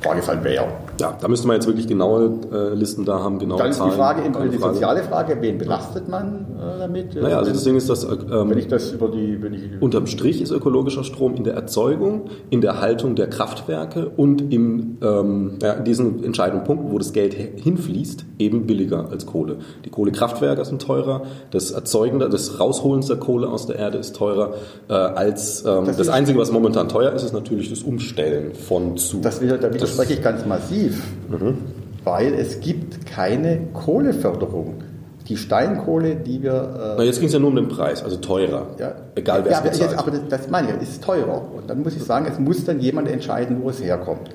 Frage 0.00 0.20
ist 0.20 0.28
halt 0.28 0.40
wer. 0.42 0.66
Ja, 1.00 1.16
da 1.20 1.28
müsste 1.28 1.46
man 1.46 1.56
jetzt 1.56 1.66
wirklich 1.66 1.86
genaue 1.86 2.38
äh, 2.52 2.74
Listen 2.74 3.04
da 3.04 3.18
haben, 3.18 3.38
genaue 3.38 3.58
Dann 3.58 3.70
ist 3.70 3.82
die 3.82 3.90
Frage, 3.90 4.22
Frage, 4.22 4.48
die 4.48 4.58
soziale 4.58 5.02
Frage, 5.02 5.36
wen 5.40 5.58
belastet 5.58 6.08
man 6.08 6.46
äh, 6.58 6.78
damit? 6.78 7.14
Naja, 7.14 7.38
also 7.38 7.52
das 7.52 7.64
Ding 7.64 7.76
ist, 7.76 7.90
dass 7.90 8.04
äh, 8.04 8.12
ähm, 8.12 8.50
wenn 8.50 8.58
ich 8.58 8.68
das 8.68 8.92
über 8.92 9.08
die, 9.08 9.42
wenn 9.42 9.54
ich 9.54 9.62
unterm 9.80 10.06
Strich 10.06 10.40
ist 10.40 10.50
ökologischer 10.50 11.04
Strom 11.04 11.34
in 11.34 11.44
der 11.44 11.54
Erzeugung, 11.54 12.30
in 12.50 12.60
der 12.60 12.80
Haltung 12.80 13.16
der 13.16 13.28
Kraftwerke 13.28 14.10
und 14.16 14.52
im, 14.52 14.98
ähm, 15.02 15.58
ja, 15.60 15.72
in 15.72 15.84
diesen 15.84 16.22
entscheidenden 16.24 16.64
Punkten, 16.64 16.92
wo 16.92 16.98
das 16.98 17.12
Geld 17.12 17.34
hinfließt, 17.34 18.24
eben 18.38 18.66
billiger 18.66 19.10
als 19.10 19.26
Kohle. 19.26 19.56
Die 19.84 19.90
Kohlekraftwerke 19.90 20.64
sind 20.64 20.80
teurer, 20.80 21.22
das 21.50 21.72
Erzeugen, 21.72 22.20
das 22.20 22.60
Rausholen 22.60 23.04
der 23.06 23.16
Kohle 23.16 23.48
aus 23.48 23.66
der 23.66 23.76
Erde 23.76 23.98
ist 23.98 24.16
teurer 24.16 24.54
äh, 24.88 24.92
als 24.92 25.64
ähm, 25.66 25.86
das, 25.86 25.96
das 25.96 26.08
Einzige, 26.08 26.38
was 26.38 26.52
momentan 26.52 26.88
teuer 26.88 27.12
ist, 27.12 27.22
ist 27.22 27.32
natürlich 27.32 27.70
das 27.70 27.82
Umstellen 27.82 28.54
von 28.54 28.96
zu. 28.96 29.20
Das 29.20 29.40
wieder, 29.40 29.58
da 29.58 29.72
widerspreche 29.72 30.14
ich 30.14 30.22
ganz 30.22 30.46
massiv 30.46 30.83
massiv, 30.84 31.02
mhm. 31.28 31.58
weil 32.04 32.34
es 32.34 32.60
gibt 32.60 33.06
keine 33.06 33.68
Kohleförderung. 33.72 34.82
Die 35.28 35.38
Steinkohle, 35.38 36.16
die 36.16 36.42
wir. 36.42 36.52
Äh, 36.52 36.94
Na, 36.98 37.02
jetzt 37.02 37.18
ging 37.18 37.28
es 37.28 37.32
ja 37.32 37.38
nur 37.38 37.48
um 37.48 37.56
den 37.56 37.68
Preis, 37.68 38.04
also 38.04 38.16
teurer. 38.18 38.66
Ja, 38.78 38.92
Egal 39.14 39.42
wer 39.44 39.52
ja, 39.52 39.58
es 39.58 39.64
bezahlt. 39.64 39.90
Jetzt, 39.92 39.98
aber 39.98 40.10
das, 40.10 40.20
das 40.28 40.50
meine 40.50 40.68
ich, 40.76 40.82
ist 40.82 41.02
teurer. 41.02 41.40
Und 41.56 41.70
dann 41.70 41.82
muss 41.82 41.96
ich 41.96 42.02
sagen, 42.02 42.26
es 42.30 42.38
muss 42.38 42.64
dann 42.66 42.78
jemand 42.78 43.08
entscheiden, 43.08 43.62
wo 43.62 43.70
es 43.70 43.82
herkommt. 43.82 44.30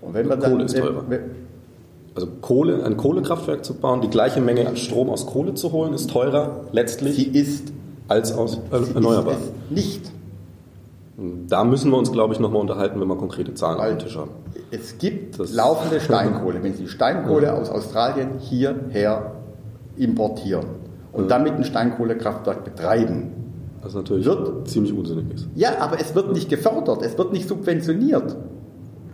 Und 0.00 0.14
wenn 0.14 0.26
man 0.26 0.38
Kohle 0.40 0.56
dann, 0.56 0.66
ist 0.66 0.78
teurer. 0.78 1.04
Wenn, 1.08 1.20
also 2.14 2.26
Kohle, 2.40 2.82
ein 2.84 2.96
Kohlekraftwerk 2.96 3.66
zu 3.66 3.74
bauen, 3.74 4.00
die 4.00 4.08
gleiche 4.08 4.40
Menge 4.40 4.66
an 4.66 4.76
Strom 4.78 5.10
aus 5.10 5.26
Kohle 5.26 5.52
zu 5.54 5.72
holen, 5.72 5.92
ist 5.92 6.10
teurer 6.10 6.62
letztlich 6.72 7.16
sie 7.16 7.38
ist, 7.38 7.70
als 8.08 8.32
aus 8.32 8.58
äh, 8.72 8.94
erneuerbar. 8.94 9.36
nicht. 9.68 10.10
Da 11.48 11.64
müssen 11.64 11.90
wir 11.90 11.98
uns, 11.98 12.10
glaube 12.12 12.32
ich, 12.32 12.40
nochmal 12.40 12.62
unterhalten, 12.62 12.98
wenn 12.98 13.08
wir 13.08 13.16
konkrete 13.16 13.52
Zahlen 13.52 13.78
Weil 13.78 13.92
auf 13.92 13.98
dem 13.98 14.06
Tisch 14.06 14.16
haben. 14.16 14.30
Es 14.70 14.98
gibt 14.98 15.38
das 15.38 15.52
laufende 15.52 16.00
Steinkohle. 16.00 16.62
Wenn 16.62 16.74
Sie 16.74 16.88
Steinkohle 16.88 17.46
ja. 17.46 17.54
aus 17.54 17.70
Australien 17.70 18.38
hierher 18.38 19.32
importieren 19.96 20.66
und 21.12 21.24
ja. 21.24 21.28
damit 21.28 21.54
ein 21.54 21.64
Steinkohlekraftwerk 21.64 22.64
betreiben, 22.64 23.32
was 23.82 23.94
natürlich 23.94 24.26
wird, 24.26 24.68
ziemlich 24.68 24.92
unsinnig 24.92 25.34
ist. 25.34 25.48
Ja, 25.54 25.80
aber 25.80 26.00
es 26.00 26.14
wird 26.14 26.32
nicht 26.32 26.48
gefördert, 26.48 27.02
es 27.02 27.16
wird 27.16 27.32
nicht 27.32 27.48
subventioniert. 27.48 28.36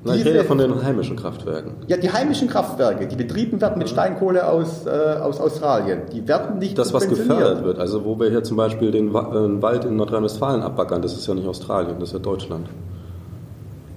Na, 0.04 0.14
ich 0.14 0.24
rede 0.24 0.36
ja 0.36 0.44
von 0.44 0.58
den 0.58 0.84
heimischen 0.84 1.16
Kraftwerken. 1.16 1.72
Ja, 1.88 1.96
die 1.96 2.10
heimischen 2.12 2.48
Kraftwerke, 2.48 3.08
die 3.08 3.16
betrieben 3.16 3.60
werden 3.60 3.78
mit 3.78 3.88
Steinkohle 3.88 4.48
aus, 4.48 4.86
äh, 4.86 4.90
aus 4.90 5.40
Australien, 5.40 6.02
die 6.12 6.26
werden 6.28 6.58
nicht 6.58 6.78
Das, 6.78 6.92
was 6.92 7.08
gefördert 7.08 7.64
wird, 7.64 7.78
also 7.78 8.04
wo 8.04 8.18
wir 8.18 8.30
hier 8.30 8.44
zum 8.44 8.56
Beispiel 8.56 8.92
den 8.92 9.08
äh, 9.08 9.12
Wald 9.14 9.84
in 9.84 9.96
Nordrhein-Westfalen 9.96 10.62
abbackern, 10.62 11.02
das 11.02 11.14
ist 11.14 11.26
ja 11.26 11.34
nicht 11.34 11.48
Australien, 11.48 11.96
das 11.98 12.10
ist 12.10 12.12
ja 12.12 12.18
Deutschland. 12.20 12.68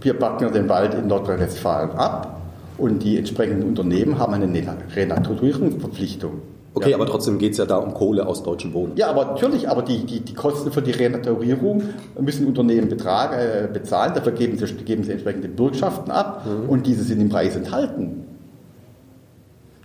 Wir 0.02 0.18
backen 0.18 0.52
den 0.54 0.70
Wald 0.70 0.94
in 0.94 1.08
Nordrhein-Westfalen 1.08 1.92
ab 1.92 2.40
und 2.78 3.04
die 3.04 3.18
entsprechenden 3.18 3.68
Unternehmen 3.68 4.18
haben 4.18 4.34
eine 4.34 4.48
Renaturierungsverpflichtung. 4.96 6.42
Okay, 6.74 6.92
ja. 6.92 6.96
aber 6.96 7.08
trotzdem 7.08 7.40
geht 7.40 7.54
es 7.54 7.58
ja 7.58 7.66
da 7.66 7.78
um 7.78 7.94
Kohle 7.94 8.26
aus 8.26 8.44
deutschem 8.44 8.72
Boden. 8.72 8.94
Ja, 8.96 9.10
aber 9.10 9.26
natürlich, 9.26 9.68
aber 9.68 9.82
die, 9.82 10.06
die, 10.06 10.20
die 10.22 10.34
Kosten 10.34 10.72
für 10.72 10.82
die 10.82 10.92
Renaturierung 10.92 11.84
müssen 12.20 12.48
Unternehmen 12.48 12.90
betrag, 12.90 13.34
äh, 13.34 13.68
bezahlen, 13.68 14.14
dafür 14.14 14.32
geben 14.34 14.58
sie, 14.58 14.66
geben 14.86 15.04
sie 15.04 15.12
entsprechende 15.12 15.50
Bürgschaften 15.50 16.12
ab 16.12 16.46
mhm. 16.46 16.70
und 16.70 16.86
diese 16.86 17.04
sind 17.04 17.20
im 17.20 17.30
Preis 17.30 17.56
enthalten. 17.56 18.26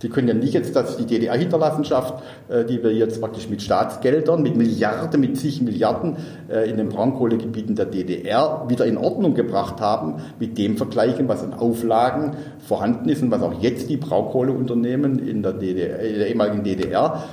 Die 0.05 0.11
können 0.11 0.27
ja 0.27 0.35
nicht 0.35 0.53
jetzt, 0.53 0.75
dass 0.75 0.97
die 0.97 1.05
DDR-Hinterlassenschaft, 1.07 2.21
äh, 2.47 2.63
die 2.63 2.83
wir 2.83 2.93
jetzt 2.93 3.19
praktisch 3.19 3.49
mit 3.49 3.63
Staatsgeldern, 3.63 4.43
mit 4.43 4.55
Milliarden, 4.55 5.19
mit 5.19 5.35
zig 5.35 5.63
Milliarden 5.63 6.17
äh, 6.47 6.69
in 6.69 6.77
den 6.77 6.89
Braunkohlegebieten 6.89 7.75
der 7.75 7.87
DDR 7.87 8.65
wieder 8.67 8.85
in 8.85 8.97
Ordnung 8.97 9.33
gebracht 9.33 9.81
haben, 9.81 10.17
mit 10.39 10.59
dem 10.59 10.77
vergleichen, 10.77 11.27
was 11.27 11.41
an 11.41 11.55
Auflagen 11.55 12.33
vorhanden 12.59 13.09
ist 13.09 13.23
und 13.23 13.31
was 13.31 13.41
auch 13.41 13.59
jetzt 13.63 13.89
die 13.89 13.97
Braunkohleunternehmen 13.97 15.17
in 15.27 15.41
der, 15.41 15.53
DDR, 15.53 15.99
in 16.01 16.19
der 16.19 16.27
ehemaligen 16.27 16.63
DDR 16.63 17.23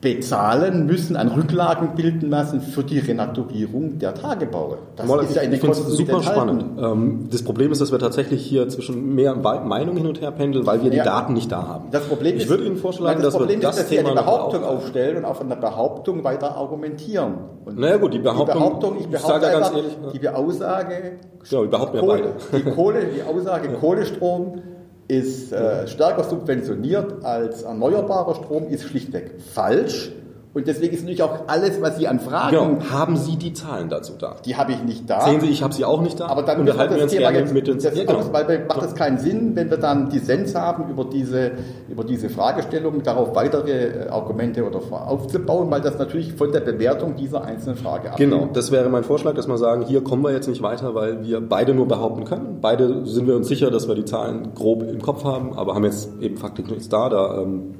bezahlen 0.00 0.86
müssen, 0.86 1.14
an 1.14 1.28
Rücklagen 1.28 1.94
bilden 1.94 2.30
lassen 2.30 2.62
für 2.62 2.82
die 2.82 2.98
Renaturierung 2.98 3.98
der 3.98 4.14
Tagebaue. 4.14 4.78
Das 4.96 5.06
Mal, 5.06 5.22
ist 5.24 5.36
ja 5.36 5.42
in 5.42 5.50
den 5.50 5.60
Kosten 5.60 5.90
super 5.90 6.22
spannend. 6.22 6.64
Ähm, 6.80 7.28
das 7.30 7.42
Problem 7.42 7.70
ist, 7.70 7.82
dass 7.82 7.92
wir 7.92 7.98
tatsächlich 7.98 8.44
hier 8.44 8.66
zwischen 8.70 9.14
mehr 9.14 9.34
Meinungen 9.34 9.98
hin 9.98 10.06
und 10.06 10.22
her 10.22 10.30
pendeln, 10.30 10.64
weil 10.64 10.82
wir 10.82 10.90
die 10.90 10.96
ja, 10.96 11.04
Daten 11.04 11.34
nicht 11.34 11.52
da 11.52 11.66
haben. 11.66 11.90
Das 11.90 12.04
Problem 12.04 12.36
ich 12.36 12.44
ist, 12.44 12.48
würde 12.48 12.64
Ihnen 12.64 12.78
vorschlagen, 12.78 13.20
das 13.22 13.34
dass 13.34 13.40
wir 13.42 13.46
das 13.46 13.76
ist, 13.76 13.82
dass 13.82 13.88
Thema 13.88 14.10
Sie 14.10 14.16
eine 14.16 14.22
Behauptung 14.22 14.64
aufstellen 14.64 15.18
und 15.18 15.24
auf 15.26 15.42
einer 15.42 15.56
Behauptung 15.56 16.24
weiter 16.24 16.56
argumentieren. 16.56 17.34
Und 17.66 17.78
naja 17.78 17.98
gut, 17.98 18.14
die 18.14 18.20
Behauptung, 18.20 18.46
die 18.46 18.58
Behauptung 18.58 18.96
ich 19.00 19.06
behaupte 19.08 19.46
ich 19.46 19.54
einfach, 19.54 19.76
ehrlich, 19.76 19.98
die 20.18 20.28
Aussage, 20.30 21.18
ja, 21.44 21.60
wir 21.60 21.68
behaupten 21.68 21.96
ja 21.98 22.02
beide. 22.06 22.32
Die 22.56 22.62
Kohle, 22.62 23.00
die 23.14 23.22
Aussage 23.22 23.68
Kohlestrom 23.80 24.62
ist 25.10 25.52
äh, 25.52 25.88
stärker 25.88 26.22
subventioniert 26.22 27.24
als 27.24 27.62
erneuerbarer 27.62 28.36
Strom, 28.36 28.68
ist 28.68 28.84
schlichtweg 28.84 29.40
falsch. 29.40 30.12
Und 30.52 30.66
deswegen 30.66 30.92
ist 30.92 31.02
natürlich 31.02 31.22
auch 31.22 31.46
alles, 31.46 31.80
was 31.80 31.96
Sie 31.96 32.08
an 32.08 32.18
Fragen. 32.18 32.78
Genau. 32.78 32.90
Haben 32.90 33.16
Sie 33.16 33.36
die 33.36 33.52
Zahlen 33.52 33.88
dazu 33.88 34.14
da? 34.18 34.34
Die 34.44 34.56
habe 34.56 34.72
ich 34.72 34.82
nicht 34.82 35.08
da. 35.08 35.20
Sehen 35.20 35.40
Sie, 35.40 35.46
ich 35.46 35.62
habe 35.62 35.72
sie 35.72 35.84
auch 35.84 36.00
nicht 36.00 36.18
da. 36.18 36.26
Aber 36.26 36.42
dann 36.42 36.58
unterhalten 36.60 36.96
wir 36.96 37.04
uns 37.04 37.12
Thema 37.12 37.30
gerne 37.30 37.52
mit 37.52 37.68
den 37.68 37.76
das 37.76 37.94
ja, 37.94 38.04
genau. 38.04 38.32
Weil 38.32 38.66
macht 38.66 38.82
es 38.82 38.96
keinen 38.96 39.18
Sinn, 39.18 39.54
wenn 39.54 39.70
wir 39.70 39.76
dann 39.76 40.10
Dissens 40.10 40.56
haben 40.56 40.90
über 40.90 41.04
diese, 41.04 41.52
über 41.88 42.02
diese 42.02 42.28
Fragestellung, 42.30 43.00
darauf 43.04 43.36
weitere 43.36 44.06
äh, 44.06 44.08
Argumente 44.08 44.66
oder 44.66 44.80
aufzubauen, 45.08 45.70
weil 45.70 45.82
das 45.82 45.98
natürlich 45.98 46.32
von 46.32 46.50
der 46.50 46.60
Bewertung 46.60 47.14
dieser 47.14 47.44
einzelnen 47.44 47.76
Frage 47.76 48.10
abhängt. 48.10 48.32
Genau, 48.32 48.48
das 48.52 48.72
wäre 48.72 48.88
mein 48.88 49.04
Vorschlag, 49.04 49.34
dass 49.34 49.46
wir 49.46 49.56
sagen, 49.56 49.82
hier 49.82 50.02
kommen 50.02 50.24
wir 50.24 50.32
jetzt 50.32 50.48
nicht 50.48 50.62
weiter, 50.62 50.96
weil 50.96 51.22
wir 51.22 51.40
beide 51.40 51.74
nur 51.74 51.86
behaupten 51.86 52.24
können. 52.24 52.58
Beide 52.60 53.06
sind 53.06 53.28
wir 53.28 53.36
uns 53.36 53.46
sicher, 53.46 53.70
dass 53.70 53.86
wir 53.86 53.94
die 53.94 54.04
Zahlen 54.04 54.52
grob 54.56 54.82
im 54.82 55.00
Kopf 55.00 55.22
haben, 55.22 55.56
aber 55.56 55.76
haben 55.76 55.84
jetzt 55.84 56.10
eben 56.20 56.36
faktisch 56.38 56.66
nichts 56.66 56.88
da. 56.88 57.08
Da 57.08 57.40
ähm, 57.40 57.74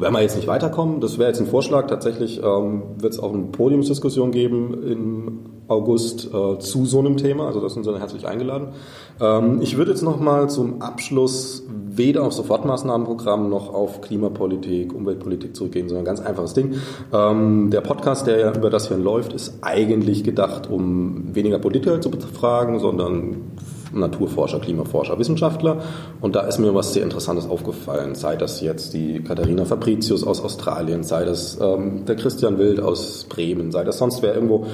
werden 0.00 0.14
wir 0.14 0.22
jetzt 0.22 0.36
nicht 0.36 0.48
weiterkommen. 0.48 1.00
Das 1.00 1.18
wäre 1.18 1.28
jetzt 1.28 1.40
ein 1.40 1.46
Vorschlag. 1.46 1.86
Tatsächlich 1.86 2.42
ähm, 2.42 2.82
wird 2.98 3.12
es 3.12 3.20
auch 3.20 3.32
eine 3.32 3.44
Podiumsdiskussion 3.44 4.30
geben 4.30 4.82
im 4.82 5.38
August 5.68 6.28
äh, 6.34 6.58
zu 6.58 6.84
so 6.84 6.98
einem 6.98 7.16
Thema. 7.16 7.46
Also 7.46 7.60
das 7.60 7.74
sind 7.74 7.84
Sie 7.84 7.98
herzlich 7.98 8.26
eingeladen. 8.26 8.68
Ähm, 9.20 9.60
ich 9.62 9.76
würde 9.76 9.92
jetzt 9.92 10.02
nochmal 10.02 10.50
zum 10.50 10.82
Abschluss 10.82 11.64
weder 11.68 12.24
auf 12.24 12.32
Sofortmaßnahmenprogramm 12.32 13.48
noch 13.48 13.72
auf 13.72 14.00
Klimapolitik, 14.00 14.94
Umweltpolitik 14.94 15.54
zurückgehen, 15.54 15.88
sondern 15.88 16.02
ein 16.02 16.16
ganz 16.16 16.20
einfaches 16.20 16.54
Ding. 16.54 16.74
Ähm, 17.12 17.70
der 17.70 17.82
Podcast, 17.82 18.26
der 18.26 18.38
ja 18.38 18.54
über 18.54 18.70
das 18.70 18.88
hier 18.88 18.96
läuft, 18.96 19.32
ist 19.32 19.58
eigentlich 19.60 20.24
gedacht, 20.24 20.68
um 20.68 21.34
weniger 21.34 21.58
Politiker 21.58 22.00
zu 22.00 22.10
befragen, 22.10 22.80
sondern 22.80 23.52
Naturforscher, 23.92 24.60
Klimaforscher, 24.60 25.18
Wissenschaftler. 25.18 25.82
Und 26.20 26.36
da 26.36 26.42
ist 26.42 26.58
mir 26.58 26.74
was 26.74 26.92
sehr 26.92 27.02
Interessantes 27.02 27.48
aufgefallen. 27.48 28.14
Sei 28.14 28.36
das 28.36 28.60
jetzt 28.60 28.94
die 28.94 29.22
Katharina 29.22 29.64
Fabricius 29.64 30.24
aus 30.24 30.42
Australien, 30.42 31.02
sei 31.02 31.24
das 31.24 31.58
ähm, 31.60 32.04
der 32.06 32.16
Christian 32.16 32.58
Wild 32.58 32.80
aus 32.80 33.26
Bremen, 33.28 33.72
sei 33.72 33.84
das 33.84 33.98
sonst 33.98 34.22
wer 34.22 34.34
irgendwo. 34.34 34.66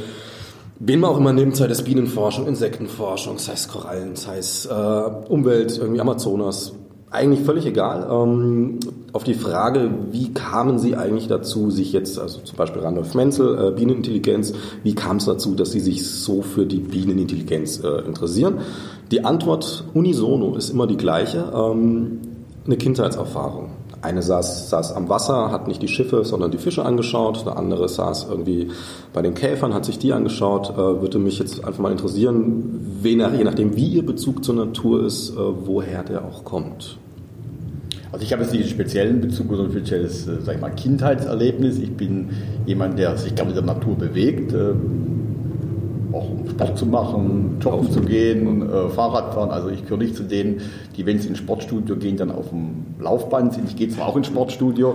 Wen 0.79 1.01
man 1.01 1.11
auch 1.11 1.19
immer 1.19 1.33
nimmt, 1.33 1.57
sei 1.57 1.69
das 1.69 1.83
Bienenforschung, 1.83 2.47
Insektenforschung, 2.47 3.39
sei 3.39 3.55
es 3.55 3.67
Korallen, 3.69 4.15
sei 4.15 4.39
es 4.39 4.67
äh, 4.67 4.73
Umwelt, 4.73 5.79
irgendwie 5.79 6.01
Amazonas, 6.01 6.75
eigentlich 7.11 7.45
völlig 7.45 7.67
egal. 7.67 8.07
Ähm, 8.11 8.81
auf 9.13 9.25
die 9.25 9.35
Frage, 9.35 9.91
wie 10.11 10.35
kamen 10.35 10.79
Sie 10.79 10.97
eigentlich 10.97 11.29
dazu, 11.29 11.71
sich 11.71 11.93
jetzt, 11.93 12.19
also 12.19 12.41
zum 12.41 12.57
Beispiel 12.57 12.83
Randolph 12.83 13.15
Menzel, 13.15 13.69
äh, 13.69 13.71
Bienenintelligenz, 13.71 14.53
wie 14.83 14.95
kam 14.95 15.17
es 15.17 15.25
dazu, 15.25 15.55
dass 15.55 15.73
Sie 15.73 15.81
sich 15.81 16.07
so 16.07 16.43
für 16.43 16.67
die 16.67 16.81
Bienenintelligenz 16.81 17.83
äh, 17.83 18.05
interessieren? 18.07 18.59
Die 19.11 19.25
Antwort 19.25 19.85
unisono 19.95 20.57
ist 20.57 20.71
immer 20.71 20.87
die 20.87 20.97
gleiche, 20.97 21.53
ähm, 21.55 22.19
eine 22.65 22.77
Kindheitserfahrung. 22.77 23.71
Eine 24.03 24.21
saß, 24.21 24.69
saß 24.69 24.93
am 24.93 25.09
Wasser, 25.09 25.51
hat 25.51 25.69
nicht 25.69 25.81
die 25.81 25.89
Schiffe, 25.89 26.25
sondern 26.25 26.51
die 26.51 26.59
Fische 26.59 26.85
angeschaut. 26.85 27.47
Der 27.47 27.57
andere 27.57 27.89
saß 27.89 28.27
irgendwie 28.29 28.69
bei 29.13 29.23
den 29.23 29.35
Käfern, 29.35 29.75
hat 29.75 29.85
sich 29.85 29.99
die 29.99 30.13
angeschaut. 30.13 30.71
Äh, 30.71 30.77
würde 30.77 31.19
mich 31.19 31.39
jetzt 31.39 31.65
einfach 31.65 31.81
mal 31.81 31.93
interessieren, 31.93 32.81
wen, 33.01 33.21
je 33.37 33.45
nachdem, 33.45 33.77
wie 33.77 33.87
Ihr 33.87 34.05
Bezug 34.05 34.45
zur 34.45 34.57
Natur 34.57 35.05
ist, 35.05 35.31
äh, 35.31 35.37
woher 35.37 36.03
der 36.03 36.25
auch 36.25 36.45
kommt. 36.45 36.99
Also 38.13 38.25
ich 38.25 38.33
habe 38.33 38.43
jetzt 38.43 38.53
nicht 38.53 38.63
einen 38.63 38.71
speziellen 38.71 39.21
Bezug 39.21 39.53
oder 39.53 39.65
ein 39.65 39.71
spezielles, 39.71 40.27
äh, 40.27 40.41
sag 40.41 40.57
ich 40.57 40.61
mal, 40.61 40.71
Kindheitserlebnis. 40.71 41.79
Ich 41.79 41.97
bin 41.97 42.31
jemand, 42.65 42.99
der 42.99 43.17
sich 43.17 43.35
gerne 43.35 43.53
mit 43.53 43.57
der 43.57 43.75
Natur 43.75 43.95
bewegt. 43.95 44.53
Äh, 44.53 44.75
auch 46.17 46.31
um 46.31 46.49
Sport 46.49 46.79
zu 46.79 46.87
machen, 46.87 47.59
joggen 47.61 47.91
zu 47.91 48.01
gehen, 48.01 48.69
äh, 48.69 48.89
Fahrrad 48.91 49.35
fahren. 49.35 49.51
Also 49.51 49.69
ich 49.69 49.83
gehöre 49.83 49.99
nicht 49.99 50.17
zu 50.17 50.23
denen, 50.23 50.61
die, 50.97 51.07
wenn 51.07 51.19
sie 51.19 51.29
ins 51.29 51.39
Sportstudio 51.39 51.97
gehen, 51.97 52.17
dann 52.17 52.31
auf 52.31 52.49
dem 52.51 52.87
Laufband 52.99 53.55
sind. 53.55 53.69
Ich 53.69 53.77
gehe 53.77 53.89
zwar 53.89 54.09
auch 54.09 54.17
ins 54.17 54.27
Sportstudio, 54.27 54.95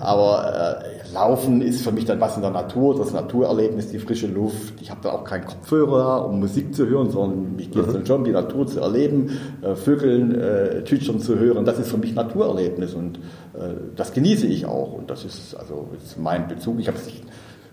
aber 0.00 0.82
äh, 0.82 0.96
Laufen 1.12 1.62
ist 1.62 1.82
für 1.82 1.92
mich 1.92 2.04
dann 2.04 2.20
was 2.20 2.36
in 2.36 2.42
der 2.42 2.50
Natur, 2.50 2.96
das 2.98 3.12
Naturerlebnis, 3.12 3.88
die 3.88 3.98
frische 3.98 4.26
Luft. 4.26 4.74
Ich 4.80 4.90
habe 4.90 5.00
da 5.02 5.12
auch 5.12 5.24
keinen 5.24 5.46
Kopfhörer, 5.46 6.26
um 6.26 6.40
Musik 6.40 6.74
zu 6.74 6.86
hören, 6.86 7.10
sondern 7.10 7.56
mich 7.56 7.70
geht 7.70 7.86
es 7.86 7.92
dann 7.92 8.04
schon, 8.04 8.24
die 8.24 8.32
Natur 8.32 8.66
zu 8.66 8.80
erleben, 8.80 9.30
äh, 9.62 9.74
Vögeln 9.76 10.34
äh, 10.34 10.84
zwitschern 10.84 11.20
zu 11.20 11.38
hören. 11.38 11.64
Das 11.64 11.78
ist 11.78 11.90
für 11.90 11.96
mich 11.96 12.14
Naturerlebnis 12.14 12.94
und 12.94 13.18
äh, 13.54 13.74
das 13.94 14.12
genieße 14.12 14.46
ich 14.46 14.66
auch. 14.66 14.92
Und 14.92 15.10
das 15.10 15.24
ist 15.24 15.54
also 15.54 15.88
ist 15.96 16.18
mein 16.18 16.48
Bezug. 16.48 16.80
Ich 16.80 16.88
habe 16.88 16.98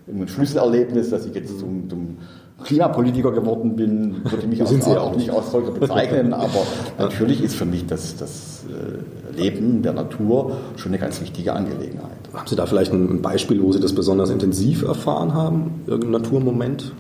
ein 0.07 0.27
Schlüsselerlebnis, 0.27 1.09
dass 1.09 1.25
ich 1.25 1.33
jetzt 1.33 1.59
zum, 1.59 1.89
zum 1.89 2.17
Klimapolitiker 2.63 3.31
geworden 3.31 3.75
bin, 3.75 4.23
würde 4.23 4.47
mich 4.47 4.61
auch, 4.63 4.97
auch, 4.97 5.15
nicht 5.15 5.29
als 5.29 5.51
solcher 5.51 5.71
bezeichnen, 5.71 6.33
aber 6.33 6.63
natürlich 6.97 7.43
ist 7.43 7.55
für 7.55 7.65
mich 7.65 7.85
das, 7.85 8.15
das 8.17 8.65
äh, 8.69 9.35
Leben 9.35 9.81
der 9.81 9.93
Natur 9.93 10.57
schon 10.75 10.91
eine 10.91 10.99
ganz 10.99 11.21
wichtige 11.21 11.53
Angelegenheit. 11.53 12.11
Haben 12.33 12.47
Sie 12.47 12.55
da 12.55 12.65
vielleicht 12.65 12.93
ein 12.93 13.21
Beispiel, 13.21 13.61
wo 13.61 13.71
Sie 13.71 13.79
das 13.79 13.93
besonders 13.93 14.29
intensiv 14.29 14.83
erfahren 14.83 15.33
haben? 15.33 15.81
Irgendein 15.87 16.21
Naturmoment? 16.21 16.93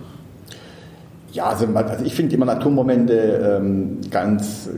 Ja, 1.33 1.45
also, 1.45 1.65
also 1.73 2.05
ich 2.05 2.13
finde 2.13 2.35
immer 2.35 2.45
Naturmomente 2.45 3.13
ähm, 3.13 3.97
ganz, 4.11 4.69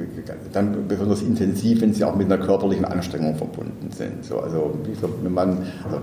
dann 0.54 0.88
besonders 0.88 1.22
intensiv, 1.22 1.82
wenn 1.82 1.94
sie 1.94 2.06
auch 2.06 2.16
mit 2.16 2.32
einer 2.32 2.44
körperlichen 2.44 2.86
Anstrengung 2.86 3.36
verbunden 3.36 3.92
sind. 3.92 4.24
So, 4.24 4.40
also, 4.40 4.74
wenn 5.22 5.34
man, 5.34 5.58
also 5.84 5.98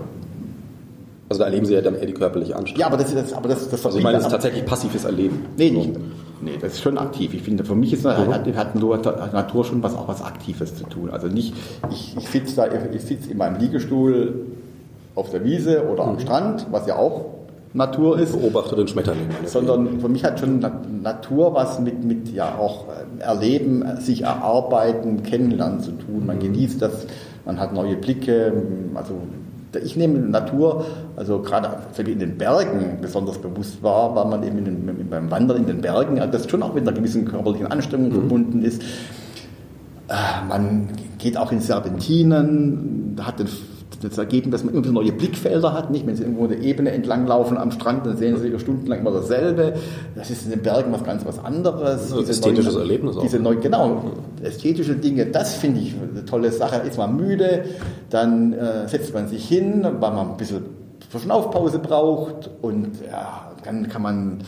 also 1.33 1.39
da 1.39 1.45
erleben 1.45 1.65
Sie 1.65 1.73
ja 1.73 1.81
dann 1.81 1.95
eher 1.95 2.05
die 2.05 2.13
körperliche 2.13 2.55
Anstrengung. 2.55 2.79
Ja, 2.79 2.87
aber 2.87 2.97
das 2.97 3.11
ist 3.11 3.33
aber 3.33 3.49
das, 3.49 3.67
das 3.69 3.85
Also 3.85 3.97
ich 3.97 4.03
meine, 4.03 4.17
das 4.17 4.27
ist 4.27 4.31
tatsächlich 4.31 4.65
passives 4.65 5.03
Erleben. 5.03 5.45
Nee, 5.57 5.71
nicht. 5.71 5.91
Nee, 6.41 6.57
das 6.61 6.73
ist 6.73 6.81
schon 6.81 6.97
aktiv. 6.97 7.33
Ich 7.33 7.41
finde, 7.41 7.63
für 7.63 7.75
mich 7.75 7.93
ist 7.93 8.05
hat, 8.05 8.45
hat 8.55 9.33
Natur 9.33 9.65
schon 9.65 9.81
was 9.81 9.95
auch 9.95 10.07
was 10.07 10.21
Aktives 10.21 10.75
zu 10.75 10.83
tun. 10.83 11.09
Also 11.09 11.27
nicht, 11.27 11.55
ich, 11.89 12.15
ich 12.17 12.29
sitze 12.29 12.55
da, 12.55 12.67
ich 12.67 13.01
sitze 13.01 13.31
in 13.31 13.37
meinem 13.37 13.59
Liegestuhl 13.59 14.45
auf 15.15 15.29
der 15.31 15.43
Wiese 15.43 15.85
oder 15.87 16.03
am 16.03 16.15
mhm. 16.15 16.19
Strand, 16.19 16.67
was 16.69 16.85
ja 16.85 16.97
auch 16.97 17.25
Natur 17.73 18.19
ist. 18.19 18.39
Beobachte 18.39 18.75
den 18.75 18.87
Schmetterling. 18.87 19.29
Sondern 19.45 19.99
für 19.99 20.09
mich 20.09 20.23
hat 20.23 20.39
schon 20.39 20.59
Natur 21.01 21.55
was 21.55 21.79
mit, 21.79 22.03
mit 22.03 22.31
ja 22.33 22.55
auch 22.59 22.85
äh, 22.89 23.23
Erleben, 23.23 23.83
sich 23.99 24.23
erarbeiten, 24.23 25.23
kennenlernen 25.23 25.79
zu 25.79 25.91
tun. 25.91 26.25
Man 26.25 26.37
mhm. 26.37 26.41
genießt 26.41 26.81
das, 26.81 27.07
man 27.45 27.59
hat 27.59 27.73
neue 27.73 27.95
Blicke, 27.95 28.53
also 28.93 29.15
ich 29.79 29.95
nehme 29.95 30.19
Natur, 30.19 30.85
also 31.15 31.41
gerade 31.41 31.69
in 31.97 32.19
den 32.19 32.37
Bergen 32.37 32.99
besonders 33.01 33.37
bewusst 33.37 33.81
wahr, 33.81 34.15
weil 34.15 34.25
man 34.25 34.43
eben 34.43 34.63
den, 34.65 35.09
beim 35.09 35.31
Wandern 35.31 35.57
in 35.57 35.67
den 35.67 35.81
Bergen, 35.81 36.17
das 36.31 36.49
schon 36.49 36.63
auch 36.63 36.73
mit 36.73 36.87
einer 36.87 36.95
gewissen 36.95 37.25
körperlichen 37.25 37.67
Anstrengung 37.67 38.09
mhm. 38.09 38.13
verbunden 38.13 38.63
ist. 38.63 38.81
Äh, 40.09 40.45
man 40.47 40.89
geht 41.17 41.37
auch 41.37 41.51
in 41.51 41.61
Serpentinen, 41.61 43.15
hat 43.21 43.39
den 43.39 43.47
das 44.01 44.17
Ergebnis, 44.17 44.51
dass 44.51 44.63
man 44.63 44.73
immer 44.73 44.91
neue 44.91 45.11
Blickfelder 45.11 45.73
hat. 45.73 45.91
Nicht? 45.91 46.05
Wenn 46.05 46.15
Sie 46.15 46.23
irgendwo 46.23 46.45
eine 46.45 46.55
Ebene 46.55 46.91
entlanglaufen 46.91 47.57
am 47.57 47.71
Strand, 47.71 48.05
dann 48.05 48.17
sehen 48.17 48.37
Sie 48.37 48.57
stundenlang 48.59 48.99
immer 48.99 49.11
dasselbe. 49.11 49.73
Das 50.15 50.29
ist 50.29 50.45
in 50.45 50.51
den 50.51 50.61
Bergen 50.61 50.91
was 50.91 51.03
ganz 51.03 51.25
was 51.25 51.43
anderes. 51.43 52.11
Also 52.11 52.21
ästhetisches 52.21 52.73
neuen, 52.73 52.87
Erlebnis 52.87 53.17
auch. 53.17 53.21
Diese 53.21 53.39
neu, 53.39 53.55
genau, 53.57 54.03
ästhetische 54.41 54.95
Dinge, 54.95 55.25
das 55.27 55.53
finde 55.53 55.81
ich 55.81 55.95
eine 55.95 56.25
tolle 56.25 56.51
Sache. 56.51 56.87
Ist 56.87 56.97
man 56.97 57.15
müde, 57.15 57.65
dann 58.09 58.53
äh, 58.53 58.87
setzt 58.87 59.13
man 59.13 59.27
sich 59.27 59.47
hin, 59.47 59.83
weil 59.99 60.11
man 60.11 60.31
ein 60.31 60.37
bisschen 60.37 60.65
Verschnaufpause 61.09 61.79
braucht 61.79 62.49
und 62.61 62.89
ja, 63.09 63.51
dann 63.63 63.87
kann 63.87 64.01
man, 64.01 64.39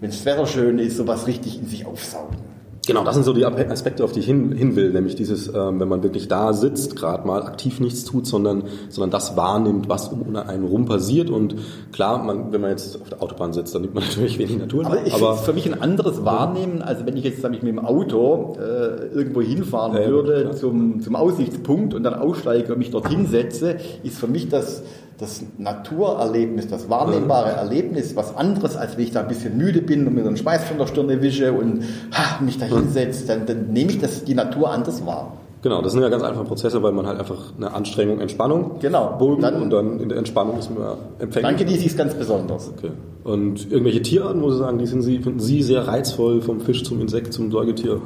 wenn 0.00 0.10
das 0.10 0.24
Wetter 0.24 0.46
schön 0.46 0.78
ist, 0.78 0.96
sowas 0.96 1.26
richtig 1.26 1.58
in 1.58 1.66
sich 1.66 1.86
aufsaugen. 1.86 2.53
Genau, 2.86 3.04
das 3.04 3.14
sind 3.14 3.24
so 3.24 3.32
die 3.32 3.44
Aspekte, 3.44 4.04
auf 4.04 4.12
die 4.12 4.20
ich 4.20 4.26
hin, 4.26 4.52
hin 4.52 4.76
will, 4.76 4.92
nämlich 4.92 5.14
dieses, 5.14 5.48
ähm, 5.48 5.80
wenn 5.80 5.88
man 5.88 6.02
wirklich 6.02 6.28
da 6.28 6.52
sitzt, 6.52 6.96
gerade 6.96 7.26
mal 7.26 7.42
aktiv 7.42 7.80
nichts 7.80 8.04
tut, 8.04 8.26
sondern, 8.26 8.64
sondern 8.90 9.10
das 9.10 9.36
wahrnimmt, 9.36 9.88
was 9.88 10.08
um 10.08 10.36
einen 10.36 10.64
rum 10.64 10.84
passiert. 10.84 11.30
Und 11.30 11.56
klar, 11.92 12.22
man, 12.22 12.52
wenn 12.52 12.60
man 12.60 12.70
jetzt 12.70 13.00
auf 13.00 13.08
der 13.08 13.22
Autobahn 13.22 13.52
sitzt, 13.52 13.74
dann 13.74 13.82
nimmt 13.82 13.94
man 13.94 14.04
natürlich 14.08 14.38
wenig 14.38 14.58
Natur. 14.58 14.86
Aber 14.86 15.06
ich 15.06 15.14
aber 15.14 15.36
für 15.36 15.52
mich 15.52 15.66
ein 15.66 15.80
anderes 15.80 16.24
Wahrnehmen, 16.24 16.82
also 16.82 17.06
wenn 17.06 17.16
ich 17.16 17.24
jetzt 17.24 17.40
sag 17.40 17.54
ich, 17.54 17.62
mit 17.62 17.72
dem 17.72 17.84
Auto 17.84 18.56
äh, 18.58 19.06
irgendwo 19.14 19.40
hinfahren 19.40 19.94
ja, 19.94 20.08
würde 20.08 20.50
zum, 20.52 21.00
zum 21.00 21.16
Aussichtspunkt 21.16 21.94
und 21.94 22.02
dann 22.02 22.14
aussteige 22.14 22.72
und 22.72 22.78
mich 22.78 22.90
dorthin 22.90 23.26
setze, 23.26 23.76
ist 24.02 24.18
für 24.18 24.26
mich 24.26 24.48
das 24.48 24.82
das 25.18 25.42
Naturerlebnis, 25.58 26.68
das 26.68 26.88
wahrnehmbare 26.90 27.50
Erlebnis 27.50 28.16
was 28.16 28.36
anderes, 28.36 28.76
als 28.76 28.96
wenn 28.96 29.04
ich 29.04 29.12
da 29.12 29.20
ein 29.20 29.28
bisschen 29.28 29.56
müde 29.56 29.80
bin 29.80 30.06
und 30.06 30.14
mir 30.14 30.24
den 30.24 30.36
Schweiß 30.36 30.64
von 30.64 30.78
der 30.78 30.86
Stirne 30.86 31.22
wische 31.22 31.52
und 31.52 31.84
ha, 32.12 32.42
mich 32.42 32.58
da 32.58 32.66
hinsetze, 32.66 33.26
dann, 33.26 33.46
dann 33.46 33.72
nehme 33.72 33.90
ich 33.90 34.00
das, 34.00 34.24
die 34.24 34.34
Natur 34.34 34.70
anders 34.70 35.04
wahr. 35.06 35.32
Genau, 35.62 35.80
das 35.80 35.92
sind 35.92 36.02
ja 36.02 36.10
ganz 36.10 36.22
einfache 36.22 36.44
Prozesse, 36.44 36.82
weil 36.82 36.92
man 36.92 37.06
halt 37.06 37.18
einfach 37.18 37.54
eine 37.56 37.72
Anstrengung, 37.72 38.20
Entspannung 38.20 38.72
genau. 38.80 39.16
Bogen 39.18 39.40
dann, 39.40 39.62
und 39.62 39.70
dann 39.70 39.98
in 39.98 40.10
der 40.10 40.18
Entspannung 40.18 40.58
ist 40.58 40.68
man 40.68 40.98
empfänglich. 41.18 41.56
Danke, 41.56 41.64
die 41.64 41.86
ist 41.86 41.96
ganz 41.96 42.12
besonders. 42.12 42.70
Okay. 42.76 42.90
Und 43.24 43.72
irgendwelche 43.72 44.02
Tierarten, 44.02 44.42
wo 44.42 44.50
Sie 44.50 44.58
sagen, 44.58 44.76
die 44.76 44.86
sind 44.86 45.00
Sie, 45.00 45.20
finden 45.20 45.40
Sie 45.40 45.62
sehr 45.62 45.88
reizvoll, 45.88 46.42
vom 46.42 46.60
Fisch 46.60 46.84
zum 46.84 47.00
Insekt 47.00 47.32
zum 47.32 47.50
Säugetier? 47.50 48.02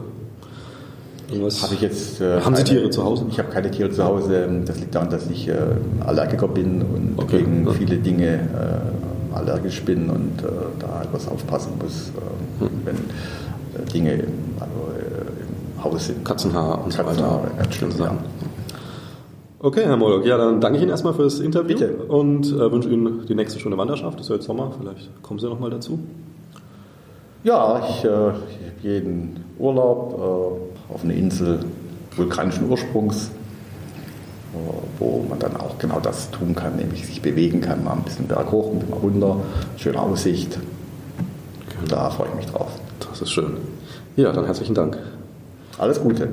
Habe 1.31 1.75
ich 1.75 1.81
jetzt, 1.83 2.21
äh, 2.23 2.41
haben 2.41 2.57
Sie 2.57 2.65
Tiere 2.65 2.89
zu 2.89 3.05
Hause? 3.05 3.27
Ich 3.31 3.39
habe 3.39 3.51
keine 3.51 3.71
Tiere 3.71 3.91
zu 3.91 4.03
Hause. 4.03 4.49
Das 4.65 4.81
liegt 4.81 4.95
daran, 4.95 5.11
dass 5.11 5.29
ich 5.29 5.47
äh, 5.49 5.55
Allergiker 6.07 6.49
bin 6.49 6.81
und 6.81 7.15
okay. 7.19 7.39
gegen 7.39 7.67
ja. 7.67 7.73
viele 7.73 7.97
Dinge 7.99 8.35
äh, 8.35 9.35
allergisch 9.35 9.83
bin 9.83 10.09
und 10.09 10.43
äh, 10.43 10.49
da 10.79 11.03
etwas 11.03 11.29
aufpassen 11.29 11.73
muss, 11.83 12.11
äh, 12.17 12.65
hm. 12.65 12.71
wenn 12.85 12.97
äh, 12.97 13.87
Dinge 13.93 14.15
im, 14.15 14.33
also, 14.59 14.73
im 15.77 15.85
Haus 15.85 16.07
sind. 16.07 16.25
Katzenhaar 16.25 16.83
und 16.83 16.97
Katzenhaar, 16.97 17.43
so 17.69 17.99
weiter. 17.99 17.99
Ja, 17.99 18.05
ja. 18.07 18.19
Okay, 19.61 19.85
Herr 19.85 19.97
Moloch, 19.97 20.25
ja, 20.25 20.39
dann 20.39 20.61
danke 20.61 20.79
ich 20.79 20.83
Ihnen 20.83 20.93
erstmal 20.93 21.13
für 21.15 21.25
das 21.25 21.41
Interview 21.41 21.77
Bitte. 21.77 21.95
und 22.09 22.57
wünsche 22.57 22.89
Ihnen 22.89 23.27
die 23.27 23.35
nächste 23.35 23.59
schöne 23.59 23.77
Wanderschaft. 23.77 24.15
Das 24.15 24.27
ist 24.27 24.31
ja 24.31 24.37
jetzt 24.37 24.47
Sommer, 24.47 24.73
vielleicht 24.79 25.23
kommen 25.23 25.41
Sie 25.41 25.47
noch 25.47 25.59
mal 25.59 25.69
dazu. 25.69 25.99
Ja, 27.43 27.81
ich, 27.81 28.05
ich 28.05 28.11
habe 28.11 28.37
jeden 28.83 29.45
Urlaub 29.59 30.68
auf 30.89 31.05
einer 31.05 31.15
Insel 31.15 31.61
vulkanischen 32.17 32.69
Ursprungs, 32.69 33.31
wo 34.99 35.25
man 35.29 35.39
dann 35.39 35.57
auch 35.57 35.79
genau 35.79 36.01
das 36.01 36.31
tun 36.31 36.55
kann, 36.55 36.77
nämlich 36.77 37.07
sich 37.07 37.23
bewegen 37.23 37.61
kann, 37.61 37.85
mal 37.85 37.93
ein 37.93 38.03
bisschen 38.03 38.27
berghoch, 38.27 38.73
ein 38.73 38.79
bisschen 38.81 38.95
runter, 38.95 39.37
schöne 39.77 40.01
Aussicht. 40.01 40.59
Da 41.89 42.11
freue 42.11 42.29
ich 42.31 42.35
mich 42.35 42.47
drauf. 42.47 42.71
Das 43.09 43.21
ist 43.21 43.31
schön. 43.31 43.57
Ja, 44.17 44.33
dann 44.33 44.47
herzlichen 44.47 44.75
Dank. 44.75 44.99
Alles 45.79 46.01
Gute. 46.01 46.29